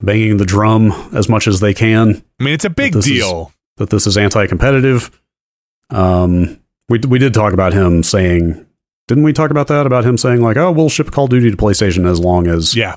[0.01, 3.53] banging the drum as much as they can I mean, it's a big is- deal.
[3.77, 5.09] that this is anti-competitive.
[5.89, 6.59] Um,
[6.89, 8.64] we we did talk about him saying,
[9.07, 9.85] didn't we talk about that?
[9.85, 12.75] About him saying like, oh, we'll ship Call of Duty to PlayStation as long as
[12.75, 12.95] yeah.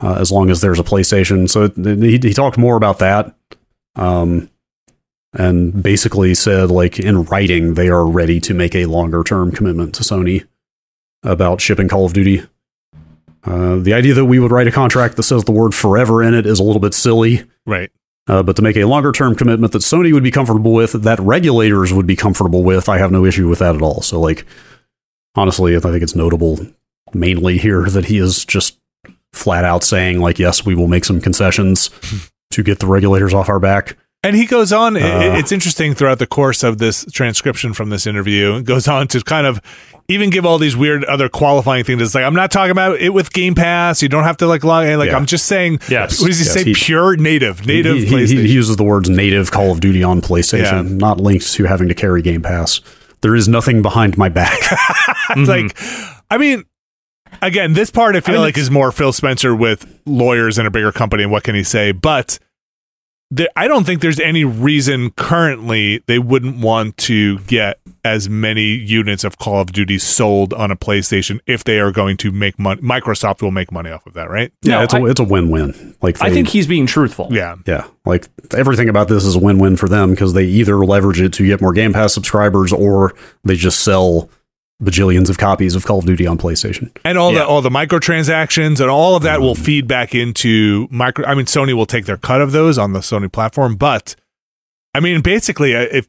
[0.00, 1.48] uh, as long as there's a PlayStation.
[1.48, 3.34] So it, he he talked more about that,
[3.96, 4.50] um,
[5.32, 9.94] and basically said like in writing they are ready to make a longer term commitment
[9.96, 10.46] to Sony
[11.22, 12.46] about shipping Call of Duty.
[13.44, 16.32] Uh, the idea that we would write a contract that says the word forever in
[16.32, 17.42] it is a little bit silly.
[17.66, 17.90] Right.
[18.28, 21.18] Uh, but to make a longer term commitment that Sony would be comfortable with, that
[21.18, 24.00] regulators would be comfortable with, I have no issue with that at all.
[24.00, 24.46] So, like,
[25.34, 26.58] honestly, I think it's notable
[27.14, 28.78] mainly here that he is just
[29.32, 31.90] flat out saying, like, yes, we will make some concessions
[32.50, 33.96] to get the regulators off our back.
[34.24, 34.96] And he goes on.
[34.96, 35.00] Uh.
[35.36, 38.54] it's interesting throughout the course of this transcription from this interview.
[38.56, 39.60] It goes on to kind of
[40.08, 42.00] even give all these weird other qualifying things.
[42.00, 44.00] It's like I'm not talking about it with Game Pass.
[44.00, 44.96] You don't have to like log in.
[44.98, 45.16] Like Yeah.
[45.16, 45.80] I'm just saying.
[45.88, 46.20] Yes.
[46.20, 46.62] What does he Yes, say?
[46.64, 48.46] he- Pure native, native he, he, PlayStation.
[48.46, 50.96] he uses the words native Call of Duty on PlayStation, Yeah.
[50.96, 52.80] not linked to having to carry Game Pass.
[53.22, 54.58] There is nothing behind my back.
[55.32, 55.44] Mm-hmm.
[55.44, 55.78] like,
[56.30, 56.64] I mean,
[57.40, 60.70] again, this part I feel mean, like is more Phil Spencer with lawyers in a
[60.70, 61.22] bigger company.
[61.22, 61.92] And what can he say?
[61.92, 62.38] But
[63.30, 68.64] there, I don't think there's any reason currently they wouldn't want to get as many
[68.64, 72.58] units of Call of Duty sold on a PlayStation if they are going to make
[72.58, 72.80] money.
[72.82, 74.52] Microsoft will make money off of that, right?
[74.62, 75.94] Yeah, No, it's a I- it's a win win.
[76.02, 77.28] Like I think he's being truthful.
[77.30, 77.56] Yeah.
[77.66, 78.26] Yeah, like
[78.56, 81.60] everything about this is a win-win for them because they either leverage it to get
[81.60, 83.14] more Game Pass subscribers or
[83.44, 84.28] they just sell
[84.82, 86.90] bajillions of copies of Call of Duty on PlayStation.
[87.04, 87.40] And all Yeah.
[87.40, 91.24] the all the microtransactions and all of that will feed back into micro.
[91.24, 94.16] I mean, Sony will take their cut of those on the Sony platform, but
[94.92, 96.08] I mean, basically, uh, if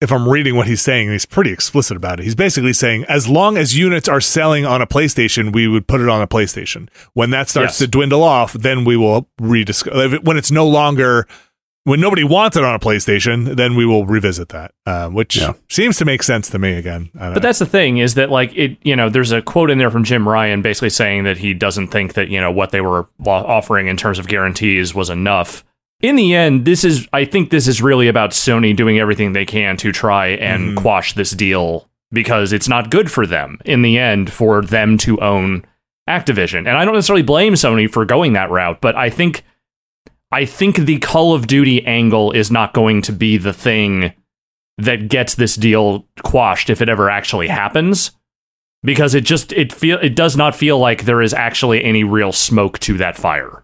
[0.00, 2.24] if I'm reading what he's saying, he's pretty explicit about it.
[2.24, 6.00] He's basically saying, as long as units are selling on a PlayStation, we would put
[6.00, 6.88] it on a PlayStation.
[7.14, 7.78] When that starts Yes.
[7.78, 10.22] to dwindle off, then we will rediscuss.
[10.22, 11.26] When it's no longer
[11.86, 15.52] when nobody wants it on a PlayStation, then we will revisit that, uh, which Yeah.
[15.68, 16.72] seems to make sense to me.
[16.78, 17.40] Again, But know.
[17.40, 20.02] that's the thing is that like it, you know, there's a quote in there from
[20.02, 23.88] Jim Ryan basically saying that he doesn't think that you know what they were offering
[23.88, 25.62] in terms of guarantees was enough.
[26.04, 29.46] In the end, this is I think this is really about Sony doing everything they
[29.46, 30.78] can to try and mm-hmm.
[30.78, 35.18] quash this deal because it's not good for them in the end for them to
[35.22, 35.64] own
[36.06, 36.68] Activision.
[36.68, 39.44] And I don't necessarily blame Sony for going that route, but I think
[40.30, 44.12] I think the Call of Duty angle is not going to be the thing
[44.76, 48.10] that gets this deal quashed if it ever actually happens
[48.82, 52.30] because it just it feel it does not feel like there is actually any real
[52.30, 53.63] smoke to that fire.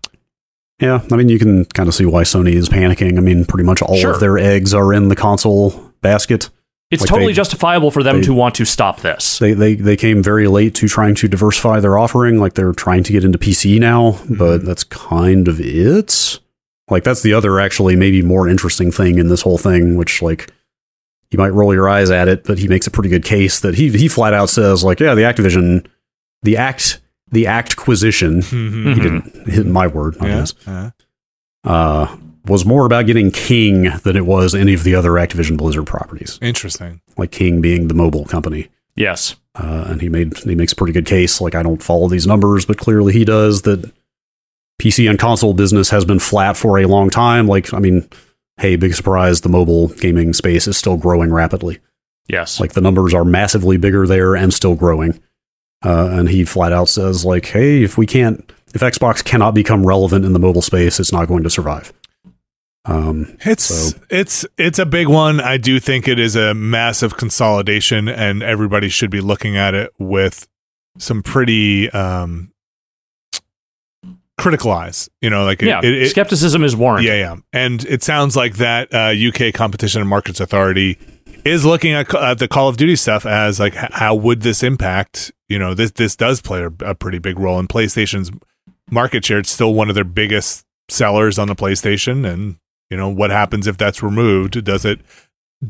[0.80, 3.18] Yeah, I mean you can kind of see why Sony is panicking.
[3.18, 4.12] I mean, pretty much all Sure.
[4.14, 6.48] of their eggs are in the console basket.
[6.90, 9.38] It's Like totally they- justifiable for them they- to want to stop this.
[9.38, 12.40] They they they came very late to trying to diversify their offering.
[12.40, 14.66] Like they're trying to get into PC now, but mm-hmm.
[14.66, 16.40] that's kind of it.
[16.88, 20.50] Like that's the other actually maybe more interesting thing in this whole thing, which like
[21.30, 23.76] you might roll your eyes at it, but he makes a pretty good case that
[23.76, 25.86] he he flat out says like, yeah, the Activision,
[26.42, 27.00] the act,
[27.32, 28.42] the actquisition.
[28.42, 28.94] Mhm.
[28.94, 30.40] He didn't hit my word, not Yeah.
[30.40, 30.54] his.
[30.66, 30.90] Uh,
[31.62, 32.16] Uh,
[32.46, 36.38] was more about getting King than it was any of the other Activision Blizzard properties.
[36.40, 37.00] interesting.
[37.18, 38.68] Like King being the mobile company.
[38.96, 39.36] yes.
[39.56, 41.40] Uh, and he made he makes a pretty good case.
[41.40, 43.62] Like I don't follow these numbers, but clearly he does.
[43.62, 43.90] That
[44.80, 47.46] PC and console business has been flat for a long time.
[47.48, 48.08] Like I mean,
[48.58, 51.78] hey, big surprise, the mobile gaming space is still growing rapidly.
[52.28, 52.60] Yes.
[52.60, 55.20] Like the numbers are massively bigger there and still growing.
[55.84, 59.86] Uh, and he flat out says like, hey, if we can't, if Xbox cannot become
[59.86, 61.92] relevant in the mobile space, it's not going to survive.
[62.84, 65.40] Um, It's So- it's it's a big one.
[65.40, 69.90] I do think it is a massive consolidation, and everybody should be looking at it
[69.98, 70.48] with
[70.98, 72.52] some pretty um,
[74.38, 75.08] critical eyes.
[75.20, 75.80] You know, like it, yeah.
[75.82, 77.08] it, it- Skepticism is warranted.
[77.08, 77.36] yeah, yeah.
[77.52, 80.98] And it sounds like that uh, UK Competition and Markets Authority
[81.44, 85.32] is looking at, at the Call of Duty stuff as like how would this impact?
[85.48, 88.30] You know, this this does play a, a pretty big role in PlayStation's
[88.90, 89.38] market share.
[89.38, 92.56] It's still one of their biggest sellers on the PlayStation, and
[92.90, 94.64] you know what happens if that's removed?
[94.64, 95.00] Does it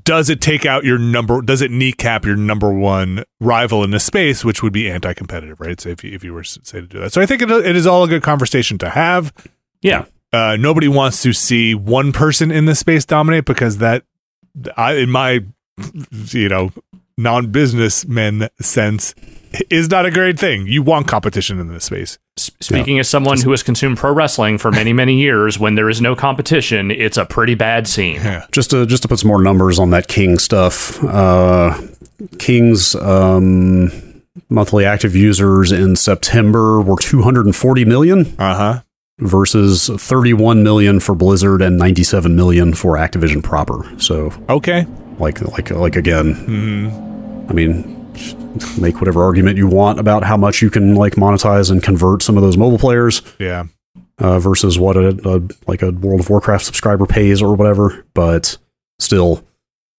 [0.04, 1.42] does it take out your number?
[1.42, 5.80] Does it kneecap your number one rival in the space, which would be anti-competitive, right?
[5.80, 7.74] So if you, if you were say to do that, so I think it, it
[7.74, 9.32] is all a good conversation to have
[9.82, 10.04] Yeah.
[10.32, 14.04] uh, nobody wants to see one person in the space dominate because that,
[14.76, 15.40] I, in my,
[16.32, 16.70] you know,
[17.18, 19.14] non businessmen sense,
[19.68, 20.66] is not a great thing.
[20.66, 22.18] You want competition in this space.
[22.38, 25.90] S- Speaking as someone who has consumed pro wrestling for many, many years, when there
[25.90, 28.16] is no competition, it's a pretty bad scene.
[28.16, 28.46] Yeah.
[28.52, 31.02] just to just to put some more numbers on that King stuff.
[31.04, 31.76] Uh,
[32.38, 33.90] King's um,
[34.48, 38.82] monthly active users in September were 240 million Uh huh.
[39.18, 43.90] versus 31 million for Blizzard and 97 million for Activision proper.
[43.98, 44.86] So Okay.
[45.20, 48.12] Like like like again, hmm I mean,
[48.80, 52.36] make whatever argument you want about how much you can like monetize and convert some
[52.36, 53.64] of those mobile players Yeah.
[54.18, 58.04] uh, versus what a, a like a World of Warcraft subscriber pays or whatever.
[58.14, 58.56] But
[59.00, 59.44] still,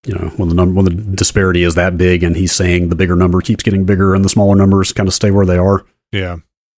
[0.06, 2.96] you know, when the number when the disparity is that big, and he's saying the
[2.96, 5.86] bigger number keeps getting bigger, and the smaller numbers kind of stay where they are.
[6.14, 6.38] Yeah.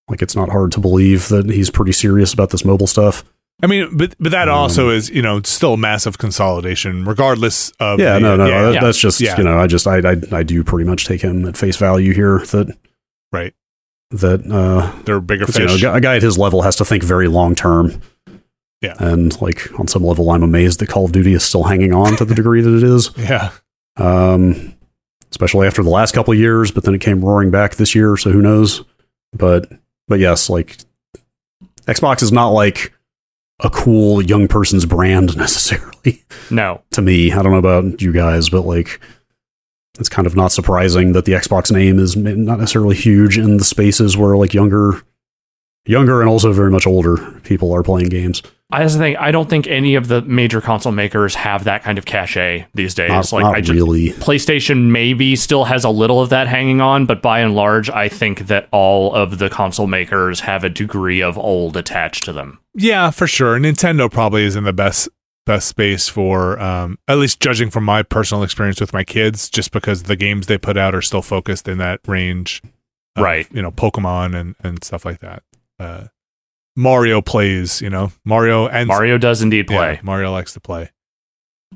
[0.09, 3.23] Like it's not hard to believe that he's pretty serious about this mobile stuff.
[3.63, 7.99] I mean, but but that Um, also is you know still massive consolidation, regardless of
[7.99, 8.81] Yeah, the- no, no, yeah, that- yeah.
[8.81, 9.37] that's just Yeah.
[9.37, 12.13] you know, I just I, I I do pretty much take him at face value
[12.13, 12.75] here that
[13.31, 13.53] right.
[14.11, 16.75] that uh They're bigger 'cause, you know, a guy- a guy at his level has
[16.75, 18.01] to think very long term.
[18.81, 18.95] Yeah.
[18.99, 22.17] and like on some level, I'm amazed that Call of Duty is still hanging on
[22.17, 23.11] to the degree that it is.
[23.17, 23.51] yeah.
[23.95, 24.73] um,
[25.31, 26.69] especially after the last couple of years.
[26.69, 28.83] But then it came roaring back this year, so who knows?
[29.31, 29.71] But
[30.09, 30.75] but yes, like
[31.87, 32.91] Xbox is not like
[33.59, 36.81] a cool young person's brand necessarily No.
[36.91, 37.31] to me.
[37.31, 38.99] I don't know about you guys, but like
[39.99, 43.63] it's kind of not surprising that the Xbox name is not necessarily huge in the
[43.63, 45.03] spaces where like younger
[45.85, 48.41] younger and also very much older people are playing games.
[48.71, 49.17] That's the thing.
[49.17, 52.95] I don't think any of the major console makers have that kind of cachet these
[52.95, 53.09] days.
[53.09, 54.09] Not, like not I just, really.
[54.11, 58.09] PlayStation maybe still has a little of that hanging on, but by and large, I
[58.09, 62.59] think that all of the console makers have a degree of old attached to them.
[62.73, 63.59] Yeah, for sure.
[63.59, 65.07] Nintendo probably is in the best
[65.45, 69.71] best space for um, at least judging from my personal experience with my kids, just
[69.71, 72.61] because the games they put out are still focused in that range.
[73.17, 73.47] of, Right.
[73.51, 75.43] You know, Pokemon and and stuff like that.
[75.79, 76.05] Uh,
[76.75, 77.81] Mario plays.
[77.81, 79.99] You know, Mario and Mario does indeed Yeah, play.
[80.03, 80.91] Mario likes to play.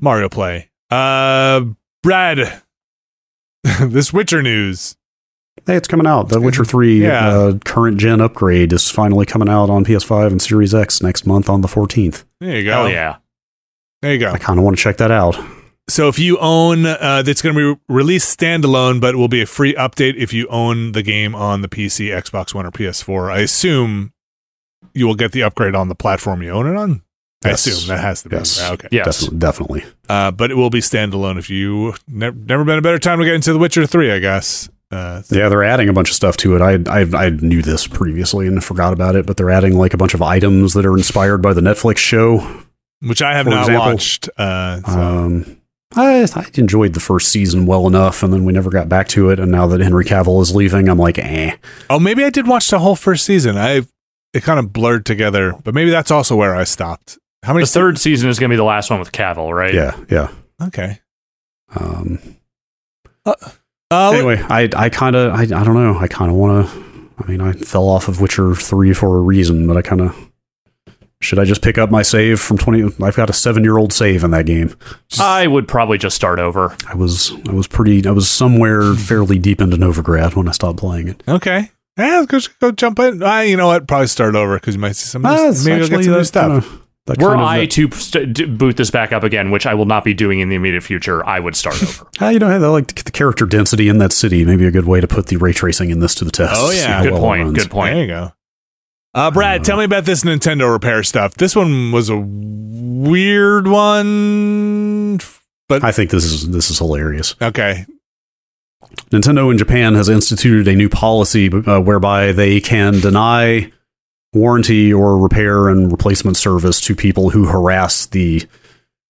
[0.00, 0.70] Mario play.
[0.90, 1.64] Uh,
[2.02, 2.62] Brad.
[3.80, 4.96] this Witcher news.
[5.66, 6.28] Hey, it's coming out.
[6.30, 7.28] The Witcher 3 Yeah.
[7.28, 11.50] uh, current gen upgrade is finally coming out on PS5 and Series X next month
[11.50, 12.24] on the 14th.
[12.40, 12.72] There you go.
[12.72, 13.16] Hell yeah.
[14.00, 14.30] There you go.
[14.30, 15.36] I kind of want to check that out.
[15.88, 19.46] So if you own, uh, that's going to be released standalone, but will be a
[19.46, 23.32] free update if you own the game on the PC, Xbox One, or PS4.
[23.32, 24.12] I assume
[24.92, 27.02] you will get the upgrade on the platform you own it on.
[27.44, 28.60] I assume that has to be Yes.
[28.70, 28.88] okay.
[28.90, 29.20] Yes.
[29.28, 29.38] Definitely.
[29.80, 29.84] definitely.
[30.08, 33.24] Uh, but it will be standalone if you never never been a better time to
[33.24, 34.68] get into The Witcher Three, I guess.
[34.90, 36.60] Uh, Yeah, they're adding a bunch of stuff to it.
[36.62, 39.96] I, I I knew this previously and forgot about it, but they're adding like a
[39.96, 42.38] bunch of items that are inspired by the Netflix show.
[43.00, 44.28] which I have not example, watched.
[44.36, 45.00] Uh, so.
[45.00, 45.57] Um,
[45.96, 49.30] I, I enjoyed the first season well enough, and then we never got back to
[49.30, 49.40] it.
[49.40, 51.56] And now that Henry Cavill is leaving, I'm like, eh.
[51.88, 53.56] oh, maybe I did watch the whole first season.
[53.56, 53.82] I
[54.34, 57.18] it kind of blurred together, but maybe that's also where I stopped.
[57.42, 57.64] How many?
[57.64, 59.72] The third season is going to be the last one with Cavill, right?
[59.72, 60.28] Yeah, yeah.
[60.62, 61.00] okay.
[61.74, 62.18] Um,
[63.24, 65.98] Uh, anyway, I I kind of I, I don't know.
[65.98, 66.88] I kind of want to.
[67.24, 70.14] I mean, I fell off of Witcher three for a reason, but I kind of
[71.20, 72.82] should I just pick up my save from twenty?
[73.02, 74.74] I've got a seven year old save in that game.
[75.18, 76.76] I would probably just start over.
[76.88, 80.78] I was I was pretty I was somewhere fairly deep into Novigrad when I stopped
[80.78, 81.22] playing it.
[81.28, 81.70] Okay.
[81.96, 83.20] Yeah, go, go jump in.
[83.24, 83.88] Ah, you know what?
[83.88, 85.26] Probably start over because you might see some.
[85.26, 86.62] Ah, new, maybe you'll get some new stuff.
[86.62, 86.78] kinda-
[87.24, 90.04] Were kind of- I to st- boot this back up again, which I will not
[90.04, 92.06] be doing in the immediate future, I would start over.
[92.20, 94.44] Ah, you know, I like to get the character density in that city.
[94.44, 96.52] Maybe a good way to put the ray tracing in this to the test.
[96.54, 96.98] Oh, yeah.
[96.98, 97.42] how Good well point.
[97.44, 97.58] runs.
[97.58, 97.94] Good point.
[97.94, 98.32] There you go.
[99.14, 101.34] Uh, Brad, tell me about this Nintendo repair stuff.
[101.34, 105.18] This one was a weird one,
[105.68, 107.34] but I think this is this is hilarious.
[107.40, 107.86] okay.
[109.10, 113.70] Nintendo in Japan has instituted a new policy uh, whereby they can deny
[114.32, 118.46] warranty or repair and replacement service to people who harass the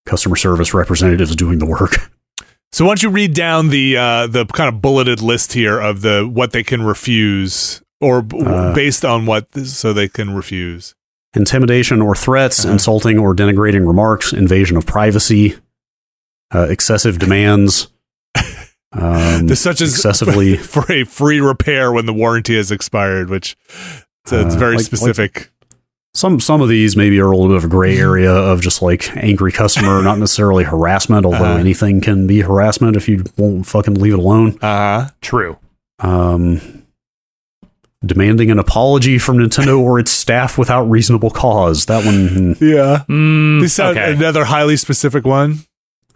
[0.06, 2.10] customer service representatives doing the work.
[2.70, 6.02] So why don't you read down the uh, the kind of bulleted list here of
[6.02, 10.94] the what they can refuse or b- Uh, based on what so they can refuse.
[11.34, 12.72] Intimidation or threats, Uh-huh.
[12.74, 15.56] insulting or denigrating remarks, invasion of privacy,
[16.54, 17.88] uh, excessive demands,
[18.92, 23.56] um, such as excessively for a free repair when the warranty has expired, which
[24.26, 25.50] so it's Uh, very like- specific.
[26.14, 28.80] some some of these maybe are a little bit of a gray area of just
[28.80, 31.58] like angry customer, not necessarily harassment, although Uh-huh.
[31.58, 34.56] anything can be harassment if you won't fucking leave it alone.
[34.62, 35.08] Uh huh.
[35.20, 35.58] True.
[36.00, 36.77] Um,
[38.04, 41.86] demanding an apology from Nintendo or its staff without reasonable cause.
[41.86, 43.04] That one, hmm, Yeah.
[43.08, 44.12] Mm, This sound okay.
[44.12, 45.60] another highly specific one.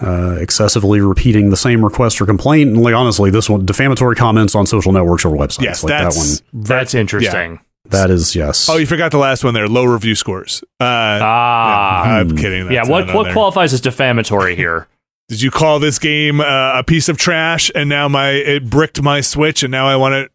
[0.01, 2.71] uh, excessively repeating the same request or complaint.
[2.71, 5.63] And like honestly, this one, defamatory comments on social networks or websites.
[5.63, 6.13] Yes, like that one.
[6.15, 7.61] that's That's interesting.
[7.91, 8.69] That is yes.
[8.71, 9.69] Oh, you forgot the last one there.
[9.69, 10.63] Low review scores.
[10.81, 12.05] Uh, Ah.
[12.07, 12.71] yeah, I'm kidding.
[12.73, 13.33] Yeah, what what there.
[13.33, 14.89] qualifies as defamatory here?
[15.29, 17.71] Did you call this game uh, a piece of trash?
[17.75, 20.31] And now my it bricked my Switch, and now I want to.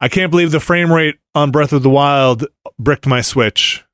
[0.00, 2.46] I can't believe the frame rate on Breath of the Wild
[2.78, 3.84] bricked my Switch.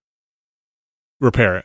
[1.21, 1.65] Repair it.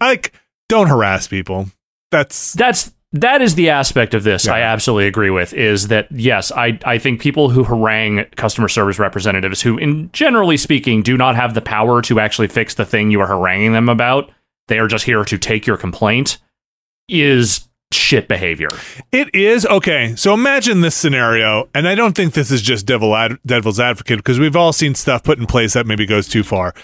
[0.00, 0.34] Like,
[0.68, 1.68] don't harass people.
[2.10, 6.52] That's That's that is the aspect of this I absolutely agree with is that yes,
[6.52, 11.36] I I think people who harangue customer service representatives who in generally speaking do not
[11.36, 14.30] have the power to actually fix the thing you are haranguing them about,
[14.68, 16.38] they are just here to take your complaint
[17.08, 18.68] is shit behavior.
[19.12, 20.14] It is okay.
[20.16, 24.18] So imagine this scenario, and I don't think this is just devil ad- devil's advocate
[24.18, 26.74] because we've all seen stuff put in place that maybe goes too far.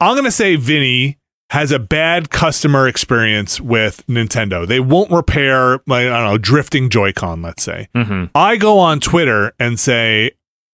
[0.00, 1.18] I'm going to say Vinny
[1.50, 4.66] has a bad customer experience with Nintendo.
[4.66, 7.88] They won't repair, like, I don't know, drifting Joy-Con, let's say.
[7.96, 8.28] Mhm.
[8.34, 10.32] I go on Twitter and say,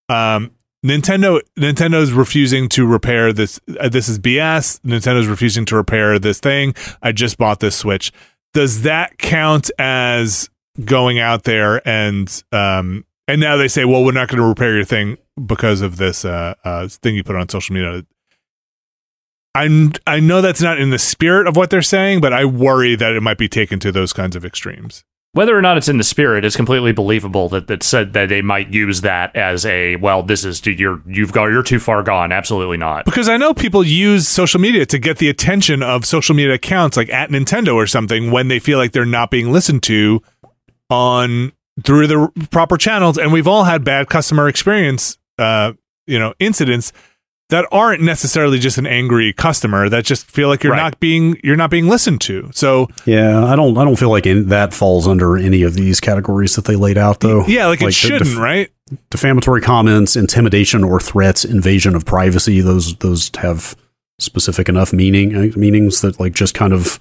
[0.08, 0.50] um,
[0.84, 3.58] Nintendo Nintendo's refusing to repair this.
[3.80, 4.80] Uh, this is BS.
[4.84, 6.74] Nintendo's refusing to repair this thing.
[7.02, 8.12] I just bought this Switch.
[8.54, 10.48] Does that count as
[10.84, 14.74] going out there and um and now they say, well, we're not going to repair
[14.74, 15.16] your thing
[15.46, 18.04] because of this uh, uh thing you put on social media.
[19.54, 22.96] I I know that's not in the spirit of what they're saying, but I worry
[22.96, 25.04] that it might be taken to those kinds of extremes.
[25.34, 28.40] Whether or not it's in the spirit, it's completely believable that that said that they
[28.40, 30.22] might use that as a well.
[30.22, 32.32] This is you're you've got you're too far gone.
[32.32, 33.04] Absolutely not.
[33.04, 36.96] Because I know people use social media to get the attention of social media accounts
[36.96, 40.22] like at Nintendo or something when they feel like they're not being listened to
[40.88, 41.52] on
[41.82, 43.18] through the proper channels.
[43.18, 45.72] And we've all had bad customer experience, uh,
[46.06, 46.92] you know, incidents
[47.50, 50.82] that aren't necessarily just an angry customer that just feel like you're Right.
[50.82, 52.50] not being you're not being listened to.
[52.54, 53.76] So Yeah, I don't.
[53.76, 56.96] I don't feel like in, that falls under any of these categories that they laid
[56.98, 57.44] out, though.
[57.46, 58.70] yeah, like, it shouldn't, def- right?
[59.10, 62.60] defamatory comments, intimidation or threats, invasion of privacy.
[62.60, 63.76] Those those have
[64.18, 66.98] specific enough meaning uh, meanings that like just kind of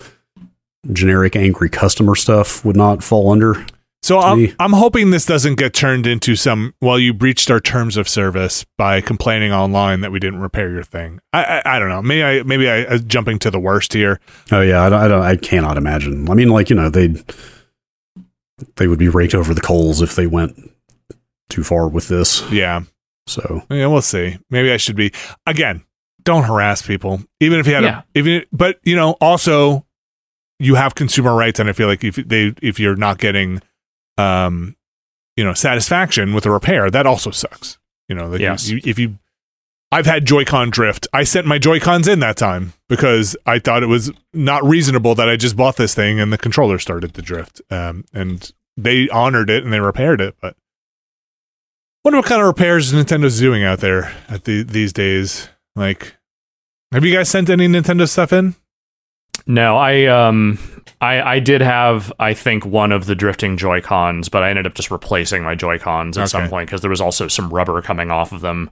[0.91, 3.65] generic angry customer stuff would not fall under.
[4.03, 4.53] So I'm.
[4.59, 8.65] I'm hoping this doesn't get turned into some well you breached our terms of service
[8.77, 11.19] by complaining online that we didn't repair your thing.
[11.31, 12.01] I I, I don't know.
[12.01, 14.19] Maybe I maybe I uh, jumping to the worst here.
[14.51, 15.21] Oh yeah, I don't, I don't.
[15.23, 16.29] I cannot imagine.
[16.29, 17.15] I mean, like you know, they
[18.75, 20.71] they would be raked over the coals if they went
[21.49, 22.43] too far with this.
[22.51, 22.81] Yeah.
[23.25, 24.37] So Yeah, we'll see.
[24.49, 25.11] Maybe I should be
[25.47, 25.83] again.
[26.23, 28.01] Don't harass people, even if you had Yeah.
[28.15, 28.45] a even.
[28.51, 29.85] But you know, also
[30.59, 33.61] you have consumer rights, and I feel like if they if you're not getting,
[34.17, 34.75] um,
[35.37, 37.77] you know, satisfaction with a repair, that also sucks.
[38.09, 38.69] You know, like you- Yes.
[38.69, 39.17] you, if you,
[39.91, 41.07] I've had Joy-Con drift.
[41.13, 45.29] I sent my Joy-Cons in that time because I thought it was not reasonable that
[45.29, 47.61] I just bought this thing and the controller started to drift.
[47.69, 50.55] Um, and they honored it and they repaired it, but.
[52.03, 55.47] Wonder what kind of repairs Nintendo's doing out there at the, these days.
[55.75, 56.17] Like,
[56.91, 58.55] have you guys sent any Nintendo stuff in?
[59.45, 60.57] No, I um
[61.01, 64.65] I I did have I think one of the drifting Joy Cons, but I ended
[64.65, 67.81] up just replacing my Joy Cons at some point because there was also some rubber
[67.81, 68.69] coming off of them.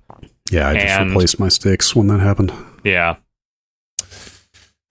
[0.50, 2.54] yeah, I just replaced my sticks when that happened.
[2.84, 3.18] Yeah,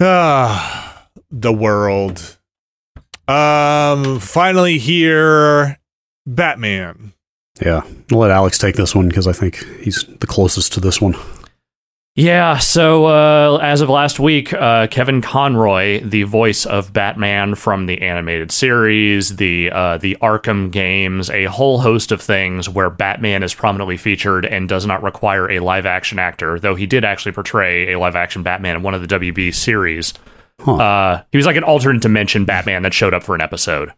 [0.01, 2.39] Ah, the world.
[3.28, 5.78] Um, finally here,
[6.27, 7.12] Batman.
[7.65, 11.01] Yeah, I'll let Alex take this one because I think he's the closest to this
[11.01, 11.15] one.
[12.16, 17.86] Yeah, so uh, as of last week, uh, Kevin Conroy, the voice of Batman from
[17.86, 23.44] the animated series, the uh, the Arkham games, a whole host of things where Batman
[23.44, 27.32] is prominently featured and does not require a live action actor, though he did actually
[27.32, 30.12] portray a live action Batman in one of the WB series.
[30.60, 30.74] Huh.
[30.74, 33.92] Uh, he was like an alternate dimension Batman that showed up for an episode.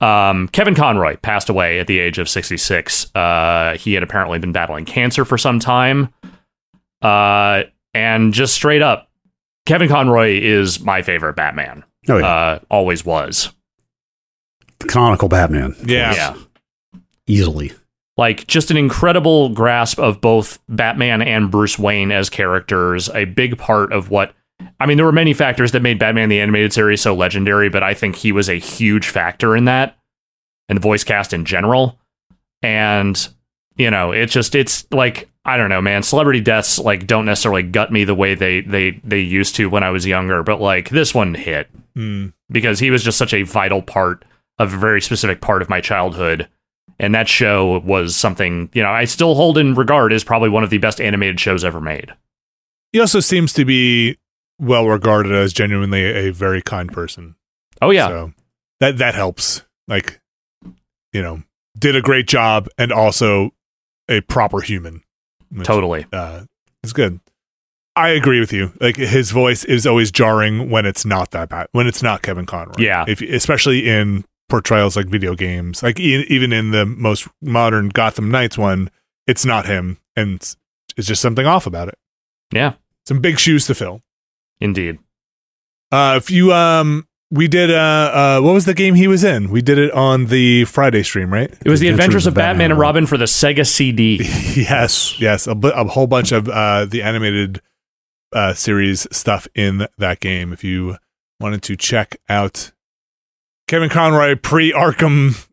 [0.00, 3.14] Um, Kevin Conroy passed away at the age of 66.
[3.14, 6.12] Uh, he had apparently been battling cancer for some time.
[7.02, 7.64] Uh,
[7.94, 9.08] and just straight up,
[9.66, 11.84] Kevin Conroy is my favorite Batman.
[12.08, 13.52] oh yeah, Uh, always was.
[14.78, 15.74] the canonical Batman.
[15.84, 16.14] Yeah.
[16.14, 16.36] Yeah.
[17.26, 17.72] easily.
[18.16, 23.08] Like just an incredible grasp of both Batman and Bruce Wayne as characters.
[23.10, 24.34] A big part of what
[24.78, 27.82] I mean, there were many factors that made Batman the animated series so legendary, but
[27.82, 29.96] I think he was a huge factor in that
[30.68, 31.98] and the voice cast in general.
[32.62, 33.26] And
[33.76, 36.02] you know, it's just it's like I don't know, man.
[36.02, 39.82] Celebrity deaths like don't necessarily gut me the way they they they used to when
[39.82, 42.28] I was younger, but like this one hit Hmm.
[42.50, 44.24] because he was just such a vital part
[44.58, 46.48] of a very specific part of my childhood.
[46.98, 50.62] And that show was something, you know, I still hold in regard as probably one
[50.62, 52.12] of the best animated shows ever made.
[52.92, 54.18] He also seems to be
[54.58, 57.36] well regarded as genuinely a very kind person.
[57.80, 58.08] Oh yeah.
[58.08, 58.32] So
[58.80, 59.62] that that helps.
[59.88, 60.20] Like,
[61.12, 61.42] you know,
[61.78, 63.52] did a great job and also
[64.08, 65.02] a proper human.
[65.52, 66.06] Which, totally.
[66.12, 66.42] Uh,
[66.82, 67.20] it's good.
[67.96, 68.72] I agree with you.
[68.80, 71.68] Like his voice is always jarring when it's not that bad.
[71.72, 72.74] When it's not Kevin Conroy.
[72.78, 73.04] Yeah.
[73.06, 78.30] If especially in portrayals like video games, like e- even in the most modern Gotham
[78.30, 78.90] Knights one,
[79.26, 80.56] it's not him, and it's,
[80.96, 81.98] it's just something off about it.
[82.52, 82.74] Yeah.
[83.06, 84.02] Some big shoes to fill.
[84.60, 84.98] Indeed.
[85.92, 89.50] Uh, if you um, we did uh, uh, what was the game he was in?
[89.50, 91.50] We did it on the Friday stream, right?
[91.64, 94.16] It was the Adventures of Batman, and Robin for the Sega CD.
[94.56, 97.60] yes, yes, a, a whole bunch of uh, the animated
[98.32, 100.52] uh, series stuff in that game.
[100.52, 100.96] If you
[101.38, 102.72] wanted to check out
[103.68, 105.46] Kevin Conroy pre Arkham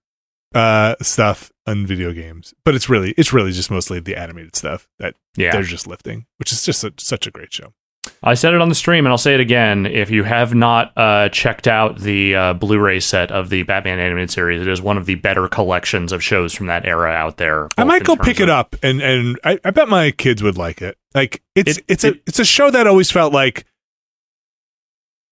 [0.55, 4.87] uh, stuff on video games, but it's really it's really just mostly the animated stuff
[4.99, 5.51] that Yeah.
[5.51, 7.73] they're just lifting, which is just a, such a great show.
[8.23, 9.85] I said it on the stream and I'll say it again.
[9.85, 13.99] If you have not uh, checked out the uh, Blu ray set of the Batman
[13.99, 17.37] animated series, it is one of the better collections of shows from that era out
[17.37, 17.69] there.
[17.77, 20.81] I might go pick it up, and and I, I bet my kids would like
[20.81, 20.97] it.
[21.13, 23.65] Like it's It- it's it- a it's a show that always felt like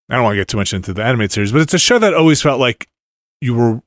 [0.10, 1.98] I don't want to get too much into the animated series, but it's a show
[2.00, 2.88] that always felt like
[3.42, 3.82] you were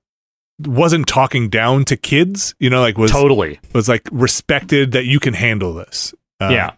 [0.67, 2.55] wasn't talking down to kids.
[2.59, 3.61] You know, like was Totally.
[3.73, 6.13] was like respected that you can handle this.
[6.41, 6.73] Uh, yeah.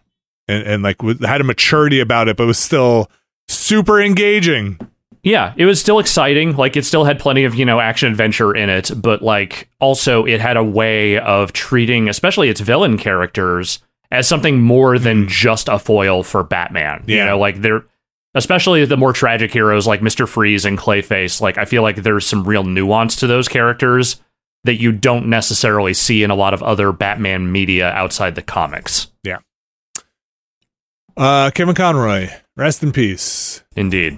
[0.51, 3.09] And and like had a maturity about it, but was still
[3.47, 4.79] super engaging.
[5.23, 6.55] Yeah, it was still exciting.
[6.55, 10.25] Like it still had plenty of, you know, action adventure in it, but like also
[10.25, 13.79] it had a way of treating especially its villain characters
[14.09, 15.27] as something more than hmm.
[15.27, 17.03] just a foil for Batman.
[17.05, 17.85] You know, like they're
[18.33, 20.27] especially the more tragic heroes like Mr.
[20.27, 24.19] Freeze and Clayface, like I feel like there's some real nuance to those characters
[24.63, 29.10] that you don't necessarily see in a lot of other Batman media outside the comics.
[31.17, 33.63] Uh, Kevin Conroy, rest in peace.
[33.75, 34.17] Indeed.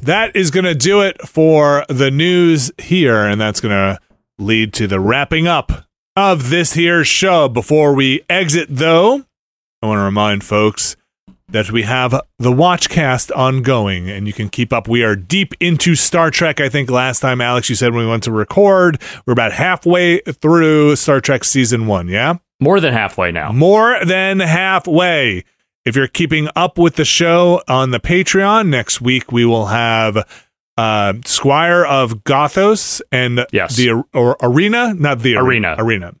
[0.00, 3.98] That is going to do it for the news here, and that's going to
[4.38, 5.86] lead to the wrapping up
[6.16, 7.48] of this here show.
[7.48, 9.24] Before we exit, though,
[9.82, 10.96] I want to remind folks
[11.48, 14.88] that we have the Watchcast ongoing, and you can keep up.
[14.88, 16.60] We are deep into Star Trek.
[16.60, 20.18] I think last time, Alex, you said when we went to record, we're about halfway
[20.20, 22.08] through Star Trek season one.
[22.08, 22.34] Yeah.
[22.60, 23.52] More than halfway now.
[23.52, 25.44] More than halfway.
[25.86, 30.28] If you're keeping up with the show on the Patreon, next week we will have
[30.76, 33.76] uh, Squire of Gothos and Yes.
[33.76, 35.76] the or, Arena, not the Arena.
[35.78, 36.14] Arena.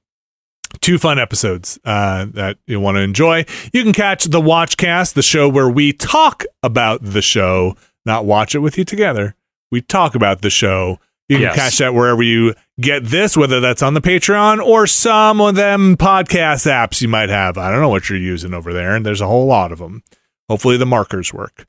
[0.80, 3.44] Two fun episodes uh, that you want to enjoy.
[3.72, 8.54] You can catch the Watchcast, the show where we talk about the show, not watch
[8.54, 9.34] it with you together.
[9.72, 11.00] We talk about the show.
[11.28, 11.56] You can Yes.
[11.56, 15.96] catch that wherever you get this, whether that's on the Patreon or some of them
[15.96, 17.58] podcast apps you might have.
[17.58, 20.02] I don't know what you're using over there, and there's a whole lot of them.
[20.48, 21.66] Hopefully, the markers work.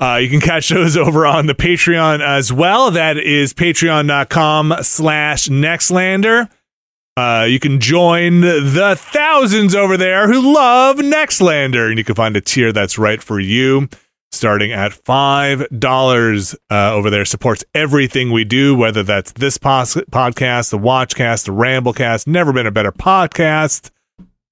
[0.00, 2.90] Uh, you can catch those over on the Patreon as well.
[2.92, 6.48] That is patreon.com slash nextlander.
[7.16, 12.34] Uh, you can join the thousands over there who love Nextlander, and you can find
[12.36, 13.88] a tier that's right for you.
[14.32, 19.96] Starting at five dollars uh, over there, supports everything we do, whether that's this pos-
[19.96, 22.26] podcast, the Watchcast, the Ramblecast.
[22.28, 23.90] Never been a better podcast.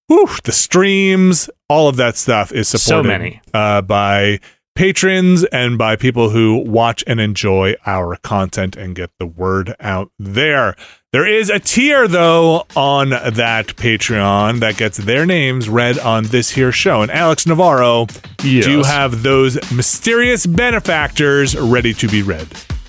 [0.08, 3.40] Whew, the streams, all of that stuff is supported So many.
[3.54, 4.40] uh, by
[4.74, 10.10] patrons and by people who watch and enjoy our content and get the word out
[10.18, 10.74] there.
[11.10, 16.50] There is a tier though on that Patreon that gets their names read on this
[16.50, 17.00] here show.
[17.00, 18.08] And Alex Navarro,
[18.44, 18.66] Yes.
[18.66, 22.46] do you have those mysterious benefactors ready to be read?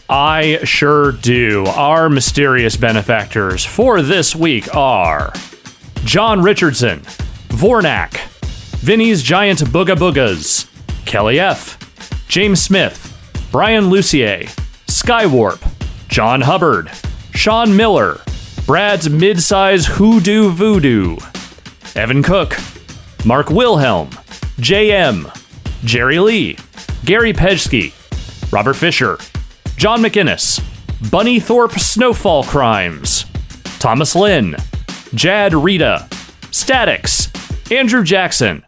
[0.10, 1.66] I sure do.
[1.68, 5.32] Our mysterious benefactors for this week are
[6.04, 7.00] John Richardson,
[7.48, 8.18] Vornak,
[8.80, 10.68] Vinny's Giant Booga Boogas,
[11.06, 11.78] Kelly F.,
[12.28, 13.16] James Smith,
[13.50, 14.44] Brian Lucier,
[14.88, 15.62] Skywarp,
[16.10, 16.92] John Hubbard,
[17.40, 18.20] Sean Miller,
[18.66, 21.16] Brad's Midsize Hoodoo Voodoo,
[21.96, 22.58] Evan Cook,
[23.24, 24.10] Mark Wilhelm,
[24.58, 25.34] JM,
[25.86, 26.58] Jerry Lee,
[27.06, 27.94] Gary Pejsky,
[28.52, 29.18] Robert Fisher,
[29.78, 30.60] John McInnes,
[31.10, 33.26] Bunny Thorpe Snowfall Crimes,
[33.80, 34.58] Thomas Lynn,
[35.16, 36.10] Jad Rita,
[36.52, 37.32] Statics,
[37.72, 38.66] Andrew Jackson,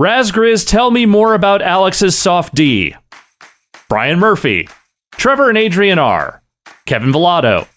[0.00, 2.96] Razgriz Tell Me More About Alex's Soft D,
[3.90, 4.66] Brian Murphy,
[5.12, 6.42] Trevor and Adrian R,
[6.86, 7.68] Kevin Villado,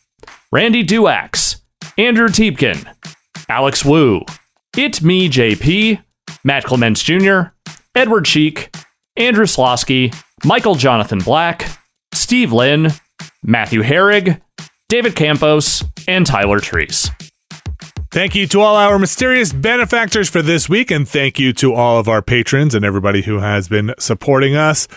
[0.50, 1.60] Randy Duax,
[1.98, 2.88] Andrew Teepkin,
[3.50, 4.22] Alex Wu,
[4.78, 6.02] It Me JP,
[6.46, 7.50] Matt Clements Jr.,
[7.94, 8.74] Edward Cheek,
[9.18, 10.16] Andrew Slosky,
[10.46, 11.70] Michael Jonathan Black,
[12.14, 12.92] Steve Lynn,
[13.44, 14.42] Matthew Herrig,
[14.88, 17.10] David Campos, and Tyler Treese.
[18.10, 22.00] Thank you to all our mysterious benefactors for this week, and thank you to all
[22.00, 24.88] of our patrons and everybody who has been supporting us.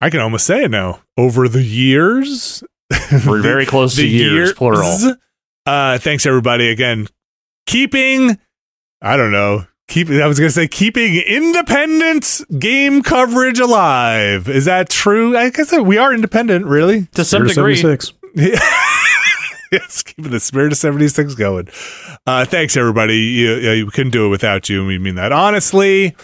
[0.00, 1.00] I can almost say it now.
[1.18, 2.64] Over the years,
[3.26, 5.14] We're very close to the years, plural.
[5.66, 7.08] Uh, thanks everybody again.
[7.66, 8.38] Keeping,
[9.00, 10.10] I don't know, keep.
[10.10, 14.48] I was gonna say keeping independent game coverage alive.
[14.48, 15.36] Is that true?
[15.36, 17.06] I guess we are independent, really.
[17.14, 17.98] To some Spirit degree.
[17.98, 18.12] 76.
[19.72, 21.68] yes, keeping the spirit of 76 going.
[22.26, 23.16] Uh, thanks, everybody.
[23.16, 26.16] You, you, you couldn't do it without you, and we mean that honestly.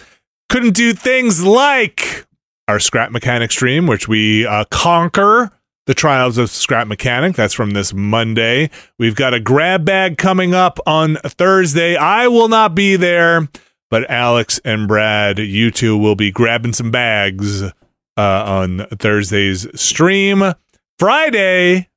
[0.49, 2.25] Couldn't do things like
[2.67, 5.49] our Scrap Mechanic stream, which we uh, conquer
[5.87, 7.35] the trials of Scrap Mechanic.
[7.35, 8.69] That's from this Monday.
[8.97, 11.95] We've got a grab bag coming up on Thursday.
[11.95, 13.49] I will not be there,
[13.89, 17.71] but Alex and Brad, you two will be grabbing some bags uh,
[18.17, 20.53] on Thursday's stream.
[20.99, 21.89] Friday,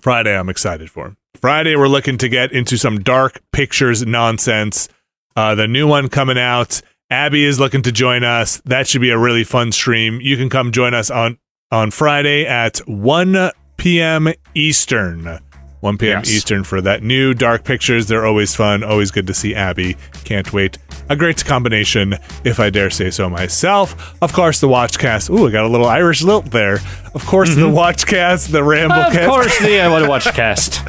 [0.00, 1.16] Friday, I'm excited for.
[1.40, 4.88] Friday, we're looking to get into some dark pictures nonsense.
[5.34, 6.82] Uh, the new one coming out.
[7.08, 8.60] Abby is looking to join us.
[8.66, 10.20] That should be a really fun stream.
[10.20, 11.38] You can come join us on
[11.70, 14.32] on Friday at 1 p.m.
[14.54, 15.40] Eastern.
[15.80, 16.18] 1 p.m.
[16.18, 16.30] Yes.
[16.30, 18.06] Eastern for that new Dark Pictures.
[18.06, 18.84] They're always fun.
[18.84, 19.96] Always good to see Abby.
[20.24, 20.78] Can't wait.
[21.08, 24.14] A great combination, if I dare say so myself.
[24.22, 25.30] Of course, the Watchcast.
[25.30, 26.78] Ooh, I got a little Irish lilt there.
[27.14, 29.10] Of course, the Watchcast, the Ramblecast.
[29.10, 29.24] Mm-hmm.
[29.24, 30.82] Of course, the I Want to Watch cast.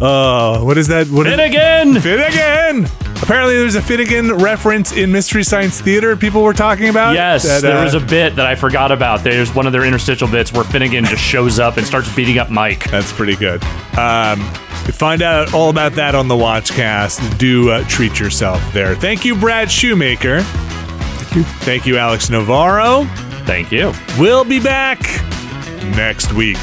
[0.00, 1.08] Oh, what is that?
[1.08, 2.00] What is Finnegan!
[2.00, 2.86] Fit again.
[3.22, 7.14] Apparently, there's a Finnegan reference in Mystery Science Theater people were talking about.
[7.14, 9.24] Yes, that, there uh, was a bit that I forgot about.
[9.24, 12.50] There's one of their interstitial bits where Finnegan just shows up and starts beating up
[12.50, 12.88] Mike.
[12.90, 13.62] That's pretty good.
[14.32, 14.40] Um,
[14.92, 18.94] find out all about that on the Watchcast, do uh, treat yourself there.
[18.94, 20.40] Thank you, Brad Shoemaker.
[20.42, 21.42] Thank you.
[21.42, 23.04] Thank you, Alex Navarro.
[23.44, 23.92] Thank you.
[24.18, 25.00] We'll be back
[25.96, 26.58] next week.